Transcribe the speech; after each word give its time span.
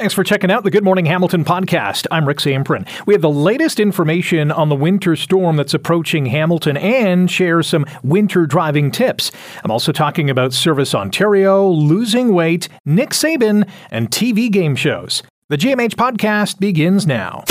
Thanks 0.00 0.14
for 0.14 0.24
checking 0.24 0.50
out 0.50 0.64
the 0.64 0.70
Good 0.70 0.82
Morning 0.82 1.04
Hamilton 1.04 1.44
podcast. 1.44 2.06
I'm 2.10 2.26
Rick 2.26 2.38
Zamperin. 2.38 2.88
We 3.06 3.12
have 3.12 3.20
the 3.20 3.28
latest 3.28 3.78
information 3.78 4.50
on 4.50 4.70
the 4.70 4.74
winter 4.74 5.14
storm 5.14 5.56
that's 5.56 5.74
approaching 5.74 6.24
Hamilton 6.24 6.78
and 6.78 7.30
share 7.30 7.62
some 7.62 7.84
winter 8.02 8.46
driving 8.46 8.90
tips. 8.92 9.30
I'm 9.62 9.70
also 9.70 9.92
talking 9.92 10.30
about 10.30 10.54
Service 10.54 10.94
Ontario, 10.94 11.68
losing 11.68 12.32
weight, 12.32 12.66
Nick 12.86 13.10
Saban, 13.10 13.68
and 13.90 14.10
TV 14.10 14.50
game 14.50 14.74
shows. 14.74 15.22
The 15.50 15.56
GMH 15.56 15.96
podcast 15.96 16.60
begins 16.60 17.08
now. 17.08 17.42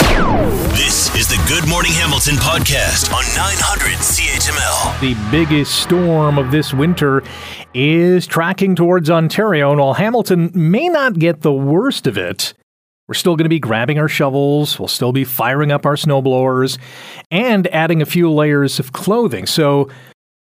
This 0.71 1.13
is 1.17 1.27
the 1.27 1.43
Good 1.49 1.67
Morning 1.67 1.91
Hamilton 1.91 2.35
podcast 2.35 3.13
on 3.13 3.25
900 3.35 3.97
CHML. 3.97 5.01
The 5.01 5.17
biggest 5.29 5.75
storm 5.83 6.37
of 6.37 6.49
this 6.49 6.73
winter 6.73 7.23
is 7.73 8.25
tracking 8.25 8.77
towards 8.77 9.09
Ontario, 9.09 9.71
and 9.71 9.81
while 9.81 9.95
Hamilton 9.95 10.49
may 10.53 10.87
not 10.87 11.19
get 11.19 11.41
the 11.41 11.51
worst 11.51 12.07
of 12.07 12.17
it, 12.17 12.53
we're 13.09 13.15
still 13.15 13.35
going 13.35 13.43
to 13.43 13.49
be 13.49 13.59
grabbing 13.59 13.99
our 13.99 14.07
shovels, 14.07 14.79
we'll 14.79 14.87
still 14.87 15.11
be 15.11 15.25
firing 15.25 15.69
up 15.69 15.85
our 15.85 15.97
snowblowers, 15.97 16.77
and 17.29 17.67
adding 17.67 18.01
a 18.01 18.05
few 18.05 18.31
layers 18.31 18.79
of 18.79 18.93
clothing. 18.93 19.45
So, 19.45 19.89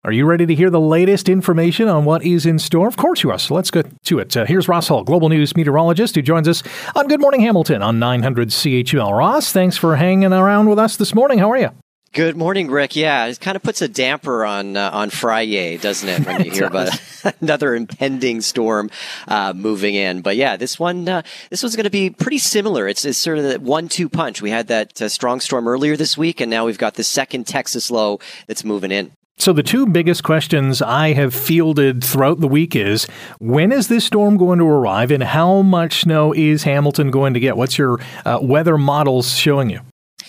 are 0.05 0.11
you 0.11 0.27
ready 0.27 0.45
to 0.45 0.53
hear 0.53 0.69
the 0.69 0.79
latest 0.79 1.27
information 1.27 1.87
on 1.87 2.05
what 2.05 2.23
is 2.23 2.45
in 2.45 2.59
store? 2.59 2.87
Of 2.87 2.95
course 2.95 3.23
you 3.23 3.31
are. 3.31 3.39
So 3.39 3.55
let's 3.55 3.71
get 3.71 3.87
to 4.03 4.19
it. 4.19 4.37
Uh, 4.37 4.45
here's 4.45 4.67
Ross 4.67 4.87
Hall, 4.87 5.03
Global 5.03 5.29
News 5.29 5.55
meteorologist, 5.55 6.13
who 6.13 6.21
joins 6.21 6.47
us 6.47 6.61
on 6.95 7.07
Good 7.07 7.19
Morning 7.19 7.41
Hamilton 7.41 7.81
on 7.81 7.97
900 7.97 8.49
CHML. 8.49 9.17
Ross, 9.17 9.51
thanks 9.51 9.77
for 9.77 9.95
hanging 9.95 10.31
around 10.31 10.69
with 10.69 10.77
us 10.77 10.95
this 10.95 11.15
morning. 11.15 11.39
How 11.39 11.51
are 11.51 11.57
you? 11.57 11.71
Good 12.13 12.37
morning, 12.37 12.69
Rick. 12.69 12.95
Yeah, 12.95 13.25
it 13.25 13.39
kind 13.39 13.55
of 13.55 13.63
puts 13.63 13.81
a 13.81 13.87
damper 13.87 14.45
on 14.45 14.77
uh, 14.77 14.91
on 14.93 15.09
Friday, 15.09 15.77
doesn't 15.77 16.07
it, 16.07 16.23
when 16.23 16.45
you 16.45 16.51
hear 16.53 16.65
about 16.65 16.89
another 17.41 17.73
impending 17.73 18.41
storm 18.41 18.91
uh, 19.27 19.53
moving 19.53 19.95
in? 19.95 20.21
But 20.21 20.35
yeah, 20.35 20.55
this 20.55 20.77
one 20.77 21.09
uh, 21.09 21.23
this 21.49 21.63
one's 21.63 21.75
going 21.75 21.85
to 21.85 21.89
be 21.89 22.11
pretty 22.11 22.37
similar. 22.37 22.87
It's, 22.87 23.05
it's 23.05 23.17
sort 23.17 23.39
of 23.39 23.43
the 23.45 23.59
one-two 23.59 24.07
punch. 24.07 24.39
We 24.39 24.51
had 24.51 24.67
that 24.67 25.01
uh, 25.01 25.09
strong 25.09 25.39
storm 25.39 25.67
earlier 25.67 25.97
this 25.97 26.15
week, 26.15 26.41
and 26.41 26.49
now 26.51 26.67
we've 26.67 26.77
got 26.77 26.93
the 26.93 27.03
second 27.03 27.47
Texas 27.47 27.89
low 27.89 28.19
that's 28.45 28.63
moving 28.63 28.91
in. 28.91 29.11
So 29.37 29.53
the 29.53 29.63
two 29.63 29.85
biggest 29.85 30.23
questions 30.23 30.81
I 30.81 31.13
have 31.13 31.33
fielded 31.33 32.03
throughout 32.03 32.39
the 32.39 32.47
week 32.47 32.75
is 32.75 33.05
when 33.39 33.71
is 33.71 33.89
this 33.89 34.05
storm 34.05 34.37
going 34.37 34.59
to 34.59 34.65
arrive, 34.65 35.11
and 35.11 35.21
how 35.21 35.61
much 35.61 36.01
snow 36.01 36.33
is 36.33 36.63
Hamilton 36.63 37.11
going 37.11 37.33
to 37.33 37.39
get? 37.39 37.57
What's 37.57 37.77
your 37.77 37.99
uh, 38.25 38.39
weather 38.41 38.77
models 38.77 39.37
showing 39.37 39.69
you? 39.69 39.81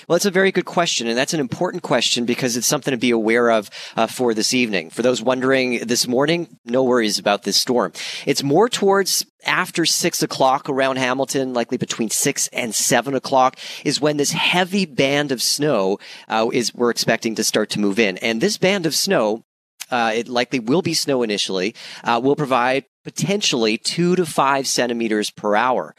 Well, 0.06 0.14
that's 0.14 0.24
a 0.24 0.30
very 0.30 0.52
good 0.52 0.66
question, 0.66 1.08
and 1.08 1.18
that's 1.18 1.34
an 1.34 1.40
important 1.40 1.82
question 1.82 2.26
because 2.26 2.56
it's 2.56 2.66
something 2.66 2.92
to 2.92 2.98
be 2.98 3.10
aware 3.10 3.50
of 3.50 3.68
uh, 3.96 4.06
for 4.06 4.34
this 4.34 4.54
evening. 4.54 4.90
For 4.90 5.02
those 5.02 5.20
wondering 5.20 5.80
this 5.80 6.06
morning, 6.06 6.58
no 6.64 6.84
worries 6.84 7.18
about 7.18 7.42
this 7.42 7.56
storm. 7.56 7.92
It's 8.24 8.44
more 8.44 8.68
towards 8.68 9.26
after 9.44 9.84
six 9.84 10.22
o'clock 10.22 10.68
around 10.68 10.98
Hamilton, 10.98 11.54
likely 11.54 11.76
between 11.76 12.10
six 12.10 12.46
and 12.52 12.72
seven 12.72 13.16
o'clock, 13.16 13.58
is 13.84 14.00
when 14.00 14.16
this 14.16 14.30
heavy 14.30 14.86
band 14.86 15.32
of 15.32 15.42
snow 15.42 15.98
uh, 16.28 16.48
is 16.52 16.72
we're 16.72 16.90
expecting 16.90 17.34
to 17.34 17.42
start 17.42 17.70
to 17.70 17.80
move 17.80 17.98
in, 17.98 18.16
and 18.18 18.40
this 18.40 18.58
band 18.58 18.86
of 18.86 18.94
snow. 18.94 19.42
Uh, 19.88 20.10
it 20.12 20.26
likely 20.26 20.58
will 20.58 20.82
be 20.82 20.94
snow 20.94 21.22
initially, 21.22 21.72
uh, 22.02 22.20
will 22.20 22.34
provide 22.34 22.84
potentially 23.04 23.78
two 23.78 24.16
to 24.16 24.26
five 24.26 24.66
centimeters 24.66 25.30
per 25.30 25.54
hour. 25.54 25.94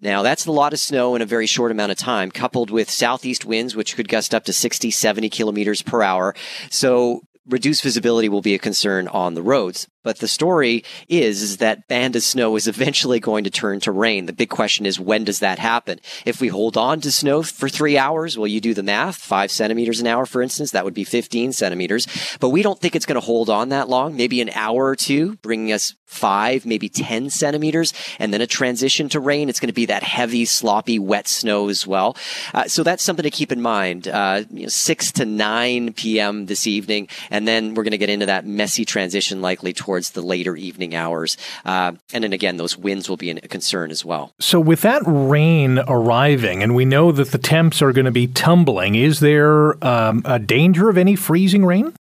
Now, 0.00 0.22
that's 0.22 0.46
a 0.46 0.52
lot 0.52 0.72
of 0.72 0.78
snow 0.78 1.14
in 1.14 1.22
a 1.22 1.26
very 1.26 1.46
short 1.46 1.70
amount 1.70 1.92
of 1.92 1.98
time, 1.98 2.30
coupled 2.30 2.70
with 2.70 2.90
southeast 2.90 3.44
winds, 3.44 3.74
which 3.74 3.96
could 3.96 4.08
gust 4.08 4.34
up 4.34 4.44
to 4.44 4.52
60, 4.52 4.90
70 4.90 5.30
kilometers 5.30 5.82
per 5.82 6.02
hour. 6.02 6.34
So 6.70 7.22
reduced 7.48 7.82
visibility 7.82 8.28
will 8.28 8.42
be 8.42 8.54
a 8.54 8.58
concern 8.58 9.08
on 9.08 9.34
the 9.34 9.42
roads. 9.42 9.88
But 10.06 10.18
the 10.20 10.28
story 10.28 10.84
is, 11.08 11.42
is 11.42 11.56
that 11.56 11.88
band 11.88 12.14
of 12.14 12.22
snow 12.22 12.54
is 12.54 12.68
eventually 12.68 13.18
going 13.18 13.42
to 13.42 13.50
turn 13.50 13.80
to 13.80 13.90
rain. 13.90 14.26
The 14.26 14.32
big 14.32 14.50
question 14.50 14.86
is, 14.86 15.00
when 15.00 15.24
does 15.24 15.40
that 15.40 15.58
happen? 15.58 15.98
If 16.24 16.40
we 16.40 16.46
hold 16.46 16.76
on 16.76 17.00
to 17.00 17.10
snow 17.10 17.42
for 17.42 17.68
three 17.68 17.98
hours, 17.98 18.38
well, 18.38 18.46
you 18.46 18.60
do 18.60 18.72
the 18.72 18.84
math, 18.84 19.16
five 19.16 19.50
centimeters 19.50 19.98
an 19.98 20.06
hour, 20.06 20.24
for 20.24 20.42
instance, 20.42 20.70
that 20.70 20.84
would 20.84 20.94
be 20.94 21.02
15 21.02 21.52
centimeters. 21.52 22.06
But 22.38 22.50
we 22.50 22.62
don't 22.62 22.78
think 22.78 22.94
it's 22.94 23.04
going 23.04 23.20
to 23.20 23.26
hold 23.26 23.50
on 23.50 23.70
that 23.70 23.88
long, 23.88 24.16
maybe 24.16 24.40
an 24.40 24.50
hour 24.50 24.86
or 24.86 24.94
two, 24.94 25.38
bringing 25.38 25.72
us 25.72 25.94
five, 26.06 26.64
maybe 26.64 26.88
10 26.88 27.30
centimeters, 27.30 27.92
and 28.18 28.32
then 28.32 28.40
a 28.40 28.46
transition 28.46 29.08
to 29.08 29.20
rain. 29.20 29.48
It's 29.48 29.60
going 29.60 29.68
to 29.68 29.74
be 29.74 29.86
that 29.86 30.02
heavy, 30.02 30.44
sloppy, 30.44 30.98
wet 30.98 31.26
snow 31.26 31.68
as 31.68 31.86
well. 31.86 32.16
Uh, 32.54 32.68
so 32.68 32.82
that's 32.82 33.02
something 33.02 33.24
to 33.24 33.30
keep 33.30 33.50
in 33.50 33.60
mind. 33.60 34.08
Uh, 34.08 34.44
you 34.50 34.62
know, 34.62 34.68
6 34.68 35.12
to 35.12 35.24
9 35.24 35.92
p.m. 35.94 36.46
this 36.46 36.66
evening, 36.66 37.08
and 37.30 37.46
then 37.46 37.74
we're 37.74 37.82
going 37.82 37.90
to 37.90 37.98
get 37.98 38.08
into 38.08 38.26
that 38.26 38.46
messy 38.46 38.84
transition 38.84 39.42
likely 39.42 39.72
towards 39.72 39.95
the 40.00 40.22
later 40.22 40.56
evening 40.56 40.94
hours. 40.94 41.36
Uh, 41.64 41.92
and 42.12 42.24
then 42.24 42.32
again, 42.32 42.56
those 42.56 42.76
winds 42.76 43.08
will 43.08 43.16
be 43.16 43.30
a 43.30 43.40
concern 43.48 43.90
as 43.90 44.04
well. 44.04 44.32
So 44.40 44.60
with 44.60 44.82
that 44.82 45.02
rain 45.04 45.80
arriving, 45.86 46.62
and 46.62 46.74
we 46.74 46.84
know 46.84 47.12
that 47.12 47.30
the 47.32 47.38
temps 47.38 47.82
are 47.82 47.92
going 47.92 48.04
to 48.04 48.10
be 48.10 48.26
tumbling, 48.26 48.94
is 48.94 49.20
there 49.20 49.82
um, 49.84 50.22
a 50.24 50.38
danger 50.38 50.88
of 50.88 50.98
any 50.98 51.16
freezing 51.16 51.64
rain? 51.64 51.94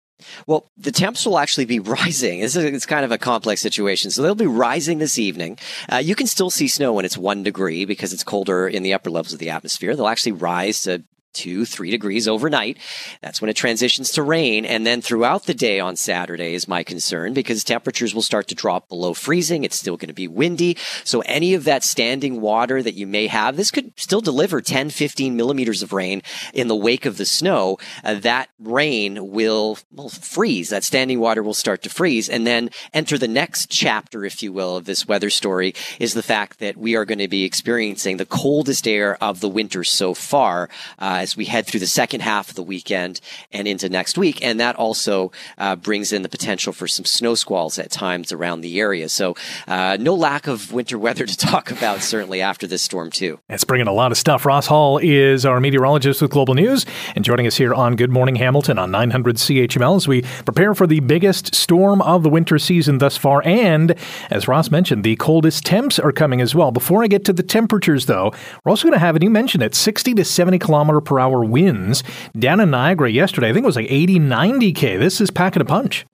Well, 0.46 0.66
the 0.76 0.92
temps 0.92 1.26
will 1.26 1.38
actually 1.38 1.64
be 1.64 1.78
rising. 1.80 2.40
It's, 2.40 2.56
a, 2.56 2.66
it's 2.66 2.86
kind 2.86 3.04
of 3.04 3.12
a 3.12 3.18
complex 3.18 3.60
situation. 3.60 4.10
So 4.10 4.22
they'll 4.22 4.34
be 4.34 4.46
rising 4.46 4.98
this 4.98 5.18
evening. 5.18 5.58
Uh, 5.90 5.96
you 5.96 6.14
can 6.14 6.26
still 6.26 6.50
see 6.50 6.68
snow 6.68 6.92
when 6.92 7.04
it's 7.04 7.18
one 7.18 7.42
degree 7.42 7.84
because 7.84 8.12
it's 8.12 8.24
colder 8.24 8.68
in 8.68 8.82
the 8.82 8.94
upper 8.94 9.10
levels 9.10 9.32
of 9.32 9.38
the 9.38 9.50
atmosphere. 9.50 9.96
They'll 9.96 10.08
actually 10.08 10.32
rise 10.32 10.82
to 10.82 11.02
two, 11.32 11.64
three 11.64 11.90
degrees 11.90 12.28
overnight. 12.28 12.78
That's 13.20 13.40
when 13.40 13.50
it 13.50 13.56
transitions 13.56 14.10
to 14.12 14.22
rain. 14.22 14.64
And 14.64 14.86
then 14.86 15.00
throughout 15.00 15.44
the 15.44 15.54
day 15.54 15.80
on 15.80 15.96
Saturday 15.96 16.54
is 16.54 16.68
my 16.68 16.82
concern 16.82 17.32
because 17.32 17.64
temperatures 17.64 18.14
will 18.14 18.22
start 18.22 18.48
to 18.48 18.54
drop 18.54 18.88
below 18.88 19.14
freezing. 19.14 19.64
It's 19.64 19.78
still 19.78 19.96
going 19.96 20.08
to 20.08 20.14
be 20.14 20.28
windy. 20.28 20.76
So 21.04 21.20
any 21.22 21.54
of 21.54 21.64
that 21.64 21.84
standing 21.84 22.40
water 22.40 22.82
that 22.82 22.94
you 22.94 23.06
may 23.06 23.26
have, 23.26 23.56
this 23.56 23.70
could 23.70 23.92
still 23.98 24.20
deliver 24.20 24.60
10, 24.60 24.90
15 24.90 25.36
millimeters 25.36 25.82
of 25.82 25.92
rain 25.92 26.22
in 26.52 26.68
the 26.68 26.76
wake 26.76 27.06
of 27.06 27.16
the 27.16 27.24
snow. 27.24 27.78
Uh, 28.04 28.14
that 28.14 28.48
rain 28.58 29.30
will, 29.30 29.78
will 29.90 30.08
freeze. 30.08 30.68
That 30.70 30.84
standing 30.84 31.20
water 31.20 31.42
will 31.42 31.54
start 31.54 31.82
to 31.82 31.90
freeze 31.90 32.28
and 32.28 32.46
then 32.46 32.70
enter 32.92 33.18
the 33.18 33.28
next 33.28 33.70
chapter, 33.70 34.24
if 34.24 34.42
you 34.42 34.52
will, 34.52 34.76
of 34.76 34.84
this 34.84 35.06
weather 35.06 35.30
story 35.30 35.74
is 35.98 36.14
the 36.14 36.22
fact 36.22 36.58
that 36.58 36.76
we 36.76 36.96
are 36.96 37.04
going 37.04 37.18
to 37.18 37.28
be 37.28 37.44
experiencing 37.44 38.16
the 38.16 38.26
coldest 38.26 38.86
air 38.86 39.22
of 39.22 39.40
the 39.40 39.48
winter 39.48 39.84
so 39.84 40.14
far. 40.14 40.68
Uh, 40.98 41.21
as 41.22 41.36
we 41.36 41.44
head 41.44 41.66
through 41.66 41.80
the 41.80 41.86
second 41.86 42.20
half 42.20 42.48
of 42.48 42.56
the 42.56 42.62
weekend 42.62 43.20
and 43.52 43.68
into 43.68 43.88
next 43.88 44.18
week. 44.18 44.42
And 44.44 44.58
that 44.58 44.74
also 44.76 45.30
uh, 45.56 45.76
brings 45.76 46.12
in 46.12 46.22
the 46.22 46.28
potential 46.28 46.72
for 46.72 46.88
some 46.88 47.04
snow 47.04 47.34
squalls 47.36 47.78
at 47.78 47.90
times 47.90 48.32
around 48.32 48.60
the 48.60 48.80
area. 48.80 49.08
So, 49.08 49.36
uh, 49.68 49.96
no 50.00 50.14
lack 50.14 50.48
of 50.48 50.72
winter 50.72 50.98
weather 50.98 51.24
to 51.32 51.36
talk 51.36 51.70
about, 51.70 52.02
certainly 52.02 52.42
after 52.42 52.66
this 52.66 52.82
storm, 52.82 53.10
too. 53.10 53.38
It's 53.48 53.64
bringing 53.64 53.86
a 53.86 53.92
lot 53.92 54.10
of 54.10 54.18
stuff. 54.18 54.44
Ross 54.44 54.66
Hall 54.66 54.98
is 54.98 55.46
our 55.46 55.60
meteorologist 55.60 56.20
with 56.20 56.32
Global 56.32 56.54
News 56.54 56.84
and 57.14 57.24
joining 57.24 57.46
us 57.46 57.56
here 57.56 57.72
on 57.72 57.94
Good 57.94 58.10
Morning 58.10 58.36
Hamilton 58.36 58.78
on 58.78 58.90
900 58.90 59.36
CHML 59.36 59.96
as 59.96 60.08
we 60.08 60.22
prepare 60.44 60.74
for 60.74 60.86
the 60.86 61.00
biggest 61.00 61.54
storm 61.54 62.02
of 62.02 62.24
the 62.24 62.28
winter 62.28 62.58
season 62.58 62.98
thus 62.98 63.16
far. 63.16 63.42
And 63.44 63.94
as 64.30 64.48
Ross 64.48 64.70
mentioned, 64.70 65.04
the 65.04 65.16
coldest 65.16 65.64
temps 65.64 66.00
are 66.00 66.12
coming 66.12 66.40
as 66.40 66.54
well. 66.54 66.72
Before 66.72 67.04
I 67.04 67.06
get 67.06 67.24
to 67.26 67.32
the 67.32 67.44
temperatures, 67.44 68.06
though, 68.06 68.32
we're 68.64 68.70
also 68.70 68.88
going 68.88 68.94
to 68.94 68.98
have, 68.98 69.14
and 69.14 69.22
you 69.22 69.30
mentioned 69.30 69.62
it, 69.62 69.74
60 69.74 70.14
to 70.14 70.24
70 70.24 70.58
kilometer 70.58 71.00
per 71.00 71.11
per 71.12 71.20
hour 71.20 71.44
winds. 71.44 72.02
Down 72.38 72.58
in 72.60 72.70
Niagara 72.70 73.10
yesterday, 73.10 73.50
I 73.50 73.52
think 73.52 73.64
it 73.64 73.66
was 73.66 73.76
like 73.76 73.90
80, 73.90 74.18
90 74.18 74.72
K. 74.72 74.96
This 74.96 75.20
is 75.20 75.30
packing 75.30 75.60
a 75.60 75.66
punch. 75.66 76.06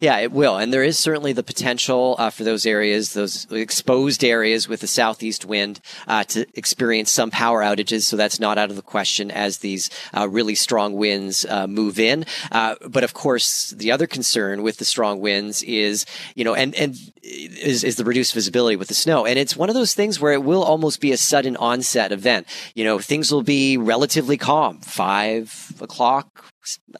Yeah, 0.00 0.18
it 0.18 0.32
will. 0.32 0.56
And 0.56 0.72
there 0.72 0.82
is 0.82 0.98
certainly 0.98 1.32
the 1.32 1.42
potential 1.42 2.16
uh, 2.18 2.30
for 2.30 2.42
those 2.42 2.64
areas, 2.64 3.12
those 3.12 3.46
exposed 3.50 4.24
areas 4.24 4.66
with 4.66 4.80
the 4.80 4.86
southeast 4.86 5.44
wind, 5.44 5.80
uh, 6.06 6.24
to 6.24 6.46
experience 6.54 7.10
some 7.10 7.30
power 7.30 7.62
outages. 7.62 8.02
So 8.02 8.16
that's 8.16 8.40
not 8.40 8.56
out 8.56 8.70
of 8.70 8.76
the 8.76 8.82
question 8.82 9.30
as 9.30 9.58
these 9.58 9.90
uh, 10.16 10.28
really 10.28 10.54
strong 10.54 10.94
winds 10.94 11.44
uh, 11.44 11.66
move 11.66 11.98
in. 11.98 12.24
Uh, 12.50 12.76
but 12.88 13.04
of 13.04 13.12
course, 13.12 13.70
the 13.70 13.92
other 13.92 14.06
concern 14.06 14.62
with 14.62 14.78
the 14.78 14.84
strong 14.86 15.20
winds 15.20 15.62
is, 15.64 16.06
you 16.34 16.44
know, 16.44 16.54
and, 16.54 16.74
and 16.74 16.96
is, 17.22 17.84
is 17.84 17.96
the 17.96 18.04
reduced 18.04 18.32
visibility 18.32 18.76
with 18.76 18.88
the 18.88 18.94
snow. 18.94 19.26
And 19.26 19.38
it's 19.38 19.56
one 19.56 19.68
of 19.68 19.74
those 19.74 19.94
things 19.94 20.18
where 20.18 20.32
it 20.32 20.44
will 20.44 20.62
almost 20.62 21.00
be 21.00 21.12
a 21.12 21.18
sudden 21.18 21.56
onset 21.56 22.10
event. 22.10 22.46
You 22.74 22.84
know, 22.84 22.98
things 22.98 23.30
will 23.30 23.42
be 23.42 23.76
relatively 23.76 24.38
calm, 24.38 24.80
five 24.80 25.72
o'clock, 25.80 26.52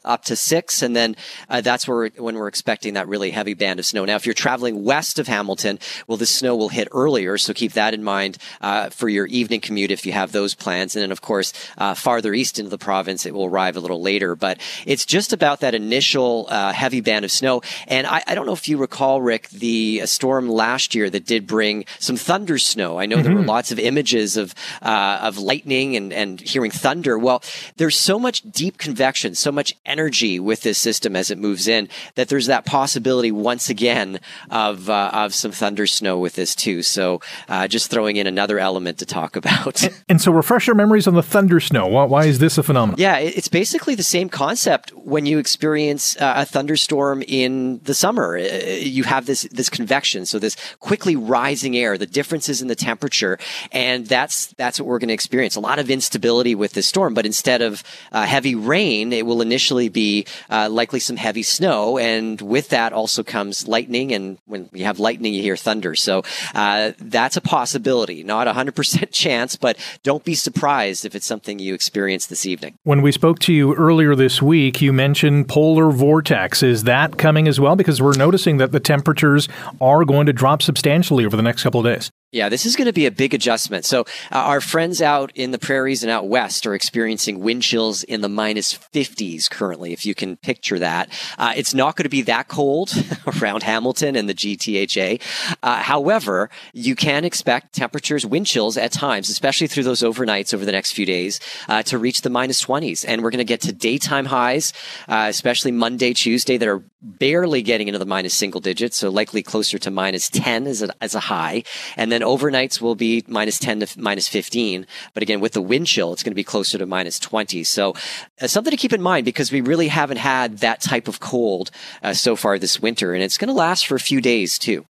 up 0.03 0.25
to 0.25 0.35
six, 0.35 0.81
and 0.81 0.95
then 0.95 1.15
uh, 1.49 1.61
that's 1.61 1.87
where 1.87 2.09
when 2.17 2.35
we're 2.35 2.47
expecting 2.47 2.93
that 2.93 3.07
really 3.07 3.31
heavy 3.31 3.53
band 3.53 3.79
of 3.79 3.85
snow. 3.85 4.05
Now, 4.05 4.15
if 4.15 4.25
you're 4.25 4.33
traveling 4.33 4.83
west 4.83 5.19
of 5.19 5.27
Hamilton, 5.27 5.79
well, 6.07 6.17
the 6.17 6.25
snow 6.25 6.55
will 6.55 6.69
hit 6.69 6.87
earlier, 6.91 7.37
so 7.37 7.53
keep 7.53 7.73
that 7.73 7.93
in 7.93 8.03
mind 8.03 8.37
uh, 8.61 8.89
for 8.89 9.09
your 9.09 9.25
evening 9.27 9.61
commute 9.61 9.91
if 9.91 10.05
you 10.05 10.11
have 10.13 10.31
those 10.31 10.55
plans. 10.55 10.95
And 10.95 11.03
then, 11.03 11.11
of 11.11 11.21
course, 11.21 11.53
uh, 11.77 11.93
farther 11.93 12.33
east 12.33 12.59
into 12.59 12.69
the 12.69 12.77
province, 12.77 13.25
it 13.25 13.33
will 13.33 13.45
arrive 13.45 13.75
a 13.75 13.79
little 13.79 14.01
later. 14.01 14.35
But 14.35 14.59
it's 14.85 15.05
just 15.05 15.33
about 15.33 15.59
that 15.59 15.75
initial 15.75 16.47
uh, 16.49 16.73
heavy 16.73 17.01
band 17.01 17.25
of 17.25 17.31
snow. 17.31 17.61
And 17.87 18.07
I, 18.07 18.23
I, 18.25 18.35
don't 18.35 18.45
know 18.45 18.53
if 18.53 18.67
you 18.67 18.77
recall, 18.77 19.21
Rick, 19.21 19.49
the 19.49 20.01
uh, 20.03 20.05
storm 20.05 20.49
last 20.49 20.95
year 20.95 21.09
that 21.09 21.25
did 21.25 21.45
bring 21.45 21.85
some 21.99 22.15
thunder 22.15 22.57
snow. 22.57 22.99
I 22.99 23.05
know 23.05 23.17
mm-hmm. 23.17 23.23
there 23.23 23.33
were 23.33 23.39
mm-hmm. 23.41 23.49
lots 23.49 23.71
of 23.71 23.79
images 23.79 24.37
of 24.37 24.53
uh, 24.81 25.19
of 25.21 25.37
lightning 25.37 25.95
and 25.95 26.13
and 26.13 26.39
hearing 26.39 26.71
thunder. 26.71 27.17
Well, 27.17 27.43
there's 27.77 27.97
so 27.97 28.17
much 28.19 28.41
deep 28.41 28.77
convection, 28.77 29.35
so 29.35 29.51
much 29.51 29.58
much 29.59 29.75
energy 29.85 30.39
with 30.39 30.61
this 30.61 30.77
system 30.77 31.17
as 31.17 31.29
it 31.29 31.37
moves 31.37 31.67
in 31.67 31.89
that 32.15 32.29
there's 32.29 32.45
that 32.45 32.63
possibility 32.65 33.29
once 33.29 33.69
again 33.69 34.17
of 34.49 34.89
uh, 34.89 35.11
of 35.13 35.33
some 35.33 35.51
thunder 35.51 35.85
snow 35.85 36.17
with 36.17 36.35
this 36.35 36.55
too. 36.55 36.81
So 36.81 37.19
uh, 37.49 37.67
just 37.67 37.91
throwing 37.91 38.15
in 38.15 38.25
another 38.25 38.57
element 38.57 38.99
to 38.99 39.05
talk 39.05 39.35
about. 39.35 39.83
and 40.09 40.21
so, 40.21 40.31
refresh 40.31 40.65
your 40.67 40.77
memories 40.77 41.07
on 41.07 41.15
the 41.15 41.23
thunder 41.23 41.59
snow. 41.59 41.87
Why, 41.87 42.05
why 42.05 42.25
is 42.25 42.39
this 42.39 42.57
a 42.57 42.63
phenomenon? 42.63 42.95
Yeah, 42.97 43.17
it's 43.17 43.49
basically 43.49 43.95
the 43.95 44.03
same 44.03 44.29
concept 44.29 44.91
when 44.95 45.25
you 45.25 45.39
experience 45.39 46.15
uh, 46.21 46.35
a 46.37 46.45
thunderstorm 46.45 47.21
in 47.27 47.81
the 47.83 47.93
summer. 47.93 48.37
Uh, 48.37 48.43
you 48.79 49.03
have 49.03 49.25
this 49.25 49.41
this 49.51 49.69
convection, 49.69 50.25
so 50.25 50.39
this 50.39 50.55
quickly 50.79 51.17
rising 51.17 51.75
air, 51.75 51.97
the 51.97 52.05
differences 52.05 52.61
in 52.61 52.69
the 52.69 52.75
temperature, 52.75 53.37
and 53.73 54.07
that's 54.07 54.47
that's 54.53 54.79
what 54.79 54.87
we're 54.87 54.99
going 54.99 55.09
to 55.09 55.13
experience. 55.13 55.57
A 55.57 55.59
lot 55.59 55.79
of 55.79 55.89
instability 55.89 56.55
with 56.55 56.71
this 56.71 56.87
storm, 56.87 57.13
but 57.13 57.25
instead 57.25 57.61
of 57.61 57.83
uh, 58.13 58.25
heavy 58.25 58.55
rain, 58.55 59.11
it 59.11 59.25
will 59.25 59.41
initially 59.49 59.89
be 59.89 60.25
uh, 60.49 60.69
likely 60.69 60.99
some 60.99 61.17
heavy 61.17 61.43
snow, 61.43 61.97
and 61.97 62.39
with 62.41 62.69
that 62.69 62.93
also 62.93 63.23
comes 63.23 63.67
lightning. 63.67 64.13
And 64.13 64.37
when 64.45 64.69
you 64.73 64.85
have 64.85 64.99
lightning, 64.99 65.33
you 65.33 65.41
hear 65.41 65.57
thunder. 65.57 65.95
So 65.95 66.23
uh, 66.53 66.91
that's 66.99 67.35
a 67.35 67.41
possibility, 67.41 68.23
not 68.23 68.47
a 68.47 68.53
hundred 68.53 68.75
percent 68.75 69.11
chance, 69.23 69.55
but 69.55 69.77
don't 70.03 70.23
be 70.23 70.35
surprised 70.35 71.05
if 71.05 71.15
it's 71.15 71.25
something 71.25 71.57
you 71.57 71.73
experience 71.73 72.27
this 72.27 72.45
evening. 72.45 72.75
When 72.83 73.01
we 73.01 73.11
spoke 73.11 73.39
to 73.39 73.53
you 73.53 73.73
earlier 73.75 74.15
this 74.15 74.41
week, 74.41 74.81
you 74.81 74.93
mentioned 74.93 75.47
polar 75.47 75.89
vortex. 75.89 76.61
Is 76.61 76.83
that 76.83 77.17
coming 77.17 77.47
as 77.47 77.59
well? 77.59 77.75
Because 77.75 78.01
we're 78.01 78.17
noticing 78.17 78.57
that 78.57 78.71
the 78.71 78.79
temperatures 78.79 79.49
are 79.81 80.05
going 80.05 80.27
to 80.27 80.33
drop 80.33 80.61
substantially 80.61 81.25
over 81.25 81.35
the 81.35 81.43
next 81.43 81.63
couple 81.63 81.79
of 81.79 81.85
days. 81.85 82.11
Yeah, 82.31 82.49
this 82.49 82.67
is 82.67 82.75
going 82.75 82.85
to 82.85 82.93
be 82.93 83.07
a 83.07 83.11
big 83.11 83.33
adjustment. 83.33 83.85
So, 83.85 84.01
uh, 84.31 84.35
our 84.35 84.61
friends 84.61 85.01
out 85.01 85.31
in 85.33 85.49
the 85.49 85.57
prairies 85.57 86.03
and 86.03 86.11
out 86.11 86.27
west 86.27 86.67
are 86.67 86.75
experiencing 86.75 87.39
wind 87.39 87.63
chills 87.63 88.03
in 88.03 88.21
the 88.21 88.29
minus 88.29 88.75
50s 88.75 89.49
currently, 89.49 89.93
if 89.93 90.05
you 90.05 90.13
can 90.13 90.37
picture 90.37 90.77
that. 90.77 91.09
Uh, 91.39 91.53
it's 91.55 91.73
not 91.73 91.95
going 91.95 92.03
to 92.03 92.09
be 92.09 92.21
that 92.23 92.47
cold 92.47 92.93
around 93.41 93.63
Hamilton 93.63 94.15
and 94.15 94.29
the 94.29 94.35
GTHA. 94.35 95.19
Uh, 95.63 95.81
however, 95.81 96.51
you 96.71 96.95
can 96.95 97.25
expect 97.25 97.73
temperatures, 97.73 98.27
wind 98.27 98.45
chills 98.45 98.77
at 98.77 98.91
times, 98.91 99.29
especially 99.29 99.65
through 99.65 99.83
those 99.83 100.01
overnights 100.01 100.53
over 100.53 100.65
the 100.65 100.71
next 100.71 100.91
few 100.91 101.07
days, 101.07 101.39
uh, 101.67 101.81
to 101.81 101.97
reach 101.97 102.21
the 102.21 102.29
minus 102.29 102.63
20s. 102.63 103.05
And 103.07 103.23
we're 103.23 103.31
going 103.31 103.39
to 103.39 103.43
get 103.43 103.61
to 103.61 103.73
daytime 103.73 104.25
highs, 104.25 104.71
uh, 105.07 105.25
especially 105.29 105.71
Monday, 105.71 106.13
Tuesday, 106.13 106.57
that 106.57 106.67
are 106.67 106.83
barely 107.01 107.61
getting 107.61 107.87
into 107.87 107.99
the 107.99 108.05
minus 108.05 108.33
single 108.33 108.61
digits. 108.61 108.97
So, 108.97 109.09
likely 109.09 109.43
closer 109.43 109.77
to 109.79 109.91
minus 109.91 110.29
10 110.29 110.67
as 110.67 110.81
a, 110.81 110.89
as 111.01 111.15
a 111.15 111.19
high. 111.19 111.63
And 111.97 112.11
then 112.11 112.21
overnights 112.21 112.81
will 112.81 112.95
be 112.95 113.23
minus 113.27 113.59
10 113.59 113.81
to 113.81 113.99
minus 113.99 114.27
15. 114.27 114.85
But 115.13 115.23
again, 115.23 115.39
with 115.39 115.53
the 115.53 115.61
wind 115.61 115.87
chill, 115.87 116.13
it's 116.13 116.23
going 116.23 116.31
to 116.31 116.35
be 116.35 116.43
closer 116.43 116.77
to 116.77 116.85
minus 116.85 117.19
20. 117.19 117.63
So 117.63 117.93
uh, 118.41 118.47
something 118.47 118.71
to 118.71 118.77
keep 118.77 118.93
in 118.93 119.01
mind 119.01 119.25
because 119.25 119.51
we 119.51 119.61
really 119.61 119.87
haven't 119.87 120.17
had 120.17 120.59
that 120.59 120.81
type 120.81 121.07
of 121.07 121.19
cold 121.19 121.71
uh, 122.03 122.13
so 122.13 122.35
far 122.35 122.59
this 122.59 122.81
winter. 122.81 123.13
And 123.13 123.23
it's 123.23 123.37
going 123.37 123.49
to 123.49 123.53
last 123.53 123.87
for 123.87 123.95
a 123.95 123.99
few 123.99 124.21
days 124.21 124.57
too. 124.57 124.85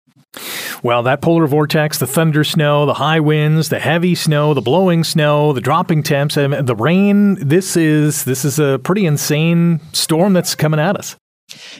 Well, 0.83 1.01
that 1.03 1.21
polar 1.21 1.47
vortex, 1.47 1.97
the 1.97 2.05
thunder 2.05 2.43
snow, 2.43 2.85
the 2.85 2.93
high 2.93 3.19
winds, 3.19 3.69
the 3.69 3.79
heavy 3.79 4.13
snow, 4.13 4.53
the 4.53 4.61
blowing 4.61 5.03
snow, 5.03 5.53
the 5.53 5.61
dropping 5.61 6.03
temps, 6.03 6.37
and 6.37 6.53
the 6.67 6.75
rain, 6.75 7.35
this 7.35 7.75
is 7.75 8.25
this 8.25 8.45
is 8.45 8.59
a 8.59 8.79
pretty 8.79 9.07
insane 9.07 9.81
storm 9.91 10.33
that's 10.33 10.53
coming 10.53 10.79
at 10.79 10.95
us. 10.95 11.15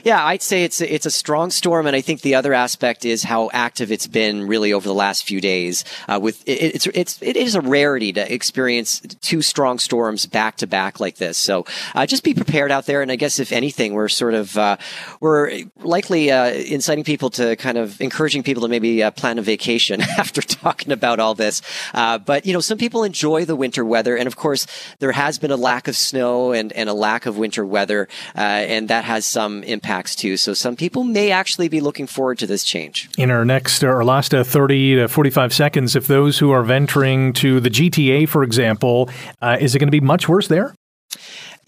Yeah, 0.04 0.24
I'd 0.24 0.42
say 0.42 0.64
it's 0.64 0.80
a, 0.80 0.92
it's 0.92 1.06
a 1.06 1.10
strong 1.10 1.50
storm, 1.50 1.86
and 1.86 1.94
I 1.94 2.00
think 2.00 2.22
the 2.22 2.34
other 2.34 2.54
aspect 2.54 3.04
is 3.04 3.22
how 3.22 3.50
active 3.52 3.92
it's 3.92 4.06
been 4.06 4.46
really 4.46 4.72
over 4.72 4.86
the 4.86 4.94
last 4.94 5.24
few 5.24 5.40
days. 5.40 5.84
Uh, 6.08 6.18
with 6.20 6.42
it, 6.48 6.74
it's 6.74 6.86
it's 6.86 7.22
it 7.22 7.36
is 7.36 7.54
a 7.54 7.60
rarity 7.60 8.12
to 8.12 8.32
experience 8.32 9.00
two 9.20 9.42
strong 9.42 9.78
storms 9.78 10.26
back 10.26 10.56
to 10.56 10.66
back 10.66 11.00
like 11.00 11.16
this. 11.16 11.38
So 11.38 11.66
uh, 11.94 12.06
just 12.06 12.24
be 12.24 12.34
prepared 12.34 12.70
out 12.70 12.86
there, 12.86 13.02
and 13.02 13.12
I 13.12 13.16
guess 13.16 13.38
if 13.38 13.52
anything, 13.52 13.94
we're 13.94 14.08
sort 14.08 14.34
of 14.34 14.56
uh, 14.56 14.76
we're 15.20 15.62
likely 15.78 16.30
uh, 16.30 16.50
inciting 16.50 17.04
people 17.04 17.30
to 17.30 17.56
kind 17.56 17.78
of 17.78 18.00
encouraging 18.00 18.42
people 18.42 18.62
to 18.62 18.68
maybe 18.68 19.02
uh, 19.02 19.10
plan 19.10 19.38
a 19.38 19.42
vacation 19.42 20.00
after 20.18 20.42
talking 20.42 20.92
about 20.92 21.20
all 21.20 21.34
this. 21.34 21.62
Uh, 21.94 22.18
but 22.18 22.46
you 22.46 22.52
know, 22.52 22.60
some 22.60 22.78
people 22.78 23.04
enjoy 23.04 23.44
the 23.44 23.56
winter 23.56 23.84
weather, 23.84 24.16
and 24.16 24.26
of 24.26 24.36
course, 24.36 24.66
there 24.98 25.12
has 25.12 25.38
been 25.38 25.50
a 25.50 25.56
lack 25.56 25.88
of 25.88 25.96
snow 25.96 26.52
and 26.52 26.72
and 26.72 26.88
a 26.88 26.94
lack 26.94 27.26
of 27.26 27.38
winter 27.38 27.64
weather, 27.64 28.08
and 28.34 28.88
that 28.88 29.04
has 29.04 29.26
some 29.26 29.59
impacts 29.64 30.14
too. 30.14 30.36
So 30.36 30.54
some 30.54 30.76
people 30.76 31.04
may 31.04 31.30
actually 31.30 31.68
be 31.68 31.80
looking 31.80 32.06
forward 32.06 32.38
to 32.38 32.46
this 32.46 32.64
change. 32.64 33.08
In 33.18 33.30
our 33.30 33.44
next, 33.44 33.82
or 33.82 34.04
last 34.04 34.34
uh, 34.34 34.44
30 34.44 34.96
to 34.96 35.08
45 35.08 35.52
seconds, 35.52 35.96
if 35.96 36.06
those 36.06 36.38
who 36.38 36.50
are 36.50 36.62
venturing 36.62 37.32
to 37.34 37.60
the 37.60 37.70
GTA, 37.70 38.28
for 38.28 38.42
example, 38.42 39.10
uh, 39.40 39.56
is 39.60 39.74
it 39.74 39.78
going 39.78 39.88
to 39.88 39.92
be 39.92 40.00
much 40.00 40.28
worse 40.28 40.48
there? 40.48 40.74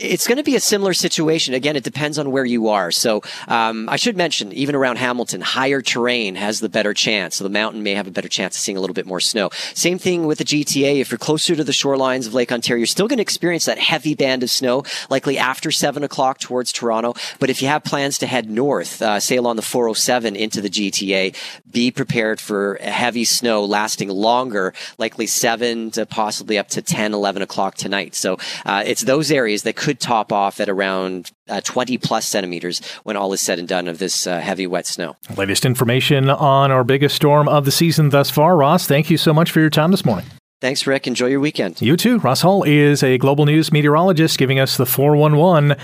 It's 0.03 0.27
going 0.27 0.39
to 0.39 0.43
be 0.43 0.57
a 0.57 0.61
similar 0.61 0.95
situation. 0.95 1.55
Again, 1.55 1.77
it 1.77 1.85
depends 1.85 2.19
on 2.19 2.33
where 2.33 2.45
you 2.45 2.69
are. 2.69 2.91
So 2.91 3.23
um, 3.47 3.89
I 3.89 3.97
should 3.97 4.17
mention, 4.17 4.53
even 4.53 4.75
around 4.75 4.97
Hamilton, 4.97 5.41
higher 5.41 5.81
terrain 5.81 6.35
has 6.35 6.59
the 6.59 6.69
better 6.69 6.93
chance. 6.93 7.37
So 7.37 7.45
the 7.45 7.51
mountain 7.51 7.83
may 7.83 7.95
have 7.95 8.09
a 8.09 8.11
better 8.11 8.29
chance 8.29 8.57
of 8.57 8.63
seeing 8.63 8.77
a 8.77 8.81
little 8.81 8.95
bit 8.95 9.07
more 9.07 9.21
snow. 9.21 9.51
Same 9.75 9.99
thing 9.99 10.27
with 10.27 10.39
the 10.39 10.45
GTA. 10.45 11.01
If 11.01 11.11
you're 11.11 11.19
closer 11.19 11.55
to 11.55 11.63
the 11.63 11.73
shorelines 11.73 12.27
of 12.27 12.35
Lake 12.35 12.51
Ontario, 12.51 12.81
you're 12.81 12.87
still 12.87 13.07
going 13.07 13.19
to 13.19 13.23
experience 13.23 13.65
that 13.67 13.79
heavy 13.79 14.15
band 14.15 14.43
of 14.43 14.51
snow, 14.51 14.83
likely 15.09 15.39
after 15.39 15.71
seven 15.71 16.03
o'clock 16.03 16.41
towards 16.41 16.73
Toronto. 16.73 17.15
But 17.39 17.51
if 17.51 17.63
you 17.63 17.69
have 17.69 17.85
plans 17.85 18.19
to 18.19 18.27
head 18.27 18.51
north, 18.51 19.01
uh, 19.01 19.21
along 19.31 19.57
the 19.57 19.63
407 19.63 20.37
into 20.37 20.61
the 20.61 20.69
GTA, 20.69 21.35
be 21.71 21.91
prepared 21.91 22.41
for 22.41 22.79
heavy 22.81 23.25
snow 23.25 23.65
lasting 23.65 24.09
longer, 24.09 24.75
likely 24.99 25.27
seven 25.27 25.91
to 25.93 26.07
possibly 26.07 26.59
up 26.59 26.69
to 26.69 26.83
10, 26.83 27.15
11 27.15 27.43
o'clock 27.43 27.77
tonight. 27.77 28.15
So 28.15 28.39
uh, 28.67 28.83
it's 28.85 29.03
those 29.03 29.31
areas 29.31 29.63
that 29.63 29.77
could 29.77 29.92
could 29.93 30.01
top 30.01 30.33
off 30.33 30.59
at 30.59 30.71
around 30.71 31.31
uh, 31.49 31.61
20 31.61 31.99
plus 31.99 32.27
centimeters 32.27 32.81
when 33.03 33.15
all 33.15 33.33
is 33.35 33.43
said 33.43 33.59
and 33.59 33.69
done 33.69 33.89
of 33.89 33.99
this 33.99 34.27
uh, 34.27 34.41
heavy 34.41 34.67
wet 34.67 34.87
snow. 34.87 35.17
Latest 35.37 35.67
information 35.67 36.31
on 36.31 36.71
our 36.71 36.83
biggest 36.83 37.15
storm 37.15 37.47
of 37.47 37.67
the 37.67 37.71
season 37.71 38.09
thus 38.09 38.31
far. 38.31 38.57
Ross, 38.57 38.87
thank 38.87 39.11
you 39.11 39.19
so 39.19 39.35
much 39.35 39.51
for 39.51 39.61
your 39.61 39.69
time 39.69 39.91
this 39.91 40.05
morning. 40.05 40.25
Thanks, 40.63 40.87
Rick. 40.87 41.07
Enjoy 41.09 41.27
your 41.27 41.41
weekend. 41.41 41.83
You 41.83 41.97
too. 41.97 42.21
Ross 42.21 42.41
Hall 42.41 42.63
is 42.63 43.03
a 43.03 43.19
global 43.19 43.45
news 43.45 43.73
meteorologist 43.73 44.39
giving 44.39 44.61
us 44.61 44.77
the 44.77 44.87
411 44.87 45.77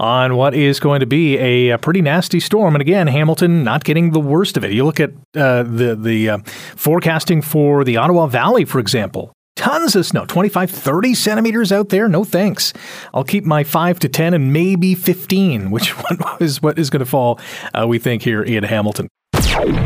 on 0.00 0.36
what 0.36 0.54
is 0.54 0.80
going 0.80 1.00
to 1.00 1.06
be 1.06 1.36
a, 1.36 1.76
pretty 1.78 2.00
nasty 2.00 2.40
storm. 2.40 2.74
And 2.74 2.80
again, 2.80 3.06
Hamilton 3.06 3.62
not 3.62 3.84
getting 3.84 4.10
the 4.10 4.20
worst 4.20 4.56
of 4.56 4.64
it. 4.64 4.72
You 4.72 4.84
look 4.84 5.00
at 5.00 5.10
uh, 5.36 5.62
the, 5.64 5.94
the 5.94 6.30
uh, 6.30 6.38
forecasting 6.76 7.42
for 7.42 7.84
the 7.84 7.98
Ottawa 7.98 8.26
Valley, 8.26 8.64
for 8.64 8.78
example. 8.80 9.32
Tons 9.62 9.94
of 9.94 10.04
snow, 10.04 10.26
25, 10.26 10.72
30 10.72 11.14
centimeters 11.14 11.70
out 11.70 11.90
there. 11.90 12.08
No 12.08 12.24
thanks. 12.24 12.72
I'll 13.14 13.22
keep 13.22 13.44
my 13.44 13.62
5 13.62 14.00
to 14.00 14.08
10 14.08 14.34
and 14.34 14.52
maybe 14.52 14.96
15, 14.96 15.70
which 15.70 15.90
one 15.96 16.18
is 16.40 16.60
what 16.60 16.80
is 16.80 16.90
going 16.90 16.98
to 16.98 17.06
fall, 17.06 17.38
uh, 17.72 17.86
we 17.86 18.00
think, 18.00 18.24
here 18.24 18.42
in 18.42 18.64
Hamilton. 18.64 19.06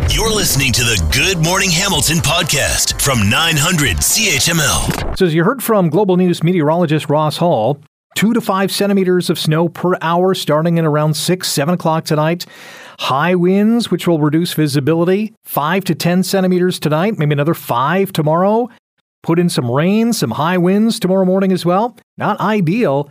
You're 0.08 0.34
listening 0.34 0.72
to 0.72 0.80
the 0.80 1.06
Good 1.12 1.44
Morning 1.44 1.68
Hamilton 1.68 2.20
podcast 2.20 2.98
from 3.02 3.28
900 3.28 3.98
CHML. 3.98 5.18
So, 5.18 5.26
as 5.26 5.34
you 5.34 5.44
heard 5.44 5.62
from 5.62 5.90
Global 5.90 6.16
News 6.16 6.42
meteorologist 6.42 7.10
Ross 7.10 7.36
Hall, 7.36 7.78
two 8.14 8.32
to 8.32 8.40
five 8.40 8.72
centimeters 8.72 9.28
of 9.28 9.38
snow 9.38 9.68
per 9.68 9.98
hour 10.00 10.34
starting 10.34 10.78
at 10.78 10.86
around 10.86 11.18
6, 11.18 11.46
7 11.46 11.74
o'clock 11.74 12.06
tonight. 12.06 12.46
High 12.98 13.34
winds, 13.34 13.90
which 13.90 14.08
will 14.08 14.20
reduce 14.20 14.54
visibility, 14.54 15.34
5 15.44 15.84
to 15.84 15.94
10 15.94 16.22
centimeters 16.22 16.80
tonight, 16.80 17.18
maybe 17.18 17.34
another 17.34 17.52
5 17.52 18.10
tomorrow. 18.14 18.70
Put 19.26 19.40
in 19.40 19.48
some 19.48 19.68
rain, 19.68 20.12
some 20.12 20.30
high 20.30 20.56
winds 20.56 21.00
tomorrow 21.00 21.24
morning 21.24 21.50
as 21.50 21.66
well. 21.66 21.98
Not 22.16 22.38
ideal. 22.38 23.10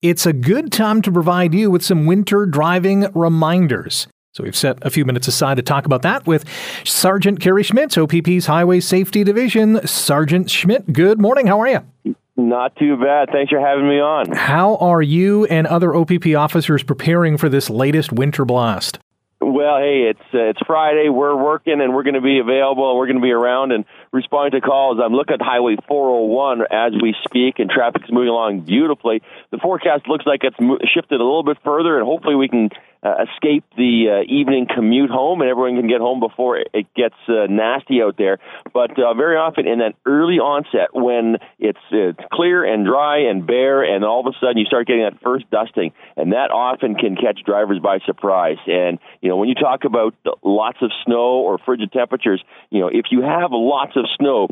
It's 0.00 0.26
a 0.26 0.32
good 0.32 0.70
time 0.70 1.02
to 1.02 1.10
provide 1.10 1.52
you 1.54 1.72
with 1.72 1.84
some 1.84 2.06
winter 2.06 2.46
driving 2.46 3.08
reminders. 3.12 4.06
So 4.32 4.44
we've 4.44 4.54
set 4.54 4.78
a 4.82 4.90
few 4.90 5.04
minutes 5.04 5.26
aside 5.26 5.56
to 5.56 5.62
talk 5.64 5.86
about 5.86 6.02
that 6.02 6.24
with 6.28 6.44
Sergeant 6.84 7.40
Kerry 7.40 7.64
Schmidt, 7.64 7.98
OPP's 7.98 8.46
Highway 8.46 8.78
Safety 8.78 9.24
Division. 9.24 9.84
Sergeant 9.88 10.48
Schmidt, 10.50 10.92
good 10.92 11.20
morning. 11.20 11.48
How 11.48 11.60
are 11.62 11.68
you? 11.68 12.14
Not 12.36 12.76
too 12.76 12.96
bad. 12.96 13.30
Thanks 13.32 13.50
for 13.50 13.58
having 13.58 13.88
me 13.88 13.98
on. 13.98 14.30
How 14.36 14.76
are 14.76 15.02
you 15.02 15.46
and 15.46 15.66
other 15.66 15.96
OPP 15.96 16.28
officers 16.36 16.84
preparing 16.84 17.38
for 17.38 17.48
this 17.48 17.68
latest 17.68 18.12
winter 18.12 18.44
blast? 18.44 19.00
Well, 19.46 19.78
hey, 19.78 20.10
it's 20.10 20.34
uh, 20.34 20.50
it's 20.50 20.58
Friday. 20.66 21.08
We're 21.08 21.36
working 21.36 21.80
and 21.80 21.94
we're 21.94 22.02
going 22.02 22.18
to 22.18 22.20
be 22.20 22.40
available 22.40 22.98
we're 22.98 23.06
going 23.06 23.18
to 23.18 23.22
be 23.22 23.30
around 23.30 23.70
and 23.70 23.84
responding 24.10 24.60
to 24.60 24.66
calls. 24.66 24.98
I'm 25.00 25.12
looking 25.12 25.34
at 25.34 25.40
Highway 25.40 25.76
401 25.86 26.62
as 26.68 27.00
we 27.00 27.14
speak, 27.22 27.60
and 27.60 27.70
traffic's 27.70 28.10
moving 28.10 28.30
along 28.30 28.62
beautifully. 28.62 29.22
The 29.52 29.58
forecast 29.58 30.08
looks 30.08 30.26
like 30.26 30.40
it's 30.42 30.56
shifted 30.92 31.20
a 31.20 31.22
little 31.22 31.44
bit 31.44 31.58
further, 31.62 31.96
and 31.96 32.04
hopefully 32.04 32.34
we 32.34 32.48
can 32.48 32.70
uh, 33.06 33.24
escape 33.24 33.64
the 33.76 34.10
uh, 34.10 34.32
evening 34.32 34.66
commute 34.72 35.10
home, 35.10 35.40
and 35.40 35.50
everyone 35.50 35.76
can 35.76 35.88
get 35.88 36.00
home 36.00 36.20
before 36.20 36.58
it 36.58 36.86
gets 36.94 37.14
uh, 37.28 37.46
nasty 37.48 38.02
out 38.02 38.16
there. 38.16 38.38
But 38.72 38.98
uh, 38.98 39.14
very 39.14 39.36
often 39.36 39.66
in 39.66 39.78
that 39.78 39.94
early 40.04 40.38
onset, 40.38 40.90
when 40.92 41.36
it's 41.58 41.78
it's 41.90 42.18
clear 42.32 42.64
and 42.64 42.84
dry 42.84 43.28
and 43.30 43.46
bare, 43.46 43.82
and 43.82 44.04
all 44.04 44.20
of 44.20 44.26
a 44.26 44.36
sudden 44.40 44.58
you 44.58 44.64
start 44.64 44.86
getting 44.86 45.02
that 45.02 45.20
first 45.22 45.48
dusting, 45.50 45.92
and 46.16 46.32
that 46.32 46.50
often 46.50 46.94
can 46.94 47.16
catch 47.16 47.40
drivers 47.44 47.78
by 47.78 47.98
surprise. 48.04 48.58
And 48.66 48.98
you 49.20 49.28
know 49.28 49.36
when 49.36 49.48
you 49.48 49.54
talk 49.54 49.84
about 49.84 50.14
lots 50.42 50.78
of 50.82 50.90
snow 51.04 51.40
or 51.46 51.58
frigid 51.58 51.92
temperatures, 51.92 52.42
you 52.70 52.80
know 52.80 52.88
if 52.88 53.06
you 53.10 53.22
have 53.22 53.50
lots 53.52 53.92
of 53.96 54.06
snow, 54.18 54.48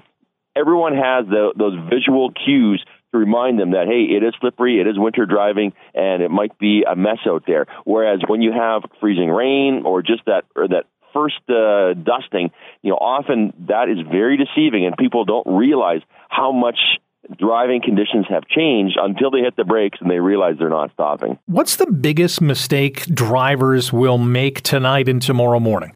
everyone 0.54 0.94
has 0.94 1.26
the, 1.26 1.52
those 1.56 1.74
visual 1.90 2.30
cues 2.30 2.84
to 3.14 3.18
remind 3.18 3.58
them 3.58 3.70
that, 3.70 3.86
hey, 3.86 4.14
it 4.14 4.22
is 4.22 4.34
slippery, 4.40 4.80
it 4.80 4.86
is 4.86 4.98
winter 4.98 5.24
driving, 5.24 5.72
and 5.94 6.22
it 6.22 6.30
might 6.30 6.58
be 6.58 6.84
a 6.88 6.96
mess 6.96 7.18
out 7.26 7.44
there. 7.46 7.66
Whereas 7.84 8.20
when 8.26 8.42
you 8.42 8.52
have 8.52 8.82
freezing 9.00 9.30
rain 9.30 9.82
or 9.84 10.02
just 10.02 10.24
that, 10.26 10.44
or 10.54 10.68
that 10.68 10.84
first 11.12 11.40
uh, 11.48 11.94
dusting, 11.94 12.50
you 12.82 12.90
know, 12.90 12.96
often 12.96 13.52
that 13.68 13.88
is 13.88 13.98
very 14.10 14.36
deceiving, 14.36 14.84
and 14.84 14.96
people 14.96 15.24
don't 15.24 15.46
realize 15.46 16.00
how 16.28 16.52
much 16.52 16.78
driving 17.38 17.80
conditions 17.80 18.26
have 18.28 18.46
changed 18.48 18.98
until 19.00 19.30
they 19.30 19.40
hit 19.40 19.56
the 19.56 19.64
brakes 19.64 19.98
and 20.00 20.10
they 20.10 20.18
realize 20.18 20.56
they're 20.58 20.68
not 20.68 20.92
stopping. 20.92 21.38
What's 21.46 21.76
the 21.76 21.86
biggest 21.86 22.40
mistake 22.40 23.06
drivers 23.06 23.92
will 23.92 24.18
make 24.18 24.60
tonight 24.60 25.08
and 25.08 25.22
tomorrow 25.22 25.60
morning? 25.60 25.94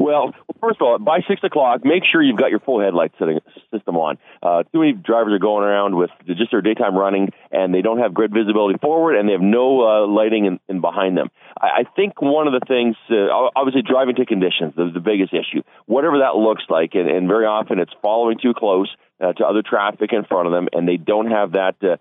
Well, 0.00 0.32
first 0.60 0.80
of 0.80 0.86
all, 0.86 0.98
by 0.98 1.20
six 1.28 1.42
o'clock, 1.42 1.84
make 1.84 2.02
sure 2.10 2.22
you've 2.22 2.38
got 2.38 2.50
your 2.50 2.60
full 2.60 2.80
headlight 2.80 3.12
setting 3.18 3.38
system 3.72 3.96
on. 3.96 4.18
Uh, 4.42 4.62
too 4.64 4.80
many 4.80 4.92
drivers 4.92 5.32
are 5.32 5.38
going 5.38 5.64
around 5.64 5.96
with 5.96 6.10
just 6.26 6.50
their 6.50 6.60
daytime 6.60 6.96
running, 6.96 7.30
and 7.50 7.74
they 7.74 7.82
don't 7.82 7.98
have 7.98 8.14
grid 8.14 8.32
visibility 8.32 8.78
forward, 8.78 9.16
and 9.16 9.28
they 9.28 9.32
have 9.32 9.42
no 9.42 9.82
uh, 9.82 10.06
lighting 10.06 10.46
in, 10.46 10.60
in 10.68 10.80
behind 10.80 11.16
them. 11.16 11.30
I, 11.60 11.80
I 11.80 11.84
think 11.96 12.20
one 12.20 12.46
of 12.46 12.52
the 12.52 12.64
things, 12.66 12.96
uh, 13.10 13.50
obviously, 13.56 13.82
driving 13.82 14.16
to 14.16 14.26
conditions 14.26 14.74
is 14.76 14.94
the 14.94 15.00
biggest 15.00 15.32
issue. 15.32 15.62
Whatever 15.86 16.18
that 16.18 16.36
looks 16.36 16.64
like, 16.68 16.94
and, 16.94 17.08
and 17.08 17.28
very 17.28 17.46
often 17.46 17.78
it's 17.78 17.92
following 18.02 18.38
too 18.40 18.54
close 18.54 18.88
uh, 19.20 19.32
to 19.32 19.44
other 19.44 19.62
traffic 19.62 20.12
in 20.12 20.24
front 20.24 20.46
of 20.46 20.52
them, 20.52 20.68
and 20.72 20.86
they 20.86 20.96
don't 20.96 21.30
have 21.30 21.52
that 21.52 21.76
uh, 21.82 21.96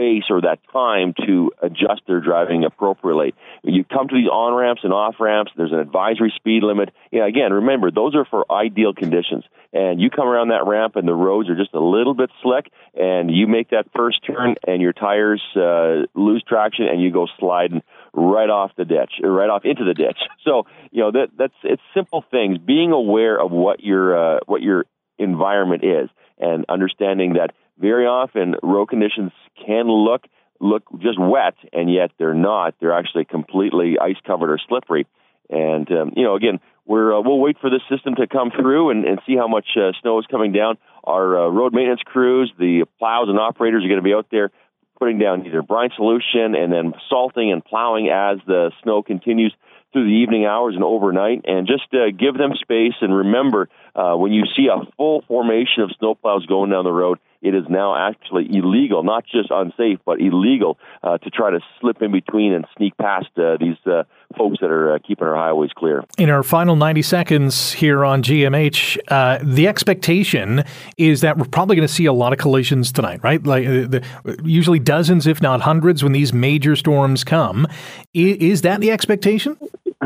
space 0.00 0.24
or 0.30 0.40
that 0.40 0.58
time 0.72 1.14
to 1.26 1.52
adjust 1.60 2.02
their 2.06 2.20
driving 2.20 2.64
appropriately. 2.64 3.34
You 3.62 3.84
come 3.84 4.08
to 4.08 4.14
these 4.14 4.28
on 4.28 4.54
ramps 4.54 4.82
and 4.84 4.92
off 4.92 5.16
ramps, 5.20 5.52
there's 5.56 5.72
an 5.72 5.78
advisory 5.78 6.32
speed 6.36 6.62
limit. 6.62 6.90
Yeah, 7.10 7.26
again, 7.26 7.52
remember, 7.52 7.90
those 7.90 8.14
are 8.14 8.24
for 8.24 8.50
ideal 8.50 8.94
conditions. 8.94 9.44
And 9.72 10.00
you 10.00 10.10
come 10.10 10.26
around 10.26 10.48
that 10.48 10.66
ramp 10.66 10.96
and 10.96 11.06
the 11.06 11.14
roads 11.14 11.48
are 11.48 11.56
just 11.56 11.74
a 11.74 11.80
little 11.80 12.14
bit 12.14 12.30
slick, 12.42 12.66
and 12.94 13.30
you 13.30 13.46
make 13.46 13.70
that 13.70 13.86
first 13.94 14.20
turn 14.26 14.56
and 14.66 14.80
your 14.80 14.92
tires 14.92 15.42
uh, 15.54 16.06
lose 16.14 16.42
traction 16.48 16.86
and 16.86 17.00
you 17.00 17.12
go 17.12 17.26
sliding 17.38 17.82
right 18.12 18.50
off 18.50 18.72
the 18.76 18.84
ditch, 18.84 19.12
right 19.22 19.50
off 19.50 19.64
into 19.64 19.84
the 19.84 19.94
ditch. 19.94 20.18
So, 20.42 20.64
you 20.90 21.02
know, 21.02 21.12
that 21.12 21.28
that's 21.36 21.54
it's 21.62 21.82
simple 21.92 22.24
things. 22.30 22.56
Being 22.56 22.92
aware 22.92 23.38
of 23.38 23.50
what 23.50 23.80
your 23.80 24.16
uh, 24.16 24.40
what 24.46 24.62
your 24.62 24.86
environment 25.18 25.84
is 25.84 26.08
and 26.38 26.64
understanding 26.68 27.34
that 27.34 27.50
very 27.80 28.06
often 28.06 28.54
road 28.62 28.86
conditions 28.86 29.32
can 29.66 29.88
look 29.88 30.24
look 30.60 30.82
just 30.98 31.18
wet, 31.18 31.54
and 31.72 31.92
yet 31.92 32.10
they're 32.18 32.34
not. 32.34 32.74
They're 32.80 32.92
actually 32.92 33.24
completely 33.24 33.98
ice 33.98 34.20
covered 34.26 34.50
or 34.50 34.58
slippery. 34.68 35.06
And 35.48 35.90
um, 35.90 36.12
you 36.14 36.24
know, 36.24 36.36
again, 36.36 36.60
we're 36.86 37.16
uh, 37.16 37.20
we'll 37.22 37.40
wait 37.40 37.56
for 37.60 37.70
this 37.70 37.82
system 37.90 38.14
to 38.16 38.26
come 38.26 38.50
through 38.50 38.90
and, 38.90 39.04
and 39.04 39.20
see 39.26 39.36
how 39.36 39.48
much 39.48 39.66
uh, 39.76 39.92
snow 40.00 40.18
is 40.18 40.26
coming 40.30 40.52
down. 40.52 40.76
Our 41.02 41.46
uh, 41.46 41.48
road 41.48 41.72
maintenance 41.72 42.02
crews, 42.04 42.52
the 42.58 42.84
plows 42.98 43.28
and 43.28 43.38
operators 43.38 43.84
are 43.84 43.88
going 43.88 43.98
to 43.98 44.04
be 44.04 44.14
out 44.14 44.26
there 44.30 44.50
putting 44.98 45.18
down 45.18 45.46
either 45.46 45.62
brine 45.62 45.90
solution 45.96 46.54
and 46.54 46.70
then 46.70 46.92
salting 47.08 47.50
and 47.50 47.64
plowing 47.64 48.10
as 48.10 48.38
the 48.46 48.70
snow 48.82 49.02
continues 49.02 49.54
through 49.92 50.04
the 50.04 50.22
evening 50.22 50.44
hours 50.44 50.74
and 50.76 50.84
overnight, 50.84 51.44
and 51.46 51.66
just 51.66 51.88
uh, 51.92 52.10
give 52.16 52.36
them 52.36 52.52
space. 52.60 52.94
And 53.00 53.16
remember, 53.16 53.68
uh, 53.94 54.14
when 54.14 54.32
you 54.32 54.44
see 54.56 54.68
a 54.68 54.84
full 54.96 55.22
formation 55.28 55.82
of 55.82 55.90
snowplows 56.00 56.46
going 56.46 56.70
down 56.70 56.84
the 56.84 56.92
road, 56.92 57.18
it 57.42 57.54
is 57.54 57.64
now 57.70 57.96
actually 57.96 58.46
illegal, 58.50 59.02
not 59.02 59.24
just 59.24 59.50
unsafe, 59.50 59.98
but 60.04 60.20
illegal 60.20 60.76
uh, 61.02 61.16
to 61.18 61.30
try 61.30 61.50
to 61.50 61.60
slip 61.80 62.02
in 62.02 62.12
between 62.12 62.52
and 62.52 62.66
sneak 62.76 62.96
past 62.98 63.28
uh, 63.38 63.56
these 63.58 63.76
uh, 63.86 64.02
folks 64.36 64.58
that 64.60 64.70
are 64.70 64.94
uh, 64.94 64.98
keeping 64.98 65.26
our 65.26 65.36
highways 65.36 65.70
clear. 65.74 66.04
In 66.18 66.28
our 66.28 66.42
final 66.42 66.76
90 66.76 67.00
seconds 67.00 67.72
here 67.72 68.04
on 68.04 68.22
GMH, 68.22 68.98
uh, 69.08 69.38
the 69.42 69.68
expectation 69.68 70.64
is 70.98 71.22
that 71.22 71.38
we're 71.38 71.46
probably 71.46 71.76
going 71.76 71.88
to 71.88 71.92
see 71.92 72.04
a 72.04 72.12
lot 72.12 72.34
of 72.34 72.38
collisions 72.38 72.92
tonight, 72.92 73.20
right? 73.22 73.42
Like 73.42 73.64
the, 73.64 74.04
usually 74.44 74.78
dozens, 74.78 75.26
if 75.26 75.40
not 75.40 75.62
hundreds, 75.62 76.04
when 76.04 76.12
these 76.12 76.34
major 76.34 76.76
storms 76.76 77.24
come. 77.24 77.66
I, 78.14 78.36
is 78.40 78.62
that 78.62 78.80
the 78.80 78.90
expectation? 78.90 79.56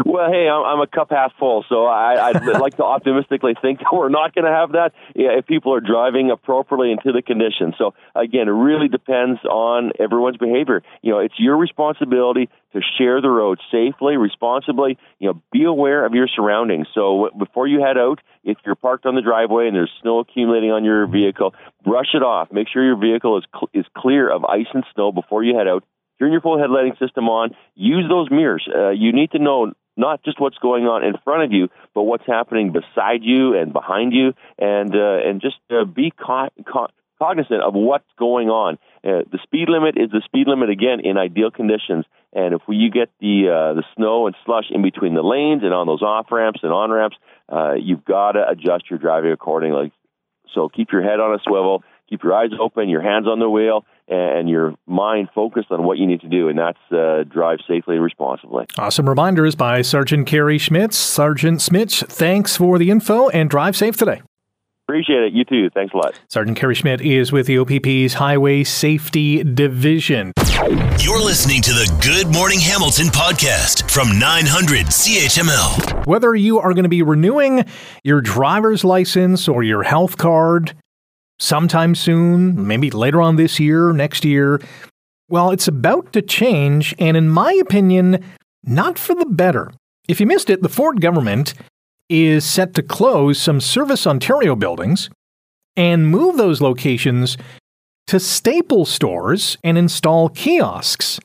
Well, 0.04 0.28
hey, 0.28 0.48
I'm, 0.48 0.80
a 0.80 0.88
cup 0.88 1.10
half 1.10 1.32
full, 1.38 1.64
so 1.68 1.86
I, 1.86 2.32
would 2.32 2.60
like 2.60 2.78
to 2.78 2.84
optimistically 2.84 3.54
think 3.62 3.78
that 3.78 3.92
we're 3.92 4.08
not 4.08 4.34
going 4.34 4.44
to 4.44 4.50
have 4.50 4.72
that 4.72 4.90
if 5.14 5.46
people 5.46 5.72
are 5.72 5.80
driving 5.80 6.32
appropriately 6.32 6.90
into 6.90 7.12
the 7.12 7.22
conditions. 7.22 7.74
So 7.78 7.94
again, 8.12 8.48
it 8.48 8.52
really 8.52 8.88
depends 8.88 9.38
on 9.44 9.92
everyone's 10.00 10.36
behavior. 10.36 10.82
You 11.02 11.12
know, 11.12 11.18
it's 11.20 11.38
your 11.38 11.56
responsibility 11.56 12.48
to 12.72 12.80
share 12.98 13.20
the 13.20 13.30
road 13.30 13.60
safely, 13.70 14.16
responsibly. 14.16 14.98
You 15.20 15.28
know, 15.28 15.42
be 15.52 15.62
aware 15.62 16.04
of 16.04 16.12
your 16.12 16.26
surroundings. 16.26 16.88
So 16.92 17.30
before 17.38 17.68
you 17.68 17.80
head 17.80 17.96
out, 17.96 18.18
if 18.42 18.58
you're 18.66 18.74
parked 18.74 19.06
on 19.06 19.14
the 19.14 19.22
driveway 19.22 19.68
and 19.68 19.76
there's 19.76 19.92
snow 20.02 20.18
accumulating 20.18 20.72
on 20.72 20.82
your 20.82 21.06
vehicle, 21.06 21.54
brush 21.84 22.14
it 22.14 22.22
off. 22.24 22.50
Make 22.50 22.66
sure 22.68 22.84
your 22.84 22.98
vehicle 22.98 23.38
is 23.38 23.44
cl- 23.54 23.70
is 23.72 23.86
clear 23.96 24.28
of 24.28 24.44
ice 24.44 24.66
and 24.74 24.82
snow 24.92 25.12
before 25.12 25.44
you 25.44 25.56
head 25.56 25.68
out 25.68 25.84
turn 26.18 26.32
your 26.32 26.40
full 26.40 26.56
headlighting 26.56 26.98
system 26.98 27.28
on. 27.28 27.50
Use 27.74 28.04
those 28.08 28.30
mirrors. 28.30 28.66
Uh, 28.72 28.90
you 28.90 29.12
need 29.12 29.32
to 29.32 29.38
know 29.38 29.72
not 29.96 30.22
just 30.24 30.40
what's 30.40 30.58
going 30.58 30.84
on 30.84 31.04
in 31.04 31.14
front 31.24 31.44
of 31.44 31.52
you, 31.52 31.68
but 31.94 32.02
what's 32.02 32.26
happening 32.26 32.72
beside 32.72 33.22
you 33.22 33.56
and 33.56 33.72
behind 33.72 34.12
you, 34.12 34.34
and 34.58 34.94
uh, 34.94 35.18
and 35.24 35.40
just 35.40 35.56
uh, 35.70 35.84
be 35.84 36.12
co- 36.12 36.48
co- 36.70 36.88
cognizant 37.18 37.62
of 37.62 37.74
what's 37.74 38.08
going 38.18 38.48
on. 38.48 38.74
Uh, 39.04 39.22
the 39.30 39.38
speed 39.42 39.68
limit 39.68 39.96
is 39.96 40.10
the 40.10 40.22
speed 40.24 40.48
limit 40.48 40.70
again 40.70 41.00
in 41.00 41.16
ideal 41.16 41.50
conditions, 41.50 42.04
and 42.32 42.54
if 42.54 42.62
we, 42.66 42.76
you 42.76 42.90
get 42.90 43.10
the 43.20 43.48
uh, 43.48 43.74
the 43.74 43.84
snow 43.96 44.26
and 44.26 44.36
slush 44.44 44.66
in 44.70 44.82
between 44.82 45.14
the 45.14 45.22
lanes 45.22 45.62
and 45.62 45.72
on 45.72 45.86
those 45.86 46.02
off 46.02 46.26
ramps 46.30 46.60
and 46.62 46.72
on 46.72 46.90
ramps, 46.90 47.16
uh, 47.52 47.74
you've 47.74 48.04
got 48.04 48.32
to 48.32 48.44
adjust 48.48 48.90
your 48.90 48.98
driving 48.98 49.32
accordingly. 49.32 49.92
So 50.54 50.68
keep 50.68 50.92
your 50.92 51.02
head 51.02 51.20
on 51.20 51.34
a 51.34 51.38
swivel, 51.42 51.82
keep 52.08 52.22
your 52.22 52.34
eyes 52.34 52.50
open, 52.58 52.88
your 52.88 53.02
hands 53.02 53.26
on 53.26 53.38
the 53.38 53.50
wheel, 53.50 53.84
and 54.08 54.48
your 54.48 54.74
mind 54.86 55.28
focused 55.34 55.70
on 55.70 55.84
what 55.84 55.98
you 55.98 56.06
need 56.06 56.20
to 56.20 56.28
do, 56.28 56.48
and 56.48 56.58
that's 56.58 56.78
uh, 56.92 57.24
drive 57.28 57.58
safely 57.66 57.96
and 57.96 58.04
responsibly. 58.04 58.66
Awesome 58.78 59.08
reminders 59.08 59.54
by 59.54 59.82
Sergeant 59.82 60.26
Kerry 60.26 60.58
Schmitz. 60.58 60.96
Sergeant 60.96 61.60
Schmitz, 61.60 62.02
thanks 62.02 62.56
for 62.56 62.78
the 62.78 62.90
info 62.90 63.28
and 63.30 63.48
drive 63.48 63.76
safe 63.76 63.96
today. 63.96 64.22
Appreciate 64.86 65.22
it. 65.22 65.32
You 65.32 65.44
too. 65.44 65.70
Thanks 65.70 65.94
a 65.94 65.96
lot. 65.96 66.20
Sergeant 66.28 66.58
Kerry 66.58 66.74
Schmidt 66.74 67.00
is 67.00 67.32
with 67.32 67.46
the 67.46 67.56
OPP's 67.58 68.14
Highway 68.14 68.64
Safety 68.64 69.42
Division. 69.42 70.32
You're 71.00 71.22
listening 71.22 71.62
to 71.62 71.72
the 71.72 71.90
Good 72.02 72.32
Morning 72.32 72.60
Hamilton 72.60 73.06
podcast 73.06 73.90
from 73.90 74.18
900 74.18 74.86
CHML. 74.86 76.06
Whether 76.06 76.34
you 76.34 76.58
are 76.58 76.74
going 76.74 76.84
to 76.84 76.90
be 76.90 77.02
renewing 77.02 77.64
your 78.02 78.20
driver's 78.20 78.84
license 78.84 79.48
or 79.48 79.62
your 79.62 79.82
health 79.82 80.18
card, 80.18 80.74
sometime 81.38 81.94
soon, 81.94 82.66
maybe 82.66 82.90
later 82.90 83.20
on 83.20 83.36
this 83.36 83.58
year, 83.58 83.92
next 83.92 84.24
year. 84.24 84.60
Well, 85.28 85.50
it's 85.50 85.68
about 85.68 86.12
to 86.12 86.22
change, 86.22 86.94
and 86.98 87.16
in 87.16 87.28
my 87.28 87.52
opinion, 87.54 88.22
not 88.62 88.98
for 88.98 89.14
the 89.14 89.26
better. 89.26 89.72
If 90.08 90.20
you 90.20 90.26
missed 90.26 90.50
it, 90.50 90.62
the 90.62 90.68
Ford 90.68 91.00
government 91.00 91.54
is 92.08 92.44
set 92.44 92.74
to 92.74 92.82
close 92.82 93.38
some 93.38 93.60
Service 93.60 94.06
Ontario 94.06 94.54
buildings 94.54 95.08
and 95.76 96.08
move 96.08 96.36
those 96.36 96.60
locations 96.60 97.36
to 98.06 98.20
Staples 98.20 98.90
stores 98.90 99.56
and 99.64 99.78
install 99.78 100.28
kiosks. 100.28 101.18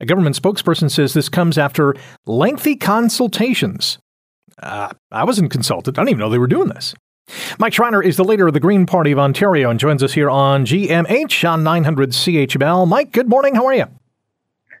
A 0.00 0.06
government 0.06 0.40
spokesperson 0.40 0.90
says 0.90 1.12
this 1.12 1.28
comes 1.28 1.58
after 1.58 1.94
lengthy 2.26 2.74
consultations. 2.74 3.98
Uh, 4.60 4.90
I 5.10 5.24
wasn't 5.24 5.52
consulted. 5.52 5.98
I 5.98 6.02
didn't 6.02 6.10
even 6.10 6.20
know 6.20 6.30
they 6.30 6.38
were 6.38 6.46
doing 6.46 6.68
this. 6.68 6.94
Mike 7.58 7.72
Schreiner 7.72 8.02
is 8.02 8.16
the 8.16 8.24
leader 8.24 8.46
of 8.46 8.54
the 8.54 8.60
Green 8.60 8.86
Party 8.86 9.12
of 9.12 9.18
Ontario 9.18 9.70
and 9.70 9.78
joins 9.78 10.02
us 10.02 10.12
here 10.12 10.30
on 10.30 10.64
GMH 10.64 11.48
on 11.48 11.62
900 11.62 12.10
CHML. 12.10 12.88
Mike, 12.88 13.12
good 13.12 13.28
morning. 13.28 13.54
How 13.54 13.66
are 13.66 13.74
you? 13.74 13.86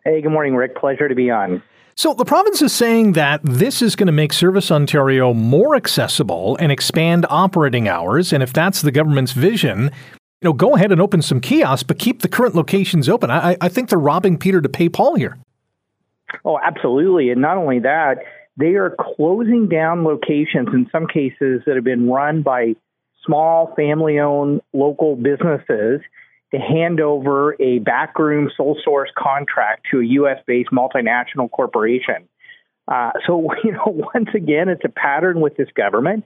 Hey, 0.04 0.20
good 0.20 0.32
morning, 0.32 0.56
Rick. 0.56 0.76
Pleasure 0.76 1.08
to 1.08 1.14
be 1.14 1.30
on. 1.30 1.62
So, 1.94 2.14
the 2.14 2.24
province 2.24 2.62
is 2.62 2.72
saying 2.72 3.12
that 3.12 3.40
this 3.44 3.82
is 3.82 3.94
going 3.94 4.06
to 4.06 4.12
make 4.12 4.32
Service 4.32 4.70
Ontario 4.70 5.34
more 5.34 5.76
accessible 5.76 6.56
and 6.56 6.72
expand 6.72 7.26
operating 7.28 7.86
hours. 7.86 8.32
And 8.32 8.42
if 8.42 8.52
that's 8.52 8.80
the 8.80 8.90
government's 8.90 9.32
vision, 9.32 9.90
you 10.40 10.48
know, 10.48 10.52
go 10.54 10.74
ahead 10.74 10.90
and 10.90 11.00
open 11.00 11.20
some 11.20 11.40
kiosks, 11.40 11.82
but 11.82 11.98
keep 11.98 12.22
the 12.22 12.28
current 12.28 12.54
locations 12.54 13.08
open. 13.08 13.30
I, 13.30 13.56
I 13.60 13.68
think 13.68 13.90
they're 13.90 13.98
robbing 13.98 14.38
Peter 14.38 14.60
to 14.60 14.68
pay 14.68 14.88
Paul 14.88 15.16
here. 15.16 15.38
Oh, 16.44 16.58
absolutely. 16.58 17.30
And 17.30 17.42
not 17.42 17.58
only 17.58 17.78
that, 17.80 18.18
they 18.56 18.74
are 18.74 18.94
closing 19.16 19.68
down 19.68 20.04
locations 20.04 20.68
in 20.72 20.88
some 20.92 21.06
cases 21.06 21.62
that 21.66 21.74
have 21.74 21.84
been 21.84 22.08
run 22.08 22.42
by 22.42 22.74
small 23.24 23.72
family 23.76 24.18
owned 24.18 24.60
local 24.72 25.16
businesses 25.16 26.00
to 26.52 26.58
hand 26.58 27.00
over 27.00 27.56
a 27.60 27.78
backroom 27.78 28.50
sole 28.56 28.78
source 28.84 29.10
contract 29.16 29.86
to 29.90 30.00
a 30.00 30.04
US 30.04 30.38
based 30.46 30.70
multinational 30.70 31.50
corporation. 31.50 32.28
Uh, 32.86 33.12
so, 33.26 33.48
you 33.64 33.72
know, 33.72 34.04
once 34.14 34.28
again, 34.34 34.68
it's 34.68 34.84
a 34.84 34.90
pattern 34.90 35.40
with 35.40 35.56
this 35.56 35.68
government. 35.74 36.24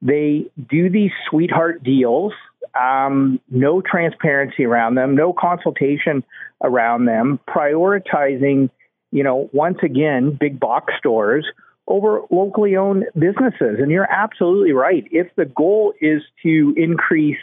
They 0.00 0.46
do 0.70 0.90
these 0.90 1.10
sweetheart 1.28 1.82
deals, 1.82 2.32
um, 2.78 3.40
no 3.50 3.80
transparency 3.80 4.64
around 4.64 4.94
them, 4.94 5.16
no 5.16 5.32
consultation 5.32 6.24
around 6.62 7.06
them, 7.06 7.40
prioritizing, 7.48 8.70
you 9.10 9.24
know, 9.24 9.50
once 9.52 9.78
again, 9.82 10.36
big 10.38 10.60
box 10.60 10.92
stores 10.98 11.44
over 11.88 12.20
locally 12.30 12.76
owned 12.76 13.06
businesses. 13.14 13.78
And 13.80 13.90
you're 13.90 14.10
absolutely 14.10 14.72
right. 14.72 15.04
If 15.10 15.34
the 15.36 15.46
goal 15.46 15.94
is 16.00 16.22
to 16.42 16.74
increase 16.76 17.38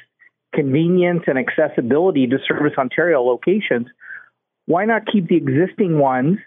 convenience 0.53 1.23
and 1.27 1.37
accessibility 1.37 2.27
to 2.27 2.37
Service 2.47 2.73
Ontario 2.77 3.21
locations, 3.21 3.87
why 4.65 4.85
not 4.85 5.03
keep 5.11 5.27
the 5.27 5.35
existing 5.35 5.99
ones, 5.99 6.37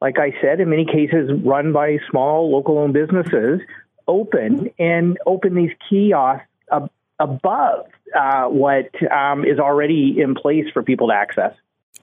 like 0.00 0.18
I 0.18 0.32
said, 0.40 0.60
in 0.60 0.70
many 0.70 0.84
cases 0.84 1.30
run 1.44 1.72
by 1.72 1.98
small 2.10 2.52
local 2.52 2.78
owned 2.78 2.92
businesses, 2.92 3.60
open 4.06 4.70
and 4.78 5.18
open 5.26 5.54
these 5.54 5.72
kiosks 5.88 6.46
ab- 6.70 6.90
above 7.18 7.86
uh, 8.18 8.44
what 8.44 8.90
um, 9.10 9.44
is 9.44 9.58
already 9.58 10.16
in 10.18 10.34
place 10.34 10.64
for 10.72 10.82
people 10.82 11.08
to 11.08 11.14
access? 11.14 11.52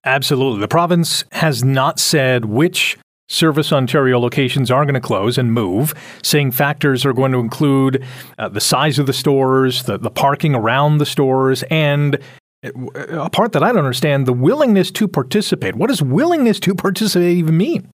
Absolutely. 0.03 0.59
The 0.59 0.67
province 0.67 1.23
has 1.31 1.63
not 1.63 1.99
said 1.99 2.45
which 2.45 2.97
Service 3.27 3.73
Ontario 3.73 4.19
locations 4.19 4.69
are 4.69 4.85
going 4.85 4.93
to 4.93 5.01
close 5.01 5.37
and 5.37 5.51
move, 5.51 5.93
saying 6.21 6.51
factors 6.51 7.05
are 7.05 7.13
going 7.13 7.31
to 7.31 7.39
include 7.39 8.03
uh, 8.37 8.49
the 8.49 8.61
size 8.61 8.99
of 8.99 9.07
the 9.07 9.13
stores, 9.13 9.83
the, 9.83 9.97
the 9.97 10.11
parking 10.11 10.53
around 10.53 10.99
the 10.99 11.05
stores, 11.05 11.63
and 11.71 12.19
uh, 12.63 12.69
a 13.09 13.29
part 13.29 13.51
that 13.53 13.63
I 13.63 13.69
don't 13.69 13.79
understand 13.79 14.27
the 14.27 14.33
willingness 14.33 14.91
to 14.91 15.07
participate. 15.07 15.75
What 15.75 15.87
does 15.87 16.01
willingness 16.01 16.59
to 16.61 16.75
participate 16.75 17.37
even 17.37 17.57
mean? 17.57 17.89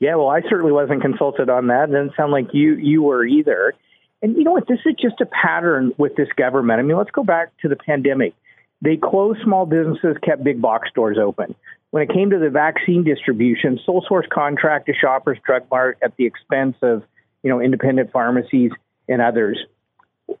Yeah, 0.00 0.14
well, 0.14 0.28
I 0.28 0.42
certainly 0.42 0.72
wasn't 0.72 1.02
consulted 1.02 1.50
on 1.50 1.66
that. 1.66 1.90
It 1.90 1.92
doesn't 1.92 2.16
sound 2.16 2.32
like 2.32 2.54
you 2.54 2.76
you 2.76 3.02
were 3.02 3.26
either. 3.26 3.74
And 4.22 4.36
you 4.36 4.44
know 4.44 4.52
what? 4.52 4.66
This 4.68 4.78
is 4.86 4.94
just 5.00 5.20
a 5.20 5.26
pattern 5.26 5.92
with 5.98 6.16
this 6.16 6.28
government. 6.36 6.78
I 6.78 6.82
mean, 6.82 6.96
let's 6.96 7.10
go 7.10 7.24
back 7.24 7.50
to 7.62 7.68
the 7.68 7.76
pandemic. 7.76 8.34
They 8.80 8.96
closed 8.96 9.40
small 9.42 9.66
businesses, 9.66 10.16
kept 10.22 10.44
big 10.44 10.62
box 10.62 10.88
stores 10.88 11.18
open. 11.20 11.54
When 11.90 12.02
it 12.02 12.10
came 12.12 12.30
to 12.30 12.38
the 12.38 12.50
vaccine 12.50 13.02
distribution, 13.02 13.80
sole 13.84 14.04
source 14.06 14.26
contract 14.30 14.86
to 14.86 14.94
Shoppers 14.94 15.38
Drug 15.44 15.62
Mart 15.70 15.98
at 16.02 16.16
the 16.16 16.26
expense 16.26 16.76
of, 16.82 17.02
you 17.42 17.50
know, 17.50 17.60
independent 17.60 18.12
pharmacies 18.12 18.72
and 19.08 19.22
others. 19.22 19.58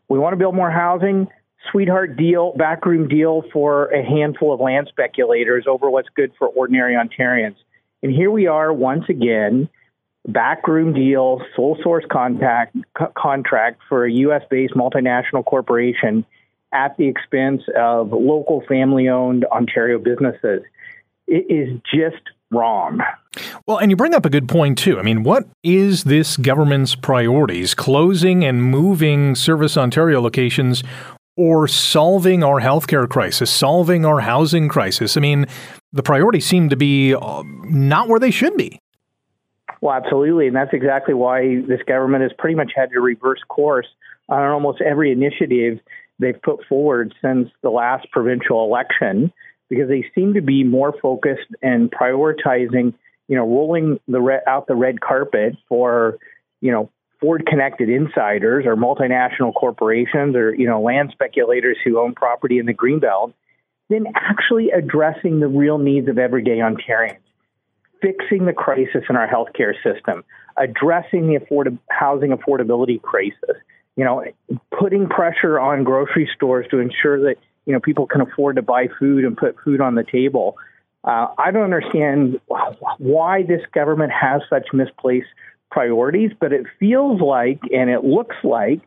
We 0.08 0.18
want 0.18 0.34
to 0.34 0.36
build 0.36 0.54
more 0.54 0.70
housing. 0.70 1.28
Sweetheart 1.72 2.16
deal, 2.16 2.52
backroom 2.56 3.08
deal 3.08 3.42
for 3.52 3.86
a 3.86 4.04
handful 4.04 4.52
of 4.52 4.60
land 4.60 4.88
speculators 4.88 5.64
over 5.66 5.90
what's 5.90 6.08
good 6.14 6.32
for 6.38 6.48
ordinary 6.48 6.94
Ontarians. 6.94 7.56
And 8.02 8.12
here 8.12 8.30
we 8.30 8.46
are 8.46 8.72
once 8.72 9.04
again, 9.08 9.68
backroom 10.26 10.92
deal, 10.92 11.42
sole 11.56 11.78
source 11.82 12.04
contact, 12.10 12.76
co- 12.96 13.12
contract 13.16 13.80
for 13.88 14.04
a 14.04 14.12
U.S. 14.12 14.42
based 14.50 14.74
multinational 14.74 15.44
corporation 15.44 16.24
at 16.72 16.96
the 16.96 17.08
expense 17.08 17.62
of 17.76 18.12
local 18.12 18.62
family 18.68 19.08
owned 19.08 19.44
Ontario 19.46 19.98
businesses. 19.98 20.62
It 21.28 21.46
is 21.48 21.80
just 21.94 22.22
wrong. 22.50 23.00
Well, 23.66 23.76
and 23.76 23.90
you 23.90 23.96
bring 23.96 24.14
up 24.14 24.24
a 24.24 24.30
good 24.30 24.48
point, 24.48 24.78
too. 24.78 24.98
I 24.98 25.02
mean, 25.02 25.22
what 25.22 25.46
is 25.62 26.04
this 26.04 26.36
government's 26.36 26.94
priorities? 26.94 27.74
Closing 27.74 28.44
and 28.44 28.62
moving 28.62 29.34
Service 29.34 29.76
Ontario 29.76 30.20
locations 30.20 30.82
or 31.36 31.68
solving 31.68 32.42
our 32.42 32.60
healthcare 32.60 33.08
crisis, 33.08 33.50
solving 33.50 34.04
our 34.04 34.20
housing 34.20 34.68
crisis? 34.68 35.16
I 35.16 35.20
mean, 35.20 35.46
the 35.92 36.02
priorities 36.02 36.46
seem 36.46 36.70
to 36.70 36.76
be 36.76 37.14
uh, 37.14 37.42
not 37.44 38.08
where 38.08 38.18
they 38.18 38.30
should 38.30 38.56
be. 38.56 38.80
Well, 39.80 39.94
absolutely. 39.94 40.48
And 40.48 40.56
that's 40.56 40.72
exactly 40.72 41.14
why 41.14 41.60
this 41.68 41.80
government 41.86 42.22
has 42.22 42.32
pretty 42.38 42.56
much 42.56 42.72
had 42.74 42.90
to 42.90 43.00
reverse 43.00 43.40
course 43.48 43.86
on 44.28 44.40
almost 44.40 44.80
every 44.80 45.12
initiative 45.12 45.78
they've 46.18 46.40
put 46.42 46.64
forward 46.68 47.14
since 47.22 47.48
the 47.62 47.70
last 47.70 48.10
provincial 48.10 48.64
election 48.64 49.32
because 49.68 49.88
they 49.88 50.04
seem 50.14 50.34
to 50.34 50.42
be 50.42 50.64
more 50.64 50.94
focused 51.00 51.48
and 51.62 51.90
prioritizing, 51.90 52.94
you 53.28 53.36
know, 53.36 53.46
rolling 53.46 54.00
the 54.08 54.20
re- 54.20 54.40
out 54.46 54.66
the 54.66 54.74
red 54.74 55.00
carpet 55.00 55.56
for, 55.68 56.18
you 56.60 56.72
know, 56.72 56.90
Ford 57.20 57.46
connected 57.46 57.88
insiders 57.88 58.64
or 58.64 58.76
multinational 58.76 59.52
corporations 59.52 60.36
or, 60.36 60.54
you 60.54 60.66
know, 60.66 60.80
land 60.80 61.10
speculators 61.12 61.76
who 61.84 61.98
own 61.98 62.14
property 62.14 62.58
in 62.58 62.66
the 62.66 62.74
Greenbelt, 62.74 63.32
than 63.88 64.06
actually 64.14 64.70
addressing 64.70 65.40
the 65.40 65.48
real 65.48 65.78
needs 65.78 66.08
of 66.08 66.18
everyday 66.18 66.58
Ontarians, 66.58 67.18
fixing 68.00 68.44
the 68.44 68.52
crisis 68.52 69.02
in 69.08 69.16
our 69.16 69.26
healthcare 69.26 69.74
system, 69.82 70.24
addressing 70.56 71.26
the 71.28 71.36
afford- 71.36 71.78
housing 71.90 72.30
affordability 72.30 73.00
crisis, 73.00 73.56
you 73.96 74.04
know, 74.04 74.24
putting 74.78 75.08
pressure 75.08 75.58
on 75.58 75.84
grocery 75.84 76.30
stores 76.34 76.66
to 76.70 76.78
ensure 76.78 77.20
that 77.22 77.36
you 77.68 77.74
know 77.74 77.80
people 77.80 78.06
can 78.06 78.22
afford 78.22 78.56
to 78.56 78.62
buy 78.62 78.88
food 78.98 79.24
and 79.24 79.36
put 79.36 79.54
food 79.62 79.82
on 79.82 79.94
the 79.94 80.02
table. 80.02 80.56
Uh, 81.04 81.28
I 81.36 81.50
don't 81.50 81.64
understand 81.64 82.40
why 82.96 83.42
this 83.42 83.60
government 83.72 84.10
has 84.10 84.40
such 84.48 84.68
misplaced 84.72 85.28
priorities, 85.70 86.32
but 86.40 86.52
it 86.54 86.64
feels 86.80 87.20
like 87.20 87.60
and 87.70 87.90
it 87.90 88.02
looks 88.02 88.36
like 88.42 88.80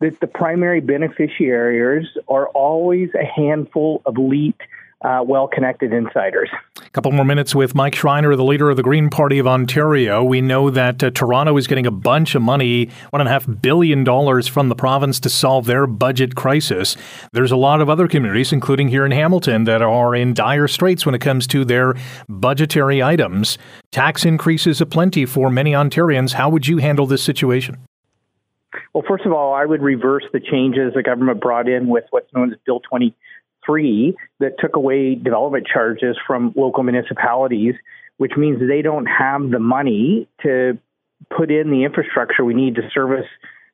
that 0.00 0.20
the 0.20 0.26
primary 0.26 0.82
beneficiaries 0.82 2.06
are 2.28 2.48
always 2.48 3.08
a 3.14 3.24
handful 3.24 4.02
of 4.04 4.18
elite 4.18 4.60
uh, 5.02 5.22
well 5.26 5.46
connected 5.46 5.92
insiders. 5.92 6.48
A 6.78 6.90
couple 6.90 7.12
more 7.12 7.24
minutes 7.24 7.54
with 7.54 7.74
Mike 7.74 7.94
Schreiner, 7.94 8.34
the 8.34 8.44
leader 8.44 8.70
of 8.70 8.76
the 8.76 8.82
Green 8.82 9.10
Party 9.10 9.38
of 9.38 9.46
Ontario. 9.46 10.24
We 10.24 10.40
know 10.40 10.70
that 10.70 11.02
uh, 11.02 11.10
Toronto 11.10 11.56
is 11.56 11.66
getting 11.66 11.86
a 11.86 11.90
bunch 11.90 12.34
of 12.34 12.42
money, 12.42 12.86
$1.5 13.12 13.60
billion 13.60 14.04
from 14.44 14.68
the 14.68 14.74
province 14.74 15.20
to 15.20 15.28
solve 15.28 15.66
their 15.66 15.86
budget 15.86 16.34
crisis. 16.34 16.96
There's 17.32 17.52
a 17.52 17.56
lot 17.56 17.80
of 17.80 17.90
other 17.90 18.08
communities, 18.08 18.52
including 18.52 18.88
here 18.88 19.04
in 19.04 19.12
Hamilton, 19.12 19.64
that 19.64 19.82
are 19.82 20.14
in 20.14 20.32
dire 20.32 20.68
straits 20.68 21.04
when 21.04 21.14
it 21.14 21.20
comes 21.20 21.46
to 21.48 21.64
their 21.64 21.94
budgetary 22.28 23.02
items. 23.02 23.58
Tax 23.90 24.24
increases 24.24 24.80
aplenty 24.80 25.26
for 25.26 25.50
many 25.50 25.72
Ontarians. 25.72 26.32
How 26.32 26.48
would 26.48 26.66
you 26.66 26.78
handle 26.78 27.06
this 27.06 27.22
situation? 27.22 27.78
Well, 28.92 29.04
first 29.06 29.26
of 29.26 29.32
all, 29.32 29.52
I 29.52 29.66
would 29.66 29.82
reverse 29.82 30.24
the 30.32 30.40
changes 30.40 30.94
the 30.94 31.02
government 31.02 31.40
brought 31.40 31.68
in 31.68 31.88
with 31.88 32.04
what's 32.10 32.32
known 32.32 32.52
as 32.52 32.58
Bill 32.64 32.80
20 32.80 33.14
three 33.66 34.16
that 34.40 34.52
took 34.58 34.76
away 34.76 35.14
development 35.14 35.66
charges 35.66 36.16
from 36.26 36.52
local 36.56 36.82
municipalities, 36.82 37.74
which 38.16 38.32
means 38.36 38.60
they 38.60 38.82
don't 38.82 39.06
have 39.06 39.50
the 39.50 39.58
money 39.58 40.28
to 40.42 40.78
put 41.36 41.50
in 41.50 41.70
the 41.70 41.84
infrastructure 41.84 42.44
we 42.44 42.54
need 42.54 42.76
to 42.76 42.82
service 42.94 43.26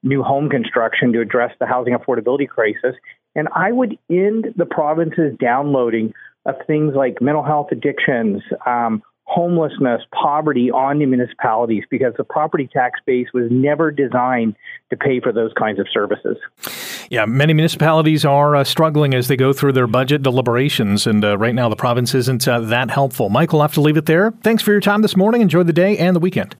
new 0.03 0.23
home 0.23 0.49
construction 0.49 1.13
to 1.13 1.21
address 1.21 1.53
the 1.61 1.67
housing 1.67 1.95
affordability 1.95 2.49
crisis. 2.49 2.97
And 3.35 3.49
I 3.55 3.71
would 3.71 3.99
end 4.11 4.47
the 4.57 4.67
province's 4.67 5.37
downloading 5.39 6.13
of 6.45 6.57
things 6.67 6.95
like 6.97 7.23
mental 7.23 7.45
health 7.45 7.69
addictions, 7.71 8.43
um, 8.67 9.03
homelessness, 9.25 10.03
poverty 10.13 10.71
on 10.71 10.99
the 10.99 11.07
municipalities 11.07 11.85
because 11.91 12.13
the 12.17 12.25
property 12.25 12.69
tax 12.73 13.01
base 13.07 13.29
was 13.33 13.49
never 13.51 13.91
designed 13.91 14.55
to 14.91 14.97
pay 14.97 15.21
for 15.21 15.33
those 15.33 15.53
kinds 15.59 15.79
of 15.79 15.87
services. 15.93 16.37
Yeah, 17.11 17.25
many 17.25 17.55
municipalities 17.55 18.25
are 18.25 18.57
uh, 18.57 18.65
struggling 18.65 19.15
as 19.15 19.29
they 19.29 19.37
go 19.37 19.53
through 19.53 19.73
their 19.73 19.87
budget 19.87 20.23
deliberations, 20.23 21.07
and 21.07 21.25
uh, 21.25 21.39
right 21.39 21.55
now 21.55 21.69
the 21.69 21.77
province 21.77 22.15
isn't 22.15 22.47
uh, 22.47 22.61
that 22.61 22.91
helpful. 22.91 23.29
Michael, 23.29 23.61
I'll 23.61 23.69
have 23.69 23.75
to 23.75 23.81
leave 23.81 23.97
it 23.97 24.07
there. 24.07 24.33
Thanks 24.43 24.63
for 24.63 24.73
your 24.73 24.81
time 24.81 25.03
this 25.03 25.17
morning. 25.17 25.41
Enjoy 25.41 25.63
the 25.63 25.73
day 25.73 25.97
and 25.99 26.15
the 26.15 26.21
weekend. 26.21 26.57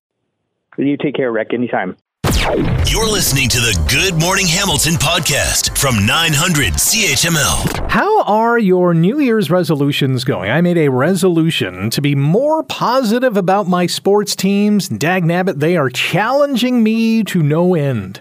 You 0.79 0.97
take 0.97 1.15
care, 1.15 1.31
Rick. 1.31 1.53
Anytime. 1.53 1.97
You're 2.43 3.09
listening 3.09 3.49
to 3.51 3.59
the 3.59 3.81
Good 3.89 4.21
Morning 4.21 4.49
Hamilton 4.49 4.95
podcast 4.95 5.79
from 5.79 6.05
900 6.05 6.73
CHML. 6.73 7.89
How 7.89 8.25
are 8.25 8.59
your 8.59 8.95
New 8.95 9.21
Year's 9.21 9.49
resolutions 9.49 10.25
going? 10.25 10.51
I 10.51 10.61
made 10.61 10.77
a 10.77 10.89
resolution 10.89 11.89
to 11.91 12.01
be 12.01 12.17
more 12.17 12.65
positive 12.65 13.37
about 13.37 13.69
my 13.69 13.87
sports 13.87 14.35
teams. 14.35 14.89
Dag 14.89 15.23
nabbit, 15.23 15.61
they 15.61 15.77
are 15.77 15.89
challenging 15.89 16.83
me 16.83 17.23
to 17.25 17.45
no 17.45 17.77
end. 17.77 18.21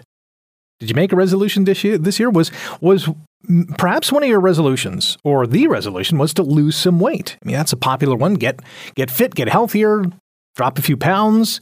Did 0.78 0.88
you 0.88 0.94
make 0.94 1.12
a 1.12 1.16
resolution 1.16 1.64
this 1.64 1.82
year? 1.82 1.98
This 1.98 2.20
year 2.20 2.30
was 2.30 2.52
was 2.80 3.08
perhaps 3.76 4.12
one 4.12 4.22
of 4.22 4.28
your 4.28 4.40
resolutions 4.40 5.18
or 5.24 5.48
the 5.48 5.66
resolution 5.66 6.16
was 6.16 6.32
to 6.34 6.44
lose 6.44 6.76
some 6.76 7.00
weight. 7.00 7.36
I 7.42 7.48
mean, 7.48 7.56
that's 7.56 7.72
a 7.72 7.76
popular 7.76 8.14
one. 8.14 8.34
Get 8.34 8.60
get 8.94 9.10
fit, 9.10 9.34
get 9.34 9.48
healthier, 9.48 10.04
drop 10.54 10.78
a 10.78 10.82
few 10.82 10.96
pounds. 10.96 11.60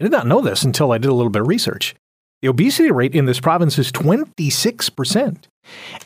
I 0.00 0.04
did 0.04 0.12
not 0.12 0.26
know 0.26 0.40
this 0.40 0.62
until 0.62 0.92
I 0.92 0.98
did 0.98 1.10
a 1.10 1.14
little 1.14 1.30
bit 1.30 1.42
of 1.42 1.48
research. 1.48 1.94
The 2.40 2.48
obesity 2.48 2.90
rate 2.90 3.14
in 3.14 3.26
this 3.26 3.38
province 3.38 3.78
is 3.78 3.92
26%. 3.92 5.44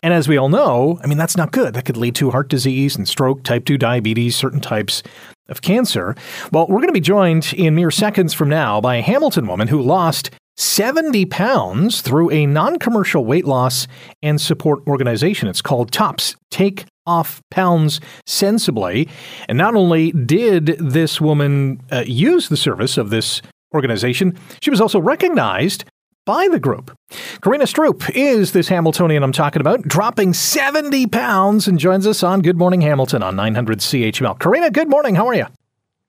And 0.03 0.13
as 0.13 0.27
we 0.27 0.37
all 0.37 0.49
know, 0.49 0.99
I 1.03 1.07
mean, 1.07 1.17
that's 1.17 1.37
not 1.37 1.53
good. 1.53 1.75
That 1.75 1.85
could 1.85 1.97
lead 1.97 2.17
to 2.17 2.33
heart 2.33 2.49
disease 2.49 2.97
and 2.97 3.07
stroke, 3.09 3.45
type 3.45 3.65
2 3.65 3.79
diabetes, 3.79 4.35
certain 4.35 4.61
types 4.61 5.05
of 5.49 5.63
cancer. 5.63 6.17
Well, 6.51 6.67
we're 6.67 6.79
going 6.79 6.89
to 6.89 6.93
be 6.93 7.01
joined 7.01 7.55
in 7.57 7.77
mere 7.77 7.93
seconds 7.93 8.35
from 8.35 8.49
now 8.49 8.81
by 8.81 8.97
a 8.97 9.03
Hamilton 9.03 9.47
woman 9.47 9.69
who 9.69 9.81
lost 9.81 10.31
70 10.57 11.27
pounds 11.27 12.01
through 12.01 12.31
a 12.31 12.47
non 12.47 12.81
commercial 12.81 13.25
weight 13.25 13.45
loss 13.45 13.87
and 14.21 14.41
support 14.41 14.85
organization. 14.89 15.49
It's 15.49 15.63
called 15.63 15.93
TOPS 15.93 16.35
Take 16.51 16.87
Off 17.07 17.43
Pounds 17.51 18.01
Sensibly. 18.27 19.09
And 19.49 19.57
not 19.57 19.77
only 19.77 20.11
did 20.11 20.67
this 20.81 21.21
woman 21.21 21.81
uh, 21.93 22.05
use 22.07 22.49
the 22.49 22.57
service 22.57 22.97
of 22.99 23.11
this 23.11 23.41
organization. 23.75 24.39
She 24.61 24.71
was 24.71 24.81
also 24.81 25.01
recognized 25.01 25.85
by 26.25 26.49
the 26.49 26.59
group. 26.59 26.97
Karina 27.43 27.65
Stroop 27.65 28.11
is 28.15 28.53
this 28.53 28.69
Hamiltonian 28.69 29.23
I'm 29.23 29.33
talking 29.33 29.61
about, 29.61 29.83
dropping 29.83 30.33
70 30.33 31.07
pounds 31.09 31.69
and 31.69 31.79
joins 31.79 32.07
us 32.07 32.23
on 32.23 32.41
Good 32.41 32.57
Morning 32.57 32.81
Hamilton 32.81 33.23
on 33.23 33.37
900 33.37 33.81
CHML. 33.81 34.39
Karina, 34.39 34.71
good 34.71 34.89
morning. 34.89 35.15
How 35.15 35.27
are 35.27 35.35
you? 35.35 35.47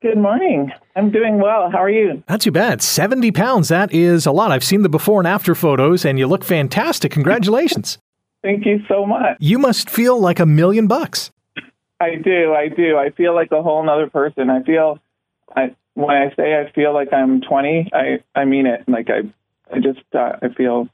Good 0.01 0.17
morning. 0.17 0.71
I'm 0.95 1.11
doing 1.11 1.39
well. 1.39 1.69
How 1.71 1.79
are 1.79 1.89
you? 1.89 2.23
Not 2.29 2.41
too 2.41 2.51
bad. 2.51 2.81
70 2.81 3.31
pounds. 3.31 3.69
That 3.69 3.93
is 3.93 4.25
a 4.25 4.31
lot. 4.31 4.51
I've 4.51 4.63
seen 4.63 4.83
the 4.83 4.89
before 4.89 5.19
and 5.19 5.27
after 5.27 5.55
photos, 5.55 6.05
and 6.05 6.19
you 6.19 6.27
look 6.27 6.43
fantastic. 6.43 7.11
Congratulations. 7.11 7.97
Thank 8.43 8.65
you 8.65 8.81
so 8.87 9.05
much. 9.05 9.37
You 9.39 9.57
must 9.57 9.89
feel 9.89 10.19
like 10.19 10.39
a 10.39 10.45
million 10.45 10.87
bucks. 10.87 11.31
I 11.99 12.15
do. 12.23 12.53
I 12.53 12.67
do. 12.67 12.97
I 12.97 13.09
feel 13.09 13.33
like 13.33 13.51
a 13.51 13.63
whole 13.63 13.83
nother 13.83 14.07
person. 14.07 14.49
I 14.49 14.61
feel, 14.61 14.99
I 15.55 15.75
when 15.95 16.15
I 16.15 16.33
say 16.35 16.55
I 16.55 16.71
feel 16.71 16.93
like 16.93 17.11
I'm 17.11 17.41
20, 17.41 17.91
I 17.93 18.19
I 18.35 18.45
mean 18.45 18.67
it. 18.67 18.87
Like 18.87 19.09
I, 19.09 19.21
I 19.73 19.79
just 19.79 20.03
uh, 20.13 20.33
I 20.41 20.49
feel, 20.49 20.87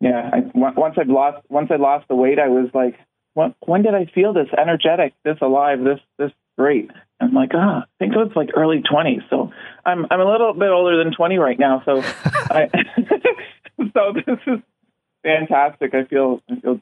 yeah. 0.00 0.30
I, 0.32 0.42
once 0.54 0.96
I've 0.98 1.08
lost 1.08 1.46
once 1.48 1.70
I 1.70 1.76
lost 1.76 2.08
the 2.08 2.14
weight, 2.14 2.38
I 2.38 2.48
was 2.48 2.68
like, 2.74 2.98
when, 3.34 3.54
when 3.64 3.82
did 3.82 3.94
I 3.94 4.06
feel 4.06 4.32
this 4.32 4.48
energetic, 4.56 5.14
this 5.24 5.38
alive, 5.40 5.82
this 5.82 6.00
this 6.18 6.32
great? 6.58 6.90
I'm 7.20 7.32
like, 7.32 7.52
ah, 7.54 7.84
I 7.84 7.84
think 7.98 8.12
it 8.12 8.18
was 8.18 8.32
like 8.34 8.50
early 8.56 8.82
20s. 8.82 9.28
So 9.30 9.52
I'm 9.86 10.06
I'm 10.10 10.20
a 10.20 10.30
little 10.30 10.52
bit 10.52 10.68
older 10.68 11.02
than 11.02 11.14
20 11.14 11.38
right 11.38 11.58
now. 11.58 11.82
So 11.84 12.02
I, 12.24 12.68
so 13.94 14.12
this 14.14 14.38
is 14.46 14.58
fantastic. 15.22 15.94
I 15.94 16.04
feel 16.04 16.42
I 16.50 16.60
feel 16.60 16.80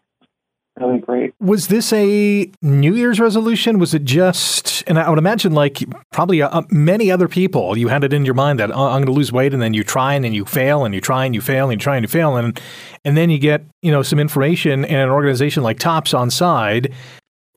really 0.81 0.99
great. 0.99 1.35
Was 1.41 1.69
this 1.69 1.93
a 1.93 2.51
New 2.63 2.95
Year's 2.95 3.21
resolution? 3.21 3.79
Was 3.79 3.95
it 3.95 4.05
just, 4.05 4.83
and 4.87 4.99
I 4.99 5.09
would 5.09 5.19
imagine 5.19 5.53
like 5.53 5.79
probably 6.13 6.43
uh, 6.43 6.63
many 6.71 7.11
other 7.11 7.29
people, 7.29 7.77
you 7.77 7.89
had 7.89 8.05
it 8.05 8.13
in 8.13 8.25
your 8.25 8.35
mind 8.35 8.59
that 8.59 8.71
oh, 8.71 8.87
I'm 8.87 9.03
going 9.03 9.07
to 9.07 9.13
lose 9.13 9.33
weight, 9.33 9.53
and 9.53 9.63
then 9.63 9.75
you 9.75 9.85
try 9.85 10.15
and 10.15 10.25
then 10.25 10.33
you 10.33 10.45
fail, 10.45 10.85
and 10.85 10.95
you 10.95 11.01
try 11.01 11.25
and 11.25 11.35
you 11.35 11.41
fail, 11.41 11.71
and 11.71 11.81
you 11.81 11.85
try 11.85 11.97
and 11.97 12.05
you 12.05 12.09
fail, 12.09 12.37
and 12.37 12.61
and 13.05 13.17
then 13.17 13.31
you 13.31 13.39
get 13.39 13.65
you 13.83 13.93
know 13.93 14.03
some 14.03 14.19
information 14.19 14.85
and 14.85 14.97
an 14.97 15.11
organization 15.11 15.63
like 15.63 15.79
Tops 15.79 16.15
on 16.15 16.31
side. 16.31 16.93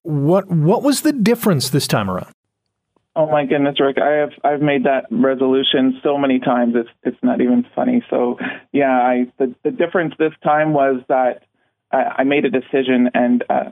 What 0.04 0.50
what 0.50 0.84
was 0.84 1.02
the 1.02 1.14
difference 1.14 1.70
this 1.70 1.88
time 1.88 2.10
around? 2.10 2.34
Oh 3.16 3.28
my 3.28 3.46
goodness, 3.46 3.80
Rick! 3.80 3.98
I 4.00 4.12
have 4.14 4.32
I've 4.44 4.62
made 4.62 4.86
that 4.86 5.06
resolution 5.12 6.00
so 6.02 6.18
many 6.18 6.40
times. 6.40 6.74
It's 6.76 6.90
it's 7.04 7.24
not 7.24 7.42
even 7.42 7.66
funny. 7.76 8.04
So 8.10 8.40
yeah, 8.72 8.92
I 8.92 9.32
the 9.38 9.54
the 9.64 9.72
difference 9.72 10.16
this 10.18 10.34
time 10.44 10.74
was 10.74 11.02
that 11.10 11.44
I, 11.94 12.16
I 12.20 12.24
made 12.24 12.46
a 12.46 12.50
decision, 12.50 13.10
and 13.14 13.44
uh, 13.50 13.72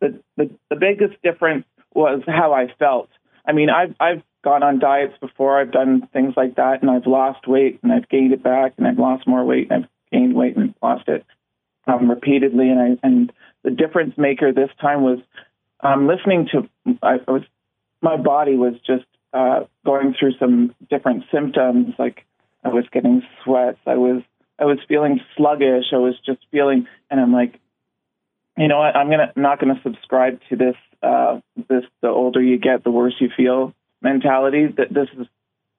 the, 0.00 0.18
the 0.36 0.50
the 0.70 0.76
biggest 0.76 1.20
difference 1.22 1.66
was 1.94 2.22
how 2.26 2.52
I 2.52 2.72
felt. 2.78 3.10
I 3.46 3.52
mean, 3.52 3.68
I've 3.70 3.94
I've 4.00 4.22
gone 4.42 4.62
on 4.62 4.78
diets 4.78 5.14
before. 5.20 5.60
I've 5.60 5.72
done 5.72 6.08
things 6.12 6.34
like 6.36 6.56
that, 6.56 6.82
and 6.82 6.90
I've 6.90 7.06
lost 7.06 7.46
weight, 7.46 7.80
and 7.82 7.92
I've 7.92 8.08
gained 8.08 8.32
it 8.32 8.42
back, 8.42 8.74
and 8.78 8.86
I've 8.86 8.98
lost 8.98 9.26
more 9.26 9.44
weight, 9.44 9.68
and 9.70 9.84
I've 9.84 9.90
gained 10.10 10.34
weight 10.34 10.56
and 10.56 10.74
lost 10.82 11.08
it 11.08 11.24
um, 11.86 12.10
repeatedly. 12.10 12.70
And 12.70 12.80
I 12.80 13.06
and 13.06 13.32
the 13.62 13.70
difference 13.70 14.14
maker 14.16 14.52
this 14.52 14.70
time 14.80 15.02
was 15.02 15.18
um, 15.80 16.08
listening 16.08 16.48
to. 16.52 16.68
I, 17.02 17.18
I 17.28 17.30
was 17.30 17.42
my 18.00 18.16
body 18.16 18.56
was 18.56 18.74
just 18.86 19.04
uh, 19.32 19.60
going 19.84 20.14
through 20.18 20.32
some 20.38 20.74
different 20.90 21.24
symptoms. 21.32 21.94
Like 21.98 22.24
I 22.64 22.68
was 22.68 22.84
getting 22.92 23.22
sweats. 23.44 23.78
I 23.86 23.96
was 23.96 24.22
I 24.58 24.64
was 24.64 24.78
feeling 24.88 25.20
sluggish. 25.36 25.86
I 25.92 25.96
was 25.96 26.14
just 26.24 26.40
feeling, 26.50 26.86
and 27.10 27.20
I'm 27.20 27.32
like, 27.32 27.58
you 28.56 28.68
know 28.68 28.78
what? 28.78 28.94
I'm 28.96 29.10
gonna 29.10 29.32
not 29.34 29.60
gonna 29.60 29.80
subscribe 29.82 30.40
to 30.50 30.56
this. 30.56 30.76
Uh, 31.02 31.40
this 31.68 31.84
the 32.00 32.08
older 32.08 32.40
you 32.40 32.58
get, 32.58 32.84
the 32.84 32.90
worse 32.90 33.14
you 33.18 33.28
feel 33.36 33.74
mentality. 34.02 34.66
That 34.66 34.92
this 34.92 35.08
is 35.18 35.26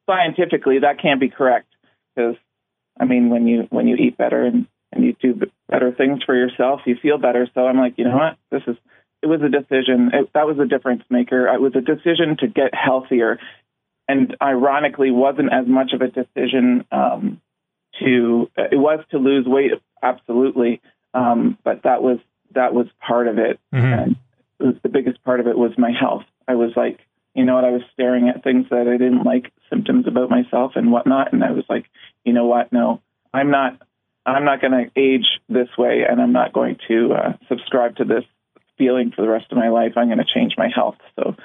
scientifically 0.09 0.79
that 0.79 1.01
can't 1.01 1.19
be 1.19 1.29
correct 1.29 1.67
because 2.15 2.35
I 2.99 3.05
mean 3.05 3.29
when 3.29 3.47
you 3.47 3.67
when 3.69 3.87
you 3.87 3.95
eat 3.95 4.17
better 4.17 4.43
and 4.43 4.67
and 4.91 5.03
you 5.03 5.15
do 5.21 5.39
better 5.69 5.91
things 5.91 6.23
for 6.23 6.35
yourself, 6.35 6.81
you 6.85 6.95
feel 7.01 7.17
better. 7.17 7.47
So 7.53 7.65
I'm 7.65 7.77
like, 7.77 7.97
you 7.97 8.05
know 8.05 8.17
what? 8.17 8.37
This 8.51 8.63
is 8.67 8.77
it 9.21 9.27
was 9.27 9.41
a 9.41 9.49
decision. 9.49 10.11
It, 10.13 10.29
that 10.33 10.45
was 10.45 10.59
a 10.59 10.65
difference 10.65 11.03
maker. 11.09 11.47
It 11.47 11.61
was 11.61 11.73
a 11.75 11.81
decision 11.81 12.37
to 12.39 12.47
get 12.47 12.73
healthier, 12.73 13.39
and 14.07 14.35
ironically, 14.41 15.11
wasn't 15.11 15.53
as 15.53 15.65
much 15.67 15.93
of 15.93 16.01
a 16.01 16.09
decision 16.09 16.85
um, 16.91 17.41
to. 17.99 18.49
It 18.57 18.77
was 18.77 18.99
to 19.11 19.17
lose 19.17 19.45
weight, 19.45 19.71
absolutely, 20.01 20.81
um, 21.13 21.57
but 21.63 21.83
that 21.83 22.01
was 22.01 22.19
that 22.53 22.73
was 22.73 22.87
part 22.99 23.27
of 23.27 23.37
it. 23.37 23.59
Mm-hmm. 23.73 23.85
And 23.85 24.15
it 24.59 24.63
was 24.63 24.75
the 24.83 24.89
biggest 24.89 25.23
part 25.23 25.39
of 25.39 25.47
it 25.47 25.57
was 25.57 25.71
my 25.77 25.91
health. 25.91 26.23
I 26.47 26.55
was 26.55 26.71
like, 26.75 26.99
you 27.33 27.45
know 27.45 27.55
what? 27.55 27.65
I 27.65 27.71
was 27.71 27.81
staring 27.93 28.29
at 28.29 28.43
things 28.43 28.67
that 28.69 28.87
I 28.87 28.97
didn't 28.97 29.23
like, 29.23 29.51
symptoms 29.69 30.07
about 30.07 30.29
myself 30.29 30.73
and 30.75 30.91
whatnot, 30.91 31.33
and 31.33 31.43
I 31.43 31.51
was 31.51 31.65
like, 31.69 31.85
you 32.23 32.33
know 32.33 32.45
what? 32.45 32.71
No, 32.71 33.01
I'm 33.33 33.51
not. 33.51 33.81
I'm 34.25 34.45
not 34.45 34.61
going 34.61 34.71
to 34.71 34.91
age 34.95 35.25
this 35.49 35.67
way, 35.77 36.03
and 36.09 36.21
I'm 36.21 36.31
not 36.31 36.53
going 36.53 36.77
to 36.87 37.13
uh, 37.13 37.33
subscribe 37.49 37.97
to 37.97 38.05
this 38.05 38.23
feeling 38.77 39.11
for 39.13 39.21
the 39.21 39.27
rest 39.27 39.51
of 39.51 39.57
my 39.57 39.69
life. 39.69 39.93
I'm 39.97 40.07
going 40.07 40.19
to 40.19 40.25
change 40.33 40.53
my 40.57 40.69
health. 40.73 40.95
So 41.17 41.35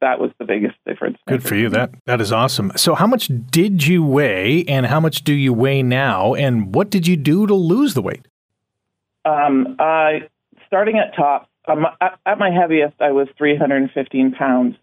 that 0.00 0.20
was 0.20 0.30
the 0.38 0.44
biggest 0.44 0.76
difference. 0.86 1.18
Good 1.26 1.42
for 1.42 1.54
you. 1.54 1.68
That 1.68 1.90
that 2.06 2.20
is 2.20 2.32
awesome. 2.32 2.72
So 2.76 2.94
how 2.94 3.06
much 3.06 3.30
did 3.50 3.86
you 3.86 4.04
weigh 4.04 4.64
and 4.64 4.86
how 4.86 5.00
much 5.00 5.24
do 5.24 5.34
you 5.34 5.52
weigh 5.52 5.82
now 5.82 6.34
and 6.34 6.74
what 6.74 6.90
did 6.90 7.06
you 7.06 7.16
do 7.16 7.46
to 7.46 7.54
lose 7.54 7.94
the 7.94 8.02
weight? 8.02 8.26
Um, 9.24 9.76
I 9.78 10.28
starting 10.66 10.98
at 10.98 11.14
top 11.16 11.48
um, 11.66 11.86
at, 12.00 12.38
my 12.38 12.50
heaviest 12.50 12.94
I 13.00 13.12
was 13.12 13.28
315 13.36 14.32
pounds. 14.32 14.76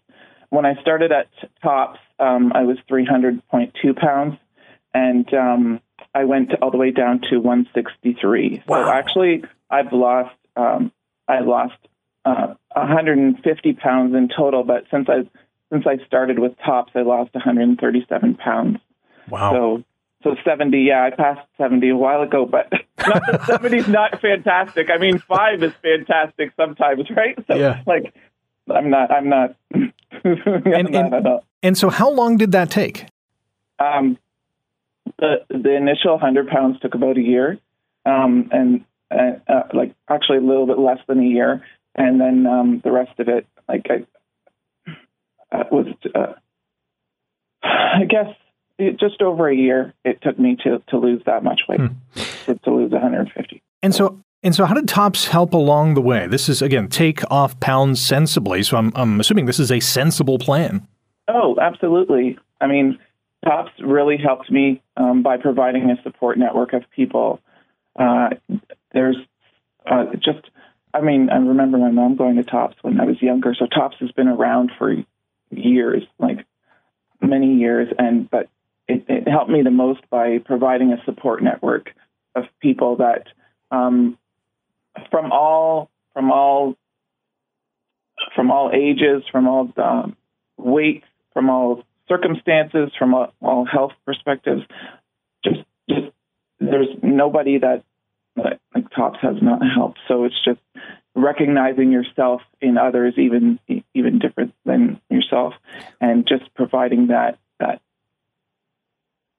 When 0.50 0.64
I 0.64 0.80
started 0.80 1.10
at 1.10 1.26
tops, 1.62 1.98
um, 2.20 2.52
I 2.54 2.62
was 2.62 2.78
300.2 2.88 3.96
pounds, 3.96 4.38
and 4.94 5.32
um, 5.34 5.80
I 6.14 6.24
went 6.24 6.52
all 6.62 6.70
the 6.70 6.76
way 6.76 6.92
down 6.92 7.20
to 7.30 7.38
163. 7.38 8.62
Wow. 8.68 8.84
So 8.84 8.90
actually, 8.90 9.44
I've 9.68 9.92
lost 9.92 10.36
um, 10.54 10.92
I 11.26 11.40
lost 11.40 11.74
uh, 12.26 12.54
150 12.72 13.72
pounds 13.74 14.14
in 14.14 14.28
total, 14.28 14.64
but 14.64 14.84
since 14.90 15.08
I 15.08 15.28
since 15.72 15.84
I 15.86 16.04
started 16.06 16.38
with 16.38 16.52
tops, 16.64 16.92
I 16.94 17.02
lost 17.02 17.34
137 17.34 18.34
pounds. 18.34 18.78
Wow. 19.28 19.52
So 19.52 19.84
so 20.22 20.36
70, 20.44 20.78
yeah, 20.78 21.04
I 21.04 21.10
passed 21.14 21.46
70 21.56 21.90
a 21.90 21.96
while 21.96 22.22
ago, 22.22 22.46
but 22.46 22.72
not 23.06 23.22
that 23.30 23.46
70 23.46 23.76
is 23.76 23.88
not 23.88 24.20
fantastic. 24.20 24.88
I 24.90 24.98
mean, 24.98 25.18
five 25.18 25.62
is 25.62 25.72
fantastic 25.82 26.52
sometimes, 26.56 27.08
right? 27.16 27.38
So, 27.46 27.54
yeah. 27.54 27.82
Like, 27.86 28.12
I'm 28.74 28.90
not, 28.90 29.12
I'm 29.12 29.28
not. 29.28 29.54
I'm 29.74 29.92
and, 30.24 30.90
not 30.90 31.14
and, 31.14 31.40
and, 31.62 31.78
so, 31.78 31.90
how 31.90 32.10
long 32.10 32.36
did 32.36 32.50
that 32.52 32.70
take? 32.70 33.06
Um, 33.78 34.18
the 35.18 35.44
the 35.48 35.76
initial 35.76 36.12
100 36.12 36.48
pounds 36.48 36.80
took 36.80 36.94
about 36.94 37.16
a 37.16 37.20
year, 37.20 37.58
um, 38.04 38.48
and 38.50 38.84
uh, 39.10 39.38
uh, 39.48 39.68
like 39.72 39.94
actually 40.08 40.38
a 40.38 40.40
little 40.40 40.66
bit 40.66 40.78
less 40.78 40.98
than 41.06 41.20
a 41.20 41.26
year, 41.26 41.62
and 41.96 42.20
then 42.20 42.46
um, 42.46 42.80
the 42.84 42.92
rest 42.92 43.18
of 43.18 43.28
it, 43.28 43.46
like 43.68 43.86
I 43.90 44.06
uh, 45.56 45.64
was, 45.70 45.86
uh, 46.14 46.32
I 47.62 48.04
guess, 48.08 48.28
it, 48.78 49.00
just 49.00 49.22
over 49.22 49.48
a 49.48 49.56
year. 49.56 49.94
It 50.04 50.20
took 50.22 50.38
me 50.38 50.56
to 50.64 50.82
to 50.88 50.98
lose 50.98 51.22
that 51.26 51.42
much 51.42 51.62
weight, 51.68 51.80
hmm. 51.80 52.22
to, 52.44 52.54
to 52.54 52.70
lose 52.70 52.92
150. 52.92 53.62
And 53.82 53.94
so, 53.94 54.20
and 54.42 54.54
so, 54.54 54.64
how 54.66 54.74
did 54.74 54.88
Tops 54.88 55.28
help 55.28 55.54
along 55.54 55.94
the 55.94 56.02
way? 56.02 56.26
This 56.26 56.48
is 56.48 56.62
again 56.62 56.88
take 56.88 57.22
off 57.30 57.58
pounds 57.60 58.04
sensibly. 58.04 58.62
So 58.62 58.76
I'm 58.76 58.92
I'm 58.94 59.18
assuming 59.18 59.46
this 59.46 59.58
is 59.58 59.72
a 59.72 59.80
sensible 59.80 60.38
plan. 60.38 60.86
Oh, 61.28 61.56
absolutely. 61.60 62.38
I 62.60 62.66
mean, 62.66 62.98
Tops 63.44 63.72
really 63.80 64.16
helped 64.16 64.50
me 64.50 64.82
um, 64.96 65.22
by 65.22 65.36
providing 65.36 65.90
a 65.90 66.00
support 66.02 66.38
network 66.38 66.72
of 66.72 66.84
people. 66.94 67.40
Uh, 67.98 68.30
there's 68.92 69.16
uh, 69.86 70.06
just, 70.14 70.50
I 70.96 71.02
mean, 71.02 71.28
I 71.30 71.36
remember 71.36 71.76
my 71.76 71.90
mom 71.90 72.16
going 72.16 72.36
to 72.36 72.42
Tops 72.42 72.76
when 72.80 72.98
I 73.00 73.04
was 73.04 73.20
younger. 73.20 73.54
So 73.54 73.66
Tops 73.66 73.96
has 74.00 74.10
been 74.12 74.28
around 74.28 74.72
for 74.78 74.94
years, 75.50 76.04
like 76.18 76.46
many 77.20 77.56
years, 77.56 77.88
and 77.98 78.30
but 78.30 78.48
it, 78.88 79.04
it 79.08 79.28
helped 79.28 79.50
me 79.50 79.62
the 79.62 79.70
most 79.70 80.00
by 80.08 80.38
providing 80.38 80.92
a 80.92 81.04
support 81.04 81.42
network 81.42 81.92
of 82.34 82.44
people 82.60 82.96
that 82.96 83.26
um, 83.70 84.16
from 85.10 85.32
all 85.32 85.90
from 86.14 86.30
all 86.30 86.76
from 88.34 88.50
all 88.50 88.70
ages, 88.72 89.22
from 89.30 89.46
all 89.46 89.70
um, 89.76 90.16
weights, 90.56 91.06
from 91.34 91.50
all 91.50 91.82
circumstances, 92.08 92.90
from 92.98 93.12
all, 93.12 93.32
all 93.42 93.66
health 93.66 93.92
perspectives. 94.06 94.62
Just, 95.44 95.60
just 95.90 96.06
there's 96.58 96.88
nobody 97.02 97.58
that 97.58 97.84
like, 98.36 98.60
like 98.74 98.90
tops 98.90 99.18
has 99.22 99.36
not 99.42 99.60
helped. 99.62 99.98
So 100.08 100.24
it's 100.24 100.44
just 100.44 100.60
recognizing 101.14 101.90
yourself 101.90 102.42
in 102.60 102.76
others, 102.78 103.14
even 103.16 103.58
even 103.94 104.18
different 104.18 104.54
than 104.64 105.00
yourself, 105.10 105.54
and 106.00 106.26
just 106.28 106.54
providing 106.54 107.08
that 107.08 107.38
that 107.58 107.80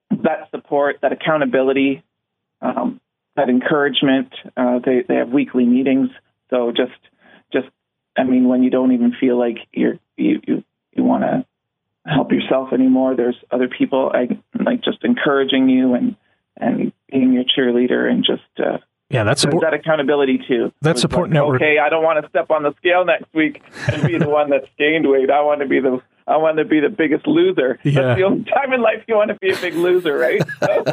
that 0.10 0.50
support, 0.52 0.98
that 1.02 1.12
accountability, 1.12 2.04
um, 2.62 3.00
that 3.36 3.50
encouragement. 3.50 4.34
Uh, 4.56 4.80
they 4.84 5.04
they 5.08 5.16
have 5.16 5.30
weekly 5.30 5.66
meetings, 5.66 6.10
so 6.50 6.72
just 6.72 7.00
just 7.54 7.68
I 8.18 8.24
mean, 8.24 8.48
when 8.48 8.64
you 8.64 8.70
don't 8.70 8.92
even 8.92 9.14
feel 9.20 9.38
like 9.38 9.58
you're 9.72 10.00
you 10.18 10.42
you, 10.46 10.64
you 10.92 11.04
want 11.04 11.24
to 11.24 11.46
help 12.06 12.32
yourself 12.32 12.74
anymore, 12.74 13.16
there's 13.16 13.36
other 13.52 13.68
people 13.68 14.12
I, 14.14 14.40
like 14.60 14.82
just 14.82 15.04
encouraging 15.04 15.70
you 15.70 15.94
and 15.94 16.16
and 16.60 16.92
being 17.12 17.34
your 17.34 17.44
cheerleader 17.44 18.10
and 18.10 18.26
just 18.26 18.44
uh, 18.60 18.78
yeah, 19.10 19.24
that's 19.24 19.44
that 19.44 19.74
accountability 19.74 20.42
too. 20.48 20.74
That 20.82 21.00
support 21.00 21.30
like, 21.30 21.34
network. 21.34 21.62
Okay, 21.62 21.78
I 21.80 21.90
don't 21.90 22.04
want 22.04 22.22
to 22.24 22.30
step 22.30 22.52
on 22.52 22.64
the 22.64 22.74
scale 22.78 23.06
next 23.06 23.34
week 23.34 23.62
and 23.90 24.06
be 24.06 24.18
the 24.18 24.28
one 24.28 24.50
that's 24.50 24.68
gained 24.78 25.10
weight. 25.10 25.32
I 25.32 25.42
want 25.42 25.62
to 25.62 25.68
be 25.68 25.80
the 25.80 26.02
I 26.28 26.36
want 26.36 26.58
to 26.58 26.66
be 26.66 26.82
the 26.82 26.90
biggest 26.90 27.26
loser. 27.26 27.80
Yeah. 27.84 28.02
That's 28.02 28.20
the 28.20 28.26
only 28.26 28.44
time 28.44 28.74
in 28.74 28.82
life 28.82 29.02
you 29.08 29.16
want 29.16 29.30
to 29.30 29.36
be 29.36 29.52
a 29.52 29.56
big 29.56 29.76
loser, 29.76 30.18
right? 30.18 30.42
So, 30.60 30.84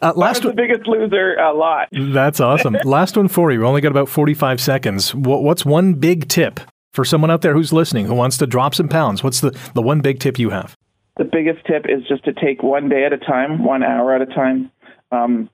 Uh, 0.00 0.12
last 0.14 0.44
was 0.44 0.52
the 0.52 0.56
biggest 0.56 0.86
loser 0.86 1.34
a 1.34 1.52
lot. 1.52 1.88
That's 1.90 2.38
awesome. 2.38 2.74
Last 2.84 3.16
one 3.16 3.26
for 3.26 3.50
you. 3.50 3.58
We 3.58 3.66
only 3.66 3.80
got 3.80 3.90
about 3.90 4.08
45 4.08 4.60
seconds. 4.60 5.12
What, 5.12 5.42
what's 5.42 5.64
one 5.64 5.94
big 5.94 6.28
tip 6.28 6.60
for 6.92 7.04
someone 7.04 7.30
out 7.30 7.42
there 7.42 7.54
who's 7.54 7.72
listening 7.72 8.06
who 8.06 8.14
wants 8.14 8.36
to 8.36 8.46
drop 8.46 8.74
some 8.76 8.88
pounds? 8.88 9.24
What's 9.24 9.40
the, 9.40 9.58
the 9.74 9.82
one 9.82 10.00
big 10.00 10.20
tip 10.20 10.38
you 10.38 10.50
have? 10.50 10.76
The 11.18 11.24
biggest 11.24 11.66
tip 11.66 11.86
is 11.88 12.06
just 12.08 12.24
to 12.24 12.32
take 12.32 12.62
one 12.62 12.88
day 12.88 13.04
at 13.04 13.12
a 13.12 13.18
time, 13.18 13.64
one 13.64 13.82
hour 13.82 14.14
at 14.14 14.22
a 14.22 14.26
time. 14.26 14.70
Um, 15.10 15.50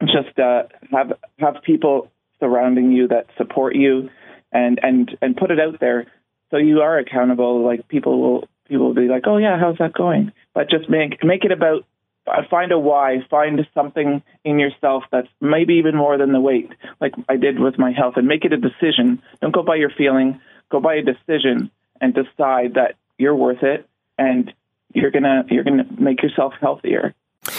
just 0.00 0.38
uh, 0.38 0.64
have 0.90 1.12
have 1.38 1.62
people 1.62 2.10
surrounding 2.40 2.92
you 2.92 3.08
that 3.08 3.26
support 3.36 3.74
you, 3.76 4.08
and 4.50 4.80
and 4.82 5.16
and 5.20 5.36
put 5.36 5.50
it 5.50 5.60
out 5.60 5.78
there 5.80 6.06
so 6.50 6.56
you 6.56 6.80
are 6.80 6.98
accountable. 6.98 7.64
Like 7.64 7.88
people 7.88 8.20
will 8.20 8.48
people 8.68 8.86
will 8.86 8.94
be 8.94 9.08
like, 9.08 9.24
oh 9.26 9.36
yeah, 9.36 9.58
how's 9.58 9.78
that 9.78 9.92
going? 9.92 10.32
But 10.54 10.70
just 10.70 10.88
make 10.88 11.22
make 11.22 11.44
it 11.44 11.52
about 11.52 11.84
uh, 12.26 12.42
find 12.50 12.72
a 12.72 12.78
why, 12.78 13.18
find 13.30 13.66
something 13.74 14.22
in 14.44 14.58
yourself 14.58 15.04
that's 15.10 15.28
maybe 15.40 15.74
even 15.74 15.96
more 15.96 16.18
than 16.18 16.32
the 16.32 16.40
weight, 16.40 16.70
like 17.00 17.14
I 17.28 17.36
did 17.36 17.58
with 17.58 17.78
my 17.78 17.92
health, 17.92 18.14
and 18.16 18.26
make 18.26 18.44
it 18.44 18.52
a 18.52 18.56
decision. 18.56 19.22
Don't 19.40 19.54
go 19.54 19.62
by 19.62 19.76
your 19.76 19.90
feeling, 19.90 20.40
go 20.70 20.80
by 20.80 20.94
a 20.94 21.02
decision, 21.02 21.70
and 22.00 22.14
decide 22.14 22.74
that 22.74 22.94
you're 23.18 23.34
worth 23.34 23.62
it, 23.62 23.88
and 24.16 24.52
you're 24.94 25.10
gonna 25.10 25.44
you're 25.48 25.64
gonna 25.64 25.86
make 25.98 26.22
yourself 26.22 26.54
healthier. 26.60 27.14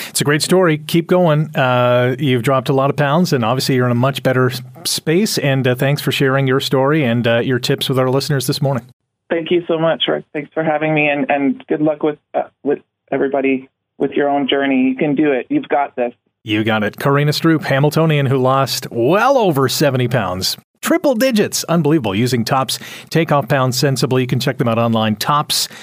It's 0.10 0.22
a 0.22 0.24
great 0.24 0.42
story. 0.42 0.78
Keep 0.78 1.08
going. 1.08 1.56
Uh, 1.56 2.16
you've 2.20 2.44
dropped 2.44 2.70
a 2.70 2.74
lot 2.74 2.90
of 2.90 2.96
pounds, 2.96 3.34
and 3.34 3.44
obviously 3.46 3.76
you're 3.76 3.86
in 3.86 3.92
a 3.92 3.96
much 3.96 4.22
better 4.22 4.52
space. 4.86 5.38
And 5.38 5.68
uh, 5.68 5.76
thanks 5.76 6.02
for 6.02 6.12
sharing 6.12 6.48
your 6.48 6.60
story 6.60 7.04
and 7.04 7.26
uh, 7.26 7.40
your 7.40 7.60
tips 7.60 7.90
with 7.90 7.98
our 7.98 8.10
listeners 8.10 8.46
this 8.46 8.62
morning. 8.62 8.86
Thank 9.30 9.52
you 9.52 9.64
so 9.68 9.80
much, 9.80 10.04
Rick. 10.08 10.26
Thanks 10.34 10.52
for 10.54 10.64
having 10.64 10.94
me, 10.94 11.08
and, 11.08 11.30
and 11.30 11.66
good 11.68 11.82
luck 11.82 12.04
with 12.04 12.20
uh, 12.34 12.50
with 12.64 12.80
everybody 13.12 13.70
with 13.98 14.12
your 14.12 14.30
own 14.30 14.48
journey. 14.48 14.90
You 14.90 14.96
can 14.96 15.16
do 15.16 15.32
it. 15.32 15.48
You've 15.50 15.70
got 15.70 15.96
this. 15.96 16.14
You 16.44 16.64
got 16.64 16.84
it. 16.84 16.98
Karina 16.98 17.32
Stroop, 17.32 17.64
Hamiltonian, 17.64 18.26
who 18.26 18.38
lost 18.38 18.90
well 18.90 19.38
over 19.38 19.68
70 19.70 20.08
pounds. 20.08 20.58
Triple 20.82 21.16
digits. 21.16 21.64
Unbelievable. 21.66 22.16
Using 22.16 22.44
Tops 22.46 22.80
Take 23.10 23.32
Off 23.32 23.48
Pounds 23.48 23.78
Sensibly. 23.78 24.22
You 24.22 24.28
can 24.28 24.40
check 24.40 24.58
them 24.58 24.68
out 24.68 24.80
online, 24.80 25.16
tops.org. 25.18 25.74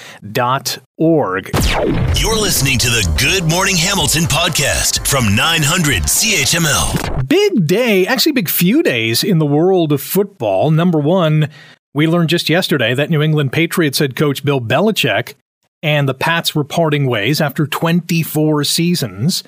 You're 2.17 2.41
listening 2.41 2.79
to 2.79 2.89
the 2.89 3.15
Good 3.19 3.49
Morning 3.49 3.77
Hamilton 3.77 4.25
podcast 4.25 5.07
from 5.07 5.37
900 5.37 6.05
CHML. 6.05 7.29
Big 7.29 7.67
day, 7.67 8.07
actually, 8.07 8.33
big 8.33 8.49
few 8.49 8.83
days 8.83 9.23
in 9.23 9.39
the 9.39 9.47
world 9.47 9.93
of 9.93 10.01
football. 10.01 10.71
Number 10.71 10.99
one, 10.99 11.51
we 11.95 12.07
learned 12.07 12.31
just 12.31 12.49
yesterday 12.49 12.95
that 12.95 13.11
New 13.11 13.23
England 13.23 13.53
Patriots 13.53 13.99
head 13.99 14.17
coach 14.17 14.45
Bill 14.45 14.61
Belichick 14.61 15.35
and 15.83 16.09
the 16.09 16.15
Pats 16.15 16.55
were 16.55 16.65
parting 16.65 17.07
ways 17.07 17.41
after 17.41 17.67
24 17.67 18.65
seasons. 18.65 19.45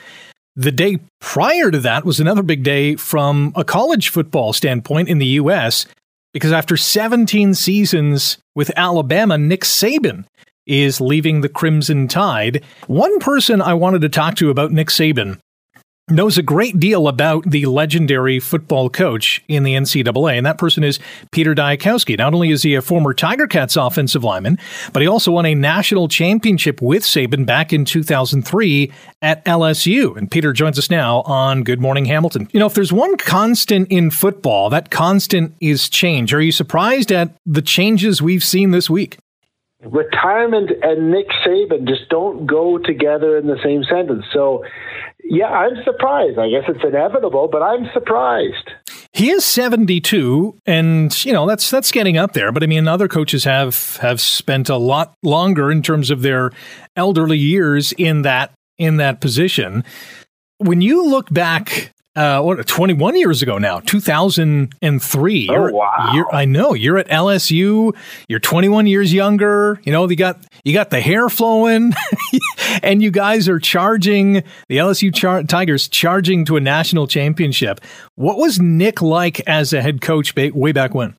The 0.59 0.73
day 0.73 0.99
prior 1.21 1.71
to 1.71 1.79
that 1.79 2.05
was 2.05 2.19
another 2.19 2.43
big 2.43 2.65
day 2.65 2.97
from 2.97 3.53
a 3.55 3.63
college 3.63 4.09
football 4.09 4.53
standpoint 4.53 5.09
in 5.09 5.19
the 5.19 5.39
U.S. 5.39 5.87
because 6.33 6.51
after 6.51 6.77
17 6.77 7.55
seasons 7.55 8.39
with 8.57 8.73
Alabama, 8.77 9.39
Nick 9.39 9.61
Saban 9.61 10.25
is 10.67 11.01
leaving 11.01 11.43
the 11.43 11.49
Crimson 11.49 12.09
Tide. 12.09 12.65
One 12.89 13.21
person 13.21 13.63
I 13.63 13.75
wanted 13.75 14.01
to 14.01 14.09
talk 14.09 14.35
to 14.39 14.51
about 14.51 14.73
Nick 14.73 14.89
Saban 14.89 15.39
knows 16.11 16.39
a 16.39 16.43
great 16.43 16.79
deal 16.79 17.09
about 17.09 17.45
the 17.51 17.67
legendary 17.67 18.41
football 18.41 18.91
coach 18.91 19.43
in 19.49 19.63
the 19.63 19.75
NCAA, 19.75 20.37
and 20.37 20.47
that 20.47 20.59
person 20.59 20.85
is 20.85 20.99
Peter 21.31 21.55
Dyakowski. 21.55 22.19
Not 22.19 22.35
only 22.35 22.51
is 22.51 22.63
he 22.63 22.75
a 22.75 22.83
former 22.83 23.15
Tiger 23.15 23.47
Cats 23.47 23.77
offensive 23.77 24.25
lineman, 24.25 24.59
but 24.93 25.03
he 25.03 25.09
also 25.09 25.33
won 25.33 25.47
a 25.47 25.55
national 25.55 26.09
championship 26.09 26.81
with 26.81 27.03
Saban 27.03 27.47
back 27.47 27.73
in 27.73 27.85
2003 27.85 28.93
at 29.23 29.45
LSU. 29.45 30.17
And 30.17 30.31
Peter 30.31 30.53
joins 30.53 30.79
us 30.79 30.91
now 30.91 31.23
on 31.23 31.63
Good 31.63 31.81
Morning 31.81 32.07
Hamilton. 32.07 32.49
You 32.53 32.61
know, 32.61 32.67
if 32.67 32.75
there's 32.75 32.93
one 32.93 33.17
constant 33.17 33.89
in 33.91 34.11
football, 34.11 34.71
that 34.71 34.91
constant 34.91 35.55
is 35.61 35.89
change. 35.89 36.33
Are 36.35 36.41
you 36.41 36.53
surprised 36.53 37.13
at 37.13 37.35
the 37.47 37.63
changes 37.63 38.23
we've 38.23 38.45
seen 38.45 38.71
this 38.71 38.89
week? 38.89 39.19
retirement 39.85 40.71
and 40.83 41.11
Nick 41.11 41.29
Saban 41.47 41.87
just 41.87 42.09
don't 42.09 42.47
go 42.47 42.79
together 42.79 43.37
in 43.37 43.47
the 43.47 43.59
same 43.63 43.85
sentence. 43.85 44.25
So, 44.33 44.65
yeah, 45.31 45.47
I'm 45.47 45.83
surprised. 45.85 46.39
I 46.39 46.49
guess 46.49 46.65
it's 46.69 46.85
inevitable, 46.85 47.49
but 47.51 47.63
I'm 47.63 47.87
surprised. 47.93 48.71
He 49.13 49.31
is 49.31 49.45
72 49.45 50.57
and 50.67 51.25
you 51.25 51.33
know 51.33 51.47
that's 51.47 51.71
that's 51.71 51.91
getting 51.91 52.19
up 52.19 52.35
there 52.35 52.53
but 52.53 52.63
I 52.63 52.67
mean 52.67 52.87
other 52.87 53.09
coaches 53.09 53.43
have 53.45 53.97
have 53.97 54.21
spent 54.21 54.69
a 54.69 54.77
lot 54.77 55.15
longer 55.23 55.73
in 55.73 55.83
terms 55.83 56.11
of 56.11 56.23
their 56.23 56.53
elderly 56.95 57.39
years 57.39 57.93
in 57.93 58.23
that 58.23 58.53
in 58.77 58.99
that 58.99 59.21
position 59.21 59.83
when 60.59 60.83
you 60.83 61.09
look 61.09 61.31
back 61.31 61.91
uh, 62.19 62.43
what 62.43 62.67
21 62.67 63.17
years 63.17 63.43
ago 63.43 63.59
now 63.59 63.81
2003 63.81 65.49
Oh, 65.49 65.53
you're, 65.53 65.73
wow. 65.73 66.11
you're, 66.15 66.35
I 66.35 66.45
know 66.45 66.75
you're 66.75 66.99
at 66.99 67.09
LSU 67.09 67.95
you're 68.29 68.41
21 68.41 68.87
years 68.87 69.13
younger 69.13 69.81
you 69.85 69.93
know 69.93 70.09
you 70.09 70.17
got 70.17 70.39
you 70.65 70.73
got 70.75 70.91
the 70.91 71.01
hair 71.01 71.29
flowing 71.29 71.93
and 72.83 73.03
you 73.03 73.11
guys 73.11 73.49
are 73.49 73.59
charging 73.59 74.43
the 74.69 74.77
LSU 74.79 75.15
char- 75.15 75.45
Tigers 75.45 75.89
charging 75.89 76.45
to 76.47 76.57
a 76.57 76.61
national 76.61 77.07
championship. 77.07 77.81
What 78.17 78.37
was 78.39 78.61
Nick 78.61 79.01
like 79.01 79.41
as 79.49 79.73
a 79.73 79.81
head 79.81 80.01
coach 80.01 80.35
ba- 80.35 80.51
way 80.53 80.73
back 80.73 80.95
when? 80.95 81.17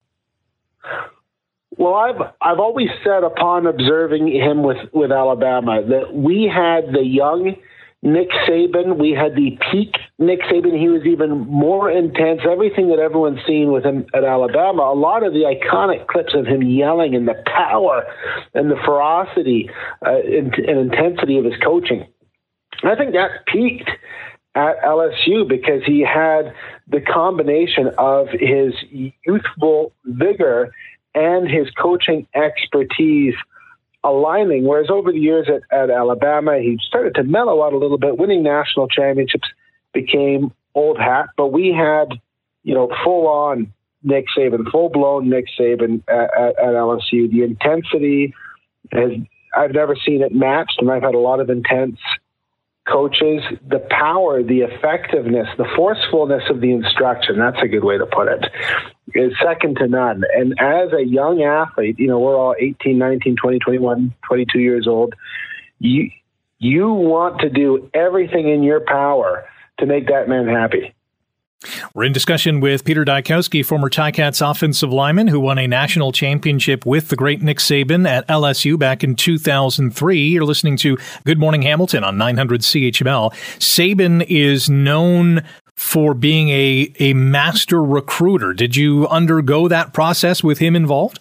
Well, 1.77 1.93
I've 1.95 2.21
I've 2.41 2.59
always 2.59 2.89
said 3.03 3.23
upon 3.23 3.65
observing 3.65 4.27
him 4.27 4.63
with 4.63 4.77
with 4.93 5.11
Alabama 5.11 5.81
that 5.87 6.13
we 6.13 6.51
had 6.53 6.91
the 6.93 7.03
young 7.05 7.55
Nick 8.01 8.29
Saban, 8.47 8.97
we 8.97 9.11
had 9.11 9.35
the 9.35 9.57
peak 9.71 9.95
Nick 10.17 10.39
Saban. 10.43 10.79
He 10.79 10.87
was 10.87 11.05
even 11.05 11.39
more 11.39 11.91
intense. 11.91 12.41
Everything 12.49 12.89
that 12.89 12.99
everyone's 12.99 13.45
seen 13.45 13.73
with 13.73 13.83
him 13.83 14.05
at 14.13 14.23
Alabama, 14.23 14.83
a 14.83 14.95
lot 14.95 15.23
of 15.23 15.33
the 15.33 15.43
iconic 15.43 16.07
clips 16.07 16.33
of 16.33 16.45
him 16.45 16.61
yelling 16.61 17.13
and 17.13 17.27
the 17.27 17.35
power 17.45 18.05
and 18.53 18.71
the 18.71 18.77
ferocity 18.85 19.69
uh, 20.05 20.15
and, 20.15 20.53
and 20.55 20.79
intensity 20.79 21.37
of 21.37 21.43
his 21.43 21.57
coaching. 21.61 22.07
I 22.83 22.95
think 22.95 23.13
that 23.13 23.45
peaked 23.47 23.89
at 24.55 24.81
LSU 24.81 25.47
because 25.47 25.83
he 25.85 25.99
had 25.99 26.53
the 26.87 27.01
combination 27.01 27.91
of 27.97 28.27
his 28.29 28.73
youthful 29.25 29.91
vigor 30.05 30.71
and 31.13 31.49
his 31.49 31.69
coaching 31.71 32.27
expertise 32.33 33.35
aligning. 34.03 34.65
Whereas 34.65 34.89
over 34.89 35.11
the 35.11 35.19
years 35.19 35.47
at, 35.47 35.61
at 35.77 35.89
Alabama, 35.89 36.59
he 36.59 36.77
started 36.87 37.15
to 37.15 37.23
mellow 37.23 37.63
out 37.63 37.73
a 37.73 37.77
little 37.77 37.97
bit. 37.97 38.17
Winning 38.17 38.43
national 38.43 38.87
championships 38.87 39.47
became 39.93 40.53
old 40.75 40.97
hat, 40.97 41.27
but 41.35 41.47
we 41.47 41.73
had, 41.73 42.19
you 42.63 42.73
know, 42.73 42.89
full 43.03 43.27
on 43.27 43.73
Nick 44.03 44.25
Saban, 44.37 44.69
full 44.71 44.89
blown 44.89 45.29
Nick 45.29 45.45
Saban 45.59 46.03
at, 46.07 46.33
at, 46.33 46.59
at 46.59 46.73
LSU. 46.73 47.29
The 47.29 47.43
intensity 47.43 48.33
has 48.91 49.11
I've 49.55 49.73
never 49.73 49.95
seen 49.95 50.21
it 50.21 50.33
matched, 50.33 50.77
and 50.79 50.91
I've 50.91 51.01
had 51.01 51.15
a 51.15 51.19
lot 51.19 51.39
of 51.39 51.49
intense 51.49 51.97
coaches, 52.91 53.41
the 53.67 53.85
power, 53.89 54.41
the 54.43 54.61
effectiveness, 54.61 55.47
the 55.57 55.67
forcefulness 55.75 56.43
of 56.49 56.61
the 56.61 56.71
instruction, 56.71 57.37
that's 57.37 57.61
a 57.61 57.67
good 57.67 57.83
way 57.83 57.97
to 57.97 58.05
put 58.05 58.27
it, 58.27 58.45
is 59.13 59.33
second 59.43 59.77
to 59.77 59.87
none. 59.87 60.23
And 60.35 60.53
as 60.59 60.91
a 60.93 61.03
young 61.03 61.41
athlete, 61.43 61.99
you 61.99 62.07
know, 62.07 62.19
we're 62.19 62.37
all 62.37 62.55
18, 62.59 62.97
19, 62.97 63.35
20, 63.35 63.59
21, 63.59 64.13
22 64.27 64.59
years 64.59 64.87
old. 64.87 65.13
You, 65.79 66.09
you 66.59 66.91
want 66.91 67.41
to 67.41 67.49
do 67.49 67.89
everything 67.93 68.49
in 68.49 68.63
your 68.63 68.81
power 68.81 69.45
to 69.79 69.85
make 69.85 70.07
that 70.07 70.27
man 70.27 70.47
happy. 70.47 70.93
We're 71.93 72.05
in 72.05 72.13
discussion 72.13 72.61
with 72.61 72.85
Peter 72.85 73.03
Dyakowski, 73.03 73.65
former 73.65 73.89
Ticats 73.89 74.47
offensive 74.47 74.93
lineman 74.93 75.27
who 75.27 75.41
won 75.41 75.57
a 75.57 75.67
national 75.67 76.13
championship 76.13 76.85
with 76.85 77.09
the 77.09 77.17
great 77.17 77.41
Nick 77.41 77.57
Saban 77.57 78.07
at 78.07 78.25
LSU 78.27 78.79
back 78.79 79.03
in 79.03 79.15
2003. 79.15 80.27
You're 80.29 80.45
listening 80.45 80.77
to 80.77 80.97
Good 81.25 81.37
Morning 81.37 81.61
Hamilton 81.63 82.05
on 82.05 82.17
900 82.17 82.61
CHML. 82.61 83.33
Saban 83.57 84.25
is 84.29 84.69
known 84.69 85.43
for 85.75 86.13
being 86.13 86.49
a, 86.49 86.93
a 86.99 87.13
master 87.13 87.83
recruiter. 87.83 88.53
Did 88.53 88.75
you 88.75 89.07
undergo 89.07 89.67
that 89.67 89.93
process 89.93 90.43
with 90.43 90.59
him 90.59 90.75
involved? 90.75 91.19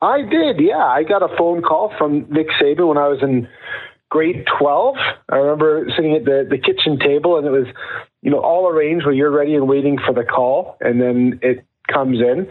I 0.00 0.22
did, 0.22 0.60
yeah. 0.60 0.84
I 0.84 1.02
got 1.02 1.22
a 1.22 1.36
phone 1.36 1.62
call 1.62 1.92
from 1.98 2.26
Nick 2.30 2.48
Saban 2.60 2.88
when 2.88 2.98
I 2.98 3.08
was 3.08 3.22
in 3.22 3.48
grade 4.10 4.46
12. 4.58 4.96
I 5.30 5.36
remember 5.36 5.86
sitting 5.96 6.14
at 6.14 6.24
the, 6.24 6.46
the 6.48 6.58
kitchen 6.58 6.98
table 6.98 7.38
and 7.38 7.46
it 7.46 7.50
was, 7.50 7.66
you 8.26 8.32
know, 8.32 8.40
all 8.40 8.66
arranged 8.68 9.06
where 9.06 9.14
you're 9.14 9.30
ready 9.30 9.54
and 9.54 9.68
waiting 9.68 9.98
for 10.04 10.12
the 10.12 10.24
call 10.24 10.76
and 10.80 11.00
then 11.00 11.38
it 11.42 11.64
comes 11.86 12.18
in. 12.18 12.48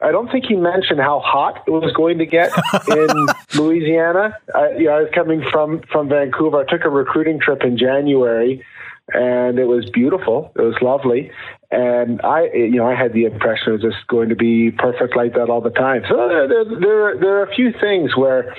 I 0.00 0.10
don't 0.10 0.32
think 0.32 0.46
he 0.48 0.56
mentioned 0.56 1.00
how 1.00 1.20
hot 1.20 1.62
it 1.66 1.70
was 1.70 1.92
going 1.92 2.16
to 2.16 2.24
get 2.24 2.50
in 2.88 3.26
Louisiana. 3.54 4.38
I, 4.54 4.70
you 4.78 4.84
know, 4.86 4.92
I 4.92 5.02
was 5.02 5.10
coming 5.14 5.44
from, 5.52 5.82
from 5.92 6.08
Vancouver. 6.08 6.60
I 6.60 6.64
took 6.64 6.86
a 6.86 6.88
recruiting 6.88 7.40
trip 7.40 7.60
in 7.62 7.76
January. 7.76 8.64
and 9.12 9.58
it 9.58 9.66
was 9.66 9.88
beautiful. 9.92 10.50
It 10.56 10.62
was 10.62 10.76
lovely, 10.80 11.30
and 11.70 12.20
I, 12.22 12.44
you 12.54 12.76
know, 12.76 12.86
I 12.86 12.94
had 12.94 13.12
the 13.12 13.24
impression 13.24 13.68
it 13.68 13.72
was 13.72 13.82
just 13.82 14.06
going 14.06 14.30
to 14.30 14.36
be 14.36 14.70
perfect 14.70 15.14
like 15.14 15.34
that 15.34 15.50
all 15.50 15.60
the 15.60 15.70
time. 15.70 16.02
So 16.08 16.16
there, 16.16 16.48
there, 16.48 16.64
there, 16.64 17.18
there 17.20 17.36
are 17.38 17.44
a 17.44 17.54
few 17.54 17.72
things 17.78 18.16
where, 18.16 18.54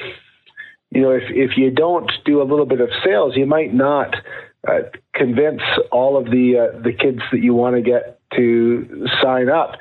you 0.92 1.02
know, 1.02 1.12
if 1.12 1.24
if 1.30 1.58
you 1.58 1.72
don't 1.72 2.12
do 2.26 2.42
a 2.42 2.44
little 2.44 2.66
bit 2.66 2.82
of 2.82 2.90
sales, 3.04 3.36
you 3.36 3.46
might 3.46 3.74
not 3.74 4.16
uh, 4.68 4.80
convince 5.14 5.62
all 5.92 6.18
of 6.18 6.26
the 6.26 6.70
uh, 6.72 6.80
the 6.82 6.94
kids 6.94 7.20
that 7.32 7.42
you 7.42 7.54
want 7.54 7.76
to 7.76 7.82
get 7.82 8.20
to 8.36 9.08
sign 9.22 9.50
up. 9.50 9.74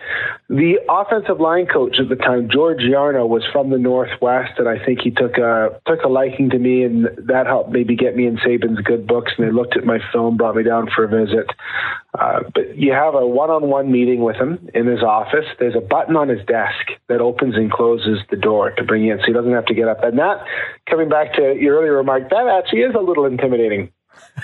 The 0.49 0.75
offensive 0.88 1.40
line 1.40 1.66
coach 1.66 1.97
at 1.99 2.09
the 2.09 2.16
time, 2.16 2.49
George 2.53 2.81
Yarno, 2.81 3.27
was 3.27 3.42
from 3.51 3.71
the 3.71 3.79
Northwest, 3.79 4.59
and 4.59 4.68
I 4.68 4.85
think 4.85 5.01
he 5.01 5.11
took 5.11 5.38
a 5.38 5.81
took 5.87 6.03
a 6.03 6.09
liking 6.09 6.51
to 6.51 6.59
me, 6.59 6.85
and 6.85 7.07
that 7.27 7.47
helped 7.47 7.71
maybe 7.71 7.97
get 7.97 8.16
me 8.16 8.27
in 8.27 8.37
Saban's 8.38 8.81
good 8.81 9.07
books. 9.07 9.33
And 9.38 9.47
they 9.47 9.53
looked 9.53 9.77
at 9.77 9.85
my 9.85 9.99
film, 10.12 10.37
brought 10.37 10.57
me 10.57 10.64
down 10.64 10.88
for 10.95 11.05
a 11.05 11.09
visit. 11.09 11.47
Uh, 12.18 12.40
but 12.55 12.77
you 12.77 12.92
have 12.92 13.14
a 13.14 13.27
one-on-one 13.27 13.90
meeting 13.90 14.21
with 14.21 14.37
him 14.37 14.68
in 14.75 14.87
his 14.87 15.03
office. 15.03 15.47
There's 15.59 15.77
a 15.77 15.81
button 15.81 16.14
on 16.14 16.29
his 16.29 16.45
desk 16.47 16.92
that 17.09 17.21
opens 17.21 17.55
and 17.55 17.71
closes 17.71 18.18
the 18.31 18.37
door 18.37 18.73
to 18.73 18.85
bring 18.85 19.05
you 19.05 19.12
in, 19.12 19.18
so 19.21 19.27
he 19.27 19.33
doesn't 19.33 19.53
have 19.53 19.66
to 19.66 19.75
get 19.75 19.88
up. 19.88 20.05
And 20.05 20.18
that, 20.18 20.45
coming 20.90 21.09
back 21.09 21.35
to 21.35 21.55
your 21.59 21.79
earlier 21.79 21.97
remark, 21.97 22.29
that 22.29 22.49
actually 22.49 22.81
is 22.81 22.95
a 22.95 23.01
little 23.03 23.25
intimidating 23.25 23.90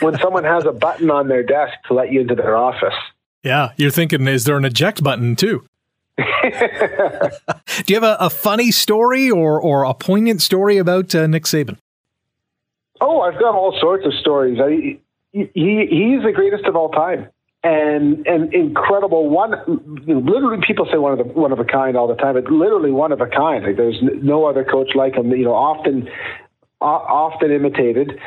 when 0.01 0.19
someone 0.19 0.45
has 0.45 0.65
a 0.65 0.73
button 0.73 1.11
on 1.11 1.29
their 1.29 1.43
desk 1.43 1.75
to 1.89 1.95
let 1.95 2.13
you 2.13 2.21
into 2.21 2.35
their 2.35 2.57
office. 2.57 2.95
Yeah, 3.43 3.73
you're 3.77 3.91
thinking, 3.91 4.27
is 4.27 4.45
there 4.45 4.57
an 4.57 4.65
eject 4.65 5.03
button 5.03 5.37
too? 5.37 5.65
Do 6.19 6.25
you 7.87 7.95
have 7.95 8.03
a, 8.03 8.17
a, 8.19 8.29
funny 8.29 8.73
story 8.73 9.31
or, 9.31 9.61
or 9.61 9.85
a 9.85 9.95
poignant 9.95 10.43
story 10.43 10.77
about 10.77 11.15
uh, 11.15 11.29
Nick 11.29 11.45
Saban? 11.45 11.79
Oh, 13.01 13.21
I've 13.21 13.39
got 13.39 13.55
all 13.55 13.77
sorts 13.81 14.05
of 14.05 14.13
stories. 14.15 14.59
I, 14.61 14.99
he 15.33 15.49
he's 15.55 16.23
the 16.25 16.33
greatest 16.35 16.65
of 16.65 16.75
all 16.75 16.89
time, 16.89 17.29
and 17.63 18.27
and 18.27 18.53
incredible. 18.53 19.29
One, 19.29 19.53
literally, 20.07 20.59
people 20.67 20.89
say 20.91 20.99
one 20.99 21.13
of 21.13 21.19
the 21.19 21.33
one 21.33 21.53
of 21.53 21.61
a 21.61 21.65
kind 21.65 21.97
all 21.97 22.09
the 22.09 22.17
time, 22.17 22.35
but 22.35 22.51
literally 22.51 22.91
one 22.91 23.13
of 23.13 23.21
a 23.21 23.27
kind. 23.27 23.65
Like 23.65 23.77
there's 23.77 23.99
no 24.03 24.47
other 24.47 24.65
coach 24.65 24.97
like 24.97 25.15
him. 25.15 25.31
You 25.31 25.45
know, 25.45 25.55
often 25.55 26.09
often 26.81 27.53
imitated 27.53 28.19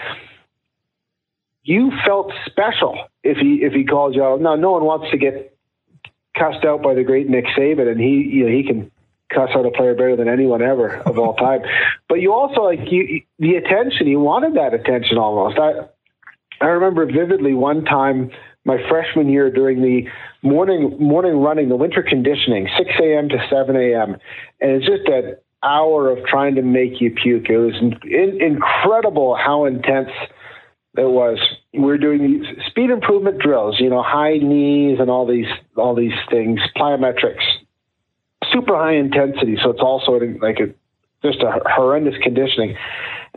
you 1.63 1.91
felt 2.05 2.31
special 2.45 2.97
if 3.23 3.37
he 3.37 3.63
if 3.63 3.73
he 3.73 3.83
called 3.83 4.15
you 4.15 4.23
out. 4.23 4.41
Now, 4.41 4.55
no 4.55 4.71
one 4.71 4.83
wants 4.83 5.11
to 5.11 5.17
get 5.17 5.55
cussed 6.37 6.65
out 6.65 6.81
by 6.81 6.93
the 6.93 7.03
great 7.03 7.29
Nick 7.29 7.45
Saban, 7.57 7.89
and 7.89 7.99
he 7.99 8.27
you 8.31 8.45
know 8.45 8.51
he 8.51 8.63
can 8.63 8.91
cuss 9.33 9.49
out 9.55 9.65
a 9.65 9.71
player 9.71 9.93
better 9.93 10.15
than 10.15 10.27
anyone 10.27 10.61
ever 10.61 10.97
of 11.05 11.17
all 11.17 11.35
time. 11.35 11.61
But 12.09 12.19
you 12.19 12.33
also 12.33 12.63
like 12.63 12.91
you 12.91 13.21
the 13.39 13.55
attention. 13.55 14.07
You 14.07 14.19
wanted 14.19 14.55
that 14.55 14.73
attention 14.73 15.17
almost. 15.17 15.57
I 15.57 15.87
I 16.59 16.69
remember 16.69 17.05
vividly 17.05 17.53
one 17.53 17.85
time 17.85 18.31
my 18.65 18.77
freshman 18.89 19.29
year 19.29 19.49
during 19.49 19.81
the 19.81 20.09
morning 20.41 20.97
morning 20.99 21.37
running, 21.37 21.69
the 21.69 21.77
winter 21.77 22.03
conditioning, 22.03 22.67
six 22.77 22.91
a.m. 23.01 23.29
to 23.29 23.37
seven 23.49 23.77
a.m. 23.77 24.17
And 24.59 24.71
it's 24.71 24.85
just 24.85 25.03
that 25.05 25.41
hour 25.63 26.09
of 26.09 26.25
trying 26.25 26.55
to 26.55 26.61
make 26.61 26.99
you 26.99 27.11
puke. 27.11 27.49
It 27.49 27.57
was 27.57 27.75
in, 28.03 28.41
incredible 28.41 29.35
how 29.35 29.65
intense 29.65 30.09
it 30.97 31.07
was 31.07 31.39
we 31.73 31.79
we're 31.79 31.97
doing 31.97 32.45
speed 32.67 32.89
improvement 32.89 33.39
drills, 33.39 33.79
you 33.79 33.89
know, 33.89 34.03
high 34.03 34.37
knees 34.37 34.99
and 34.99 35.09
all 35.09 35.25
these 35.25 35.47
all 35.77 35.95
these 35.95 36.17
things, 36.29 36.59
plyometrics, 36.75 37.43
super 38.51 38.75
high 38.75 38.95
intensity. 38.95 39.57
So 39.61 39.69
it's 39.69 39.81
also 39.81 40.19
like 40.41 40.59
a 40.59 40.73
just 41.25 41.41
a 41.41 41.61
horrendous 41.65 42.15
conditioning. 42.21 42.75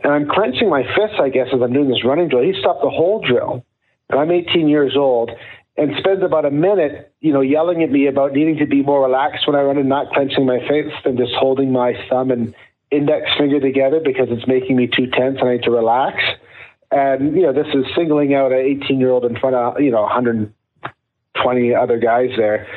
And 0.03 0.11
I'm 0.11 0.29
clenching 0.29 0.69
my 0.69 0.83
fists, 0.83 1.17
I 1.21 1.29
guess, 1.29 1.47
as 1.53 1.61
I'm 1.61 1.71
doing 1.71 1.87
this 1.87 2.03
running 2.03 2.27
drill. 2.27 2.43
He 2.43 2.59
stopped 2.59 2.81
the 2.81 2.89
whole 2.89 3.23
drill, 3.25 3.63
and 4.09 4.19
I'm 4.19 4.31
18 4.31 4.67
years 4.67 4.93
old, 4.97 5.31
and 5.77 5.93
spends 5.97 6.23
about 6.23 6.45
a 6.45 6.51
minute, 6.51 7.13
you 7.21 7.31
know, 7.31 7.41
yelling 7.41 7.83
at 7.83 7.91
me 7.91 8.07
about 8.07 8.33
needing 8.33 8.57
to 8.57 8.65
be 8.65 8.81
more 8.81 9.01
relaxed 9.01 9.47
when 9.47 9.55
I 9.55 9.61
run 9.61 9.77
and 9.77 9.87
not 9.87 10.11
clenching 10.11 10.45
my 10.45 10.59
fists 10.59 10.99
and 11.05 11.17
just 11.17 11.33
holding 11.33 11.71
my 11.71 11.93
thumb 12.09 12.31
and 12.31 12.53
index 12.91 13.27
finger 13.37 13.59
together 13.59 14.01
because 14.03 14.27
it's 14.29 14.47
making 14.47 14.75
me 14.75 14.87
too 14.87 15.07
tense 15.07 15.37
and 15.39 15.49
I 15.49 15.53
need 15.53 15.63
to 15.63 15.71
relax. 15.71 16.17
And, 16.91 17.35
you 17.35 17.41
know, 17.41 17.53
this 17.53 17.67
is 17.73 17.85
singling 17.95 18.33
out 18.33 18.51
an 18.51 18.59
18 18.59 18.99
year 18.99 19.11
old 19.11 19.25
in 19.25 19.37
front 19.37 19.55
of, 19.55 19.79
you 19.79 19.91
know, 19.91 20.01
120 20.03 21.75
other 21.75 21.97
guys 21.99 22.29
there. 22.37 22.67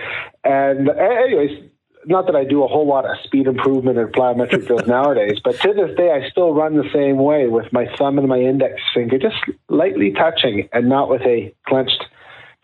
And, 0.44 0.88
anyways, 0.88 1.71
not 2.07 2.27
that 2.27 2.37
I 2.37 2.44
do 2.44 2.64
a 2.64 2.68
whole 2.68 2.87
lot 2.87 3.05
of 3.05 3.16
speed 3.25 3.47
improvement 3.47 3.99
or 3.99 4.09
plyometric 4.09 4.66
drills 4.66 4.87
nowadays, 4.87 5.38
but 5.44 5.61
to 5.61 5.73
this 5.75 5.97
day, 5.97 6.11
I 6.11 6.29
still 6.31 6.55
run 6.55 6.77
the 6.77 6.88
same 6.92 7.18
way 7.18 7.49
with 7.49 7.73
my 7.73 7.87
thumb 7.97 8.18
and 8.18 8.29
my 8.29 8.38
index 8.38 8.81
finger 8.94 9.18
just 9.18 9.37
lightly 9.68 10.12
touching 10.12 10.68
and 10.73 10.88
not 10.88 11.11
with 11.11 11.23
a 11.23 11.55
clenched 11.66 12.05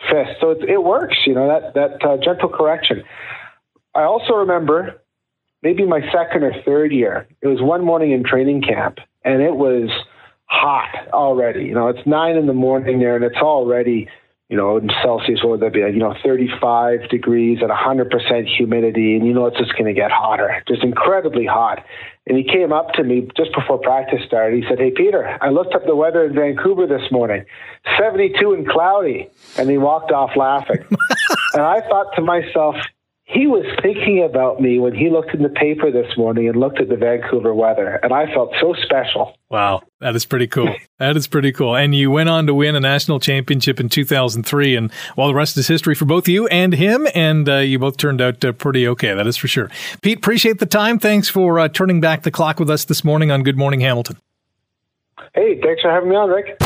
fist. 0.09 0.41
So 0.41 0.51
it, 0.51 0.69
it 0.69 0.83
works, 0.83 1.17
you 1.27 1.35
know, 1.35 1.49
that, 1.49 1.75
that 1.75 2.07
uh, 2.07 2.17
gentle 2.23 2.49
correction. 2.49 3.03
I 3.95 4.03
also 4.03 4.35
remember 4.35 5.01
maybe 5.63 5.85
my 5.87 6.01
second 6.13 6.43
or 6.43 6.53
third 6.65 6.93
year, 6.93 7.27
it 7.41 7.49
was 7.49 7.61
one 7.61 7.85
morning 7.85 8.13
in 8.13 8.25
training 8.25 8.63
camp, 8.63 8.99
and 9.25 9.43
it 9.43 9.55
was 9.55 9.91
hot 10.55 11.09
already. 11.13 11.65
You 11.65 11.75
know, 11.75 11.89
it's 11.89 12.07
nine 12.07 12.37
in 12.37 12.47
the 12.47 12.53
morning 12.53 13.01
there, 13.01 13.17
and 13.17 13.25
it's 13.25 13.37
already, 13.37 14.09
you 14.49 14.57
know, 14.57 14.77
in 14.77 14.89
Celsius, 15.03 15.41
what 15.43 15.51
would 15.51 15.61
that 15.61 15.73
be? 15.73 15.81
you 15.81 15.99
know, 15.99 16.15
35 16.25 17.09
degrees 17.11 17.59
at 17.63 17.71
100% 17.71 18.57
humidity, 18.57 19.17
and 19.17 19.27
you 19.27 19.33
know 19.33 19.47
it's 19.47 19.59
just 19.59 19.73
going 19.73 19.87
to 19.87 19.93
get 19.93 20.11
hotter, 20.11 20.63
just 20.69 20.83
incredibly 20.83 21.47
hot. 21.47 21.85
And 22.27 22.39
he 22.39 22.45
came 22.45 22.73
up 22.73 22.93
to 22.95 23.05
me 23.05 23.29
just 23.37 23.53
before 23.55 23.79
practice 23.79 24.21
started. 24.27 24.63
He 24.63 24.69
said, 24.69 24.79
Hey, 24.79 24.91
Peter, 24.91 25.37
I 25.41 25.51
looked 25.51 25.75
up 25.75 25.85
the 25.85 25.97
weather 25.97 26.25
in 26.25 26.35
Vancouver 26.35 26.87
this 26.87 27.11
morning 27.11 27.45
72 27.99 28.53
and 28.53 28.67
cloudy. 28.67 29.29
And 29.59 29.69
he 29.69 29.77
walked 29.77 30.11
off 30.11 30.31
laughing. 30.35 30.79
and 31.53 31.63
I 31.63 31.81
thought 31.83 32.15
to 32.17 32.23
myself, 32.23 32.77
he 33.27 33.47
was 33.47 33.65
thinking 33.81 34.23
about 34.23 34.61
me 34.61 34.79
when 34.79 34.95
he 34.95 35.09
looked 35.09 35.35
in 35.35 35.43
the 35.43 35.49
paper 35.49 35.91
this 35.91 36.15
morning 36.17 36.47
and 36.47 36.61
looked 36.61 36.79
at 36.79 36.91
the 36.91 36.97
Vancouver 36.97 37.55
weather, 37.55 37.99
and 38.03 38.13
I 38.13 38.27
felt 38.35 38.53
so 38.61 38.75
special. 38.85 39.35
Wow, 39.49 39.83
that 40.01 40.15
is 40.15 40.27
pretty 40.27 40.47
cool. 40.47 40.75
that 40.99 41.17
is 41.17 41.27
pretty 41.27 41.51
cool. 41.51 41.75
And 41.75 41.95
you 41.95 42.11
went 42.11 42.29
on 42.29 42.47
to 42.47 42.55
win 42.55 42.77
a 42.77 42.81
national 42.81 43.21
championship 43.21 43.81
in 43.81 43.89
2003, 43.89 44.77
and 44.77 44.93
well, 45.17 45.29
the 45.29 45.35
rest 45.35 45.57
is 45.57 45.67
history 45.67 45.95
for 45.95 46.05
both 46.05 46.29
you 46.29 46.47
and 46.49 46.75
him, 46.75 47.09
and 47.15 47.49
uh, 47.49 47.57
you 47.57 47.79
both 47.79 47.97
turned 47.97 48.21
out 48.21 48.45
uh, 48.45 48.53
pretty 48.53 48.87
okay. 48.89 49.15
That 49.15 49.27
is 49.27 49.39
for 49.39 49.49
sure. 49.49 49.71
Pete, 50.03 50.19
appreciate 50.19 50.59
the 50.59 50.67
time. 50.67 50.99
Thanks 50.99 51.31
for 51.31 51.59
uh, 51.59 51.69
turning 51.69 52.03
back 52.03 52.25
the 52.25 52.31
clock 52.31 52.61
with 52.61 52.69
us 52.69 52.85
this 52.85 53.05
morning 53.05 53.31
on 53.31 53.43
Good 53.43 53.57
Morning 53.57 53.81
Hamilton. 53.81 54.19
Hey, 55.35 55.59
thanks 55.63 55.81
for 55.81 55.91
having 55.91 56.11
me 56.11 56.17
on, 56.17 56.29
Rick. 56.29 56.59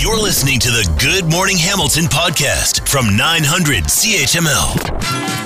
You're 0.00 0.16
listening 0.16 0.60
to 0.60 0.70
the 0.70 0.88
Good 1.00 1.30
Morning 1.30 1.58
Hamilton 1.58 2.04
podcast 2.04 2.88
from 2.88 3.16
900 3.16 3.84
CHML. 3.84 5.37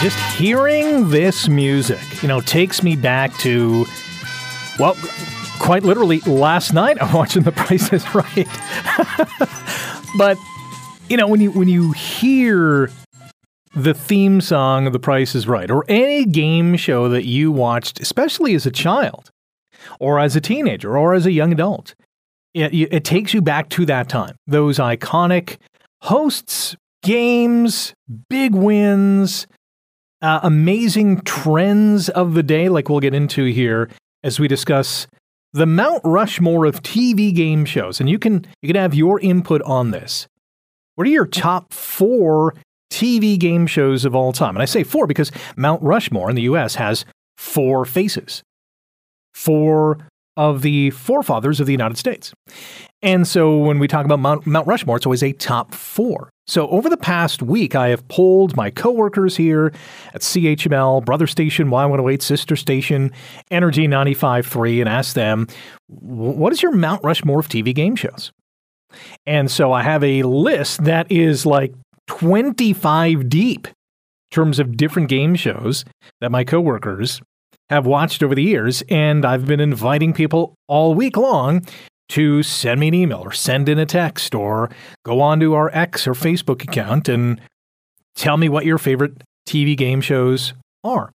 Just 0.00 0.18
hearing 0.36 1.10
this 1.10 1.48
music, 1.48 2.22
you 2.22 2.28
know, 2.28 2.40
takes 2.40 2.84
me 2.84 2.94
back 2.94 3.36
to, 3.38 3.84
well, 4.78 4.96
quite 5.58 5.82
literally 5.82 6.20
last 6.20 6.72
night 6.72 6.96
I'm 7.02 7.12
watching 7.12 7.42
The 7.42 7.52
Price 7.52 7.92
is 7.92 8.04
Right. 8.14 8.48
but, 10.18 10.38
you 11.08 11.16
know, 11.16 11.26
when 11.26 11.40
you 11.40 11.50
when 11.50 11.68
you 11.68 11.92
hear 11.92 12.90
the 13.74 13.92
theme 13.92 14.40
song 14.40 14.86
of 14.86 14.92
The 14.92 15.00
Price 15.00 15.34
is 15.34 15.48
Right 15.48 15.70
or 15.70 15.84
any 15.88 16.24
game 16.24 16.76
show 16.76 17.08
that 17.08 17.24
you 17.24 17.50
watched, 17.50 18.00
especially 18.00 18.54
as 18.54 18.66
a 18.66 18.70
child 18.70 19.30
or 19.98 20.20
as 20.20 20.36
a 20.36 20.40
teenager 20.40 20.96
or 20.96 21.14
as 21.14 21.26
a 21.26 21.32
young 21.32 21.50
adult, 21.50 21.94
it, 22.54 22.72
it 22.72 23.04
takes 23.04 23.34
you 23.34 23.42
back 23.42 23.68
to 23.70 23.84
that 23.86 24.08
time. 24.08 24.36
Those 24.46 24.78
iconic 24.78 25.56
hosts, 26.02 26.76
games, 27.02 27.94
big 28.28 28.54
wins, 28.54 29.46
uh, 30.22 30.40
amazing 30.42 31.20
trends 31.22 32.08
of 32.08 32.34
the 32.34 32.42
day, 32.42 32.68
like 32.68 32.88
we'll 32.88 33.00
get 33.00 33.14
into 33.14 33.44
here 33.44 33.88
as 34.22 34.40
we 34.40 34.48
discuss 34.48 35.06
the 35.52 35.66
Mount 35.66 36.00
Rushmore 36.04 36.66
of 36.66 36.82
TV 36.82 37.34
game 37.34 37.64
shows. 37.64 38.00
And 38.00 38.08
you 38.08 38.18
can 38.18 38.46
you 38.62 38.68
can 38.68 38.76
have 38.76 38.94
your 38.94 39.20
input 39.20 39.62
on 39.62 39.90
this. 39.90 40.26
What 40.96 41.06
are 41.06 41.10
your 41.10 41.26
top 41.26 41.72
four 41.72 42.54
TV 42.90 43.38
game 43.38 43.66
shows 43.66 44.04
of 44.04 44.14
all 44.14 44.32
time? 44.32 44.56
And 44.56 44.62
I 44.62 44.66
say 44.66 44.82
four 44.82 45.06
because 45.06 45.30
Mount 45.56 45.82
Rushmore 45.82 46.28
in 46.28 46.36
the 46.36 46.42
US 46.42 46.74
has 46.74 47.04
four 47.36 47.84
faces. 47.84 48.42
Four 49.32 49.98
of 50.36 50.62
the 50.62 50.90
forefathers 50.90 51.60
of 51.60 51.66
the 51.66 51.72
United 51.72 51.98
States. 51.98 52.32
And 53.02 53.26
so 53.26 53.56
when 53.56 53.78
we 53.78 53.88
talk 53.88 54.04
about 54.04 54.18
Mount, 54.18 54.46
Mount 54.46 54.66
Rushmore, 54.66 54.96
it's 54.96 55.06
always 55.06 55.22
a 55.22 55.32
top 55.32 55.74
four. 55.74 56.30
So 56.48 56.66
over 56.68 56.88
the 56.88 56.96
past 56.96 57.42
week, 57.42 57.74
I 57.74 57.88
have 57.88 58.08
polled 58.08 58.56
my 58.56 58.70
coworkers 58.70 59.36
here 59.36 59.72
at 60.14 60.22
CHML, 60.22 61.04
brother 61.04 61.26
station 61.26 61.68
Y108, 61.68 62.22
sister 62.22 62.56
station 62.56 63.12
Energy 63.50 63.86
95.3, 63.86 64.80
and 64.80 64.88
asked 64.88 65.14
them, 65.14 65.46
what 65.88 66.52
is 66.52 66.62
your 66.62 66.72
Mount 66.72 67.04
Rushmore 67.04 67.40
of 67.40 67.48
TV 67.48 67.74
game 67.74 67.96
shows? 67.96 68.32
And 69.26 69.50
so 69.50 69.72
I 69.72 69.82
have 69.82 70.02
a 70.02 70.22
list 70.22 70.84
that 70.84 71.12
is 71.12 71.44
like 71.44 71.74
25 72.06 73.28
deep 73.28 73.66
in 73.66 73.74
terms 74.30 74.58
of 74.58 74.76
different 74.76 75.10
game 75.10 75.34
shows 75.34 75.84
that 76.22 76.32
my 76.32 76.44
coworkers 76.44 77.20
have 77.68 77.84
watched 77.84 78.22
over 78.22 78.34
the 78.34 78.42
years, 78.42 78.82
and 78.88 79.26
I've 79.26 79.46
been 79.46 79.60
inviting 79.60 80.14
people 80.14 80.54
all 80.68 80.94
week 80.94 81.18
long 81.18 81.66
to 82.10 82.42
send 82.42 82.80
me 82.80 82.88
an 82.88 82.94
email 82.94 83.20
or 83.20 83.32
send 83.32 83.68
in 83.68 83.78
a 83.78 83.86
text 83.86 84.34
or 84.34 84.70
go 85.04 85.20
onto 85.20 85.54
our 85.54 85.70
X 85.74 86.06
or 86.06 86.14
Facebook 86.14 86.62
account 86.62 87.08
and 87.08 87.40
tell 88.14 88.36
me 88.36 88.48
what 88.48 88.64
your 88.64 88.78
favorite 88.78 89.22
TV 89.48 89.76
game 89.76 90.00
shows 90.00 90.54
are. 90.84 91.10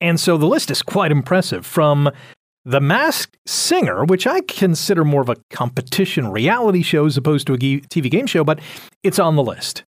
And 0.00 0.20
so 0.20 0.36
the 0.36 0.46
list 0.46 0.70
is 0.70 0.82
quite 0.82 1.10
impressive 1.10 1.64
from 1.64 2.10
The 2.64 2.80
Masked 2.80 3.36
Singer, 3.46 4.04
which 4.04 4.26
I 4.26 4.40
consider 4.42 5.04
more 5.04 5.22
of 5.22 5.28
a 5.28 5.36
competition 5.50 6.28
reality 6.28 6.82
show 6.82 7.06
as 7.06 7.16
opposed 7.16 7.46
to 7.46 7.54
a 7.54 7.58
TV 7.58 8.10
game 8.10 8.26
show, 8.26 8.44
but 8.44 8.60
it's 9.02 9.18
on 9.18 9.36
the 9.36 9.42
list. 9.42 9.84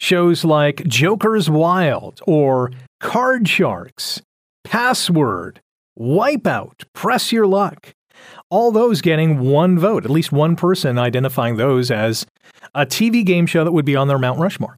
Shows 0.00 0.44
like 0.44 0.86
Joker's 0.86 1.50
Wild 1.50 2.20
or 2.26 2.70
Card 3.00 3.48
Sharks, 3.48 4.22
Password, 4.62 5.60
Wipeout, 5.98 6.84
Press 6.94 7.32
Your 7.32 7.46
Luck. 7.48 7.92
All 8.50 8.72
those 8.72 9.00
getting 9.00 9.40
one 9.40 9.78
vote, 9.78 10.04
at 10.04 10.10
least 10.10 10.32
one 10.32 10.56
person 10.56 10.98
identifying 10.98 11.56
those 11.56 11.90
as 11.90 12.26
a 12.74 12.86
TV 12.86 13.24
game 13.24 13.46
show 13.46 13.64
that 13.64 13.72
would 13.72 13.84
be 13.84 13.96
on 13.96 14.08
their 14.08 14.18
Mount 14.18 14.38
Rushmore. 14.38 14.76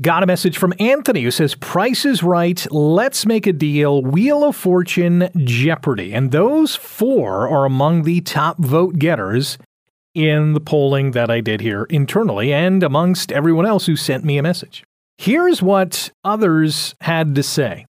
Got 0.00 0.22
a 0.22 0.26
message 0.26 0.56
from 0.56 0.74
Anthony 0.78 1.24
who 1.24 1.32
says, 1.32 1.56
Price 1.56 2.04
is 2.04 2.22
right, 2.22 2.64
let's 2.70 3.26
make 3.26 3.48
a 3.48 3.52
deal, 3.52 4.00
Wheel 4.00 4.44
of 4.44 4.54
Fortune, 4.54 5.28
Jeopardy. 5.38 6.12
And 6.14 6.30
those 6.30 6.76
four 6.76 7.48
are 7.48 7.64
among 7.64 8.04
the 8.04 8.20
top 8.20 8.58
vote 8.58 9.00
getters 9.00 9.58
in 10.14 10.52
the 10.52 10.60
polling 10.60 11.10
that 11.12 11.30
I 11.30 11.40
did 11.40 11.60
here 11.60 11.84
internally 11.90 12.52
and 12.52 12.84
amongst 12.84 13.32
everyone 13.32 13.66
else 13.66 13.86
who 13.86 13.96
sent 13.96 14.24
me 14.24 14.38
a 14.38 14.42
message. 14.42 14.84
Here's 15.16 15.60
what 15.60 16.12
others 16.22 16.94
had 17.00 17.34
to 17.34 17.42
say. 17.42 17.86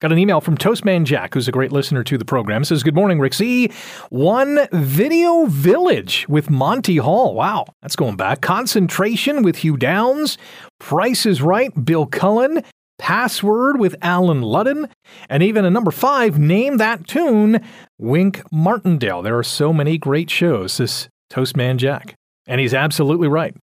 Got 0.00 0.12
an 0.12 0.18
email 0.18 0.40
from 0.40 0.56
Toastman 0.56 1.02
Jack, 1.02 1.34
who's 1.34 1.48
a 1.48 1.52
great 1.52 1.72
listener 1.72 2.04
to 2.04 2.16
the 2.16 2.24
program. 2.24 2.62
Says, 2.62 2.84
Good 2.84 2.94
morning, 2.94 3.18
Rick 3.18 3.34
C. 3.34 3.72
One 4.10 4.68
Video 4.70 5.46
Village 5.46 6.24
with 6.28 6.48
Monty 6.48 6.98
Hall. 6.98 7.34
Wow, 7.34 7.66
that's 7.82 7.96
going 7.96 8.14
back. 8.14 8.40
Concentration 8.40 9.42
with 9.42 9.56
Hugh 9.56 9.76
Downs. 9.76 10.38
Price 10.78 11.26
is 11.26 11.42
Right, 11.42 11.72
Bill 11.84 12.06
Cullen. 12.06 12.62
Password 13.00 13.80
with 13.80 13.96
Allen 14.00 14.40
Ludden. 14.40 14.88
And 15.28 15.42
even 15.42 15.64
a 15.64 15.70
number 15.70 15.90
five, 15.90 16.38
Name 16.38 16.76
That 16.76 17.08
Tune, 17.08 17.60
Wink 17.98 18.42
Martindale. 18.52 19.22
There 19.22 19.36
are 19.36 19.42
so 19.42 19.72
many 19.72 19.98
great 19.98 20.30
shows, 20.30 20.76
this 20.76 21.08
Toastman 21.28 21.76
Jack. 21.76 22.14
And 22.46 22.60
he's 22.60 22.74
absolutely 22.74 23.26
right. 23.26 23.56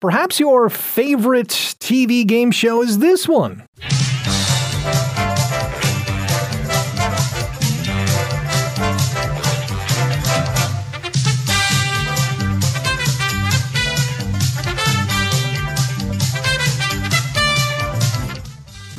Perhaps 0.00 0.40
your 0.40 0.68
favorite 0.68 1.48
TV 1.48 2.26
game 2.26 2.50
show 2.50 2.82
is 2.82 2.98
this 2.98 3.28
one. 3.28 3.64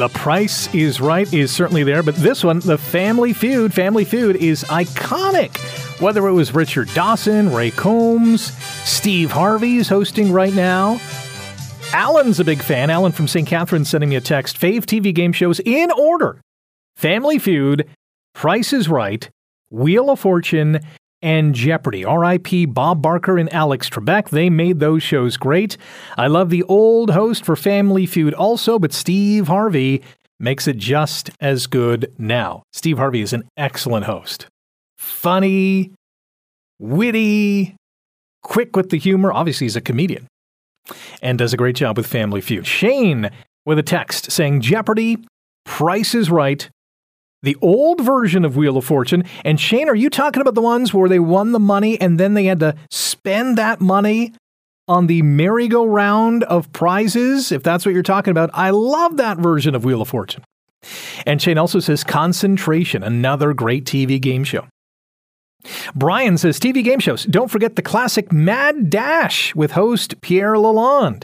The 0.03 0.09
price 0.09 0.67
is 0.75 0.99
right 0.99 1.33
is 1.33 1.49
certainly 1.49 1.83
there, 1.83 2.03
but 2.03 2.15
this 2.15 2.43
one, 2.43 2.59
the 2.59 2.77
Family 2.77 3.31
Feud, 3.31 3.73
Family 3.73 4.03
Feud 4.03 4.35
is 4.35 4.65
iconic. 4.65 5.55
Whether 6.01 6.27
it 6.27 6.33
was 6.33 6.53
Richard 6.53 6.89
Dawson, 6.93 7.53
Ray 7.53 7.71
Combs, 7.71 8.51
Steve 8.83 9.31
Harvey's 9.31 9.87
hosting 9.87 10.33
right 10.33 10.53
now. 10.53 10.99
Alan's 11.93 12.41
a 12.41 12.43
big 12.43 12.61
fan. 12.61 12.89
Alan 12.89 13.13
from 13.13 13.29
St. 13.29 13.47
Catharines 13.47 13.87
sending 13.87 14.09
me 14.09 14.17
a 14.17 14.19
text. 14.19 14.59
Fave 14.59 14.81
TV 14.81 15.15
game 15.15 15.31
shows 15.31 15.61
in 15.61 15.89
order 15.91 16.41
Family 16.97 17.39
Feud, 17.39 17.87
Price 18.33 18.73
is 18.73 18.89
Right, 18.89 19.29
Wheel 19.69 20.09
of 20.09 20.19
Fortune, 20.19 20.81
and 21.23 21.55
Jeopardy. 21.55 22.05
R.I.P. 22.05 22.65
Bob 22.65 23.01
Barker 23.01 23.37
and 23.39 23.51
Alex 23.51 23.89
Trebek. 23.89 24.29
They 24.29 24.49
made 24.49 24.79
those 24.79 25.01
shows 25.01 25.37
great. 25.37 25.77
I 26.17 26.27
love 26.27 26.51
the 26.51 26.63
old 26.63 27.11
host 27.11 27.45
for 27.45 27.55
Family 27.55 28.05
Feud 28.05 28.33
also, 28.33 28.77
but 28.77 28.93
Steve 28.93 29.47
Harvey 29.47 30.03
makes 30.39 30.67
it 30.67 30.77
just 30.77 31.31
as 31.39 31.65
good 31.65 32.13
now. 32.19 32.63
Steve 32.73 32.97
Harvey 32.97 33.21
is 33.21 33.31
an 33.31 33.43
excellent 33.55 34.05
host. 34.05 34.47
Funny, 34.97 35.93
witty, 36.77 37.75
quick 38.43 38.75
with 38.75 38.89
the 38.89 38.97
humor. 38.99 39.31
Obviously, 39.31 39.65
he's 39.65 39.77
a 39.77 39.81
comedian 39.81 40.27
and 41.21 41.37
does 41.37 41.53
a 41.53 41.57
great 41.57 41.77
job 41.77 41.95
with 41.95 42.05
Family 42.05 42.41
Feud. 42.41 42.67
Shane 42.67 43.31
with 43.65 43.79
a 43.79 43.83
text 43.83 44.29
saying 44.29 44.59
Jeopardy, 44.59 45.17
Price 45.63 46.13
is 46.13 46.29
Right, 46.29 46.69
the 47.43 47.55
old 47.61 48.01
version 48.01 48.43
of 48.43 48.57
Wheel 48.57 48.77
of 48.77 48.85
Fortune. 48.85 49.23
And 49.45 49.59
Shane, 49.59 49.87
are 49.87 49.95
you 49.95 50.09
talking 50.09 50.41
about 50.41 50.55
the 50.55 50.61
ones 50.61 50.93
where 50.93 51.07
they 51.07 51.19
won 51.19 51.51
the 51.51 51.59
money 51.59 52.01
and 52.01 52.19
then 52.19 52.33
they 52.33 52.45
had 52.45 52.59
to 52.61 52.75
spend 52.89 53.57
that 53.57 53.79
money 53.79 54.33
on 54.87 55.07
the 55.07 55.21
merry-go-round 55.21 56.43
of 56.45 56.73
prizes? 56.73 57.51
If 57.51 57.61
that's 57.61 57.85
what 57.85 57.93
you're 57.93 58.01
talking 58.03 58.31
about, 58.31 58.49
I 58.53 58.71
love 58.71 59.17
that 59.17 59.37
version 59.37 59.75
of 59.75 59.85
Wheel 59.85 60.01
of 60.01 60.07
Fortune. 60.09 60.43
And 61.25 61.41
Shane 61.41 61.57
also 61.57 61.79
says 61.79 62.03
Concentration, 62.03 63.03
another 63.03 63.53
great 63.53 63.85
TV 63.85 64.19
game 64.19 64.43
show. 64.43 64.67
Brian 65.95 66.37
says 66.37 66.59
TV 66.59 66.83
game 66.83 66.99
shows. 66.99 67.23
Don't 67.25 67.49
forget 67.49 67.77
the 67.77 67.81
classic 67.81 68.33
Mad 68.33 68.89
Dash 68.89 69.55
with 69.55 69.71
host 69.71 70.19
Pierre 70.19 70.55
Lalonde. 70.55 71.23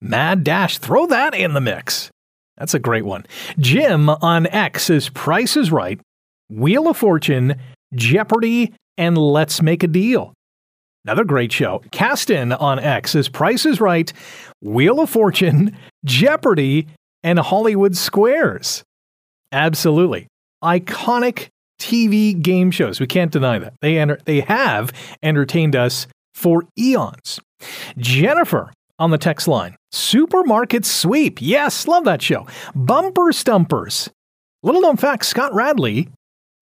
Mad 0.00 0.42
Dash, 0.42 0.78
throw 0.78 1.06
that 1.06 1.34
in 1.34 1.54
the 1.54 1.60
mix. 1.60 2.10
That's 2.58 2.74
a 2.74 2.78
great 2.78 3.04
one. 3.04 3.26
Jim 3.58 4.08
on 4.08 4.46
X 4.46 4.90
is 4.90 5.08
Price 5.10 5.56
is 5.56 5.70
Right, 5.70 6.00
Wheel 6.48 6.88
of 6.88 6.96
Fortune, 6.96 7.56
Jeopardy, 7.94 8.72
and 8.96 9.18
Let's 9.18 9.60
Make 9.60 9.82
a 9.82 9.88
Deal. 9.88 10.32
Another 11.04 11.24
great 11.24 11.52
show. 11.52 11.82
Caston 11.92 12.52
on 12.52 12.78
X 12.78 13.14
is 13.14 13.28
Price 13.28 13.64
is 13.66 13.80
Right, 13.80 14.12
Wheel 14.60 15.00
of 15.00 15.10
Fortune, 15.10 15.76
Jeopardy, 16.04 16.86
and 17.22 17.38
Hollywood 17.38 17.96
Squares. 17.96 18.82
Absolutely. 19.52 20.26
Iconic 20.64 21.48
TV 21.80 22.40
game 22.40 22.70
shows. 22.70 22.98
We 22.98 23.06
can't 23.06 23.30
deny 23.30 23.58
that. 23.58 23.74
They, 23.80 23.98
enter- 23.98 24.18
they 24.24 24.40
have 24.40 24.92
entertained 25.22 25.76
us 25.76 26.06
for 26.34 26.64
eons. 26.78 27.38
Jennifer 27.98 28.72
on 28.98 29.10
the 29.10 29.18
text 29.18 29.48
line 29.48 29.76
Supermarket 29.92 30.84
Sweep. 30.84 31.38
Yes, 31.40 31.86
love 31.86 32.04
that 32.04 32.22
show. 32.22 32.46
Bumper 32.74 33.32
Stumpers. 33.32 34.10
Little 34.62 34.80
known 34.80 34.96
fact 34.96 35.24
Scott 35.24 35.54
Radley, 35.54 36.08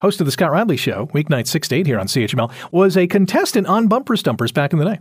host 0.03 0.21
of 0.21 0.27
the 0.27 0.33
Scott 0.33 0.51
Radley 0.51 0.77
Show, 0.77 1.07
weeknight 1.15 1.47
6 1.47 1.69
to 1.69 1.77
8 1.77 1.87
here 1.87 1.99
on 1.99 2.07
CHML, 2.07 2.53
was 2.73 2.97
a 2.97 3.07
contestant 3.07 3.67
on 3.67 3.89
Bumper 3.89 4.17
Stumpers 4.17 4.53
back 4.53 4.73
in 4.73 4.79
the 4.79 4.85
day. 4.85 5.01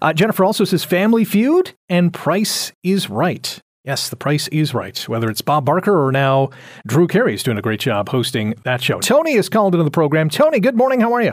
Uh, 0.00 0.12
Jennifer 0.12 0.44
also 0.44 0.64
says 0.64 0.84
Family 0.84 1.24
Feud 1.24 1.72
and 1.88 2.12
Price 2.14 2.72
is 2.82 3.10
Right. 3.10 3.60
Yes, 3.84 4.10
the 4.10 4.16
price 4.16 4.46
is 4.48 4.74
right. 4.74 4.98
Whether 5.08 5.30
it's 5.30 5.40
Bob 5.40 5.64
Barker 5.64 6.06
or 6.06 6.12
now 6.12 6.50
Drew 6.86 7.06
Carey's 7.06 7.42
doing 7.42 7.56
a 7.56 7.62
great 7.62 7.80
job 7.80 8.10
hosting 8.10 8.54
that 8.64 8.82
show. 8.82 9.00
Tony 9.00 9.32
is 9.32 9.48
called 9.48 9.74
into 9.74 9.84
the 9.84 9.90
program. 9.90 10.28
Tony, 10.28 10.60
good 10.60 10.76
morning. 10.76 11.00
How 11.00 11.14
are 11.14 11.22
you? 11.22 11.32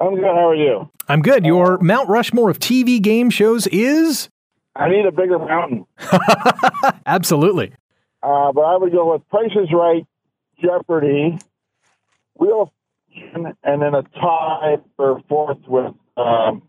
I'm 0.00 0.14
good. 0.14 0.24
How 0.24 0.48
are 0.48 0.54
you? 0.54 0.90
I'm 1.08 1.20
good. 1.20 1.44
Your 1.44 1.78
Mount 1.78 2.08
Rushmore 2.08 2.48
of 2.48 2.58
TV 2.58 3.00
game 3.00 3.28
shows 3.28 3.66
is? 3.66 4.30
I 4.76 4.88
need 4.88 5.04
a 5.06 5.12
bigger 5.12 5.38
mountain. 5.38 5.86
Absolutely. 7.06 7.72
Uh, 8.22 8.52
but 8.52 8.60
I 8.62 8.76
would 8.76 8.92
go 8.92 9.12
with 9.12 9.28
Price 9.28 9.50
is 9.52 9.68
Right, 9.72 10.06
Jeopardy, 10.62 11.38
Wheel 12.36 12.62
of 12.62 12.68
Fortune, 13.32 13.56
and 13.64 13.82
then 13.82 13.94
a 13.94 14.02
tie 14.02 14.76
for 14.96 15.20
fourth 15.28 15.58
with 15.66 15.94
um, 16.16 16.62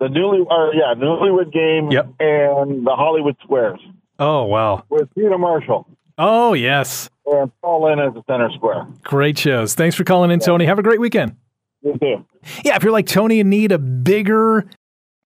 the 0.00 0.08
newly, 0.08 0.40
or 0.48 0.74
yeah, 0.74 0.94
Newlywed 0.96 1.52
Game 1.52 1.90
Yep. 1.90 2.14
and 2.20 2.86
the 2.86 2.94
Hollywood 2.96 3.36
Squares 3.42 3.80
Oh, 4.18 4.44
wow. 4.44 4.84
with 4.88 5.12
Peter 5.14 5.36
Marshall 5.38 5.86
Oh, 6.18 6.54
yes. 6.54 7.10
and 7.26 7.52
Paul 7.60 7.84
Lynde 7.84 8.00
as 8.00 8.14
the 8.14 8.22
center 8.26 8.50
square. 8.56 8.86
Great 9.02 9.36
shows. 9.38 9.74
Thanks 9.74 9.94
for 9.94 10.04
calling 10.04 10.30
in, 10.30 10.40
Tony. 10.40 10.64
Have 10.64 10.78
a 10.78 10.82
great 10.82 11.00
weekend. 11.00 11.36
You 11.82 11.96
too. 11.98 12.24
Yeah, 12.64 12.76
if 12.76 12.82
you're 12.82 12.92
like 12.92 13.06
Tony 13.06 13.38
and 13.40 13.50
need 13.50 13.70
a 13.70 13.78
bigger 13.78 14.66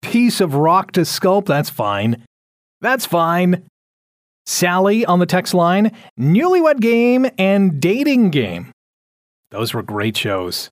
piece 0.10 0.42
of 0.42 0.56
rock 0.56 0.92
to 0.94 1.02
sculpt, 1.02 1.46
that's 1.46 1.70
fine. 1.70 2.26
That's 2.82 3.06
fine. 3.06 3.68
Sally 4.48 5.06
on 5.06 5.20
the 5.20 5.28
text 5.28 5.54
line, 5.54 5.96
Newlywed 6.20 6.80
Game 6.80 7.28
and 7.38 7.80
Dating 7.80 8.32
Game. 8.32 8.72
Those 9.52 9.76
were 9.76 9.84
great 9.84 10.18
shows. 10.18 10.72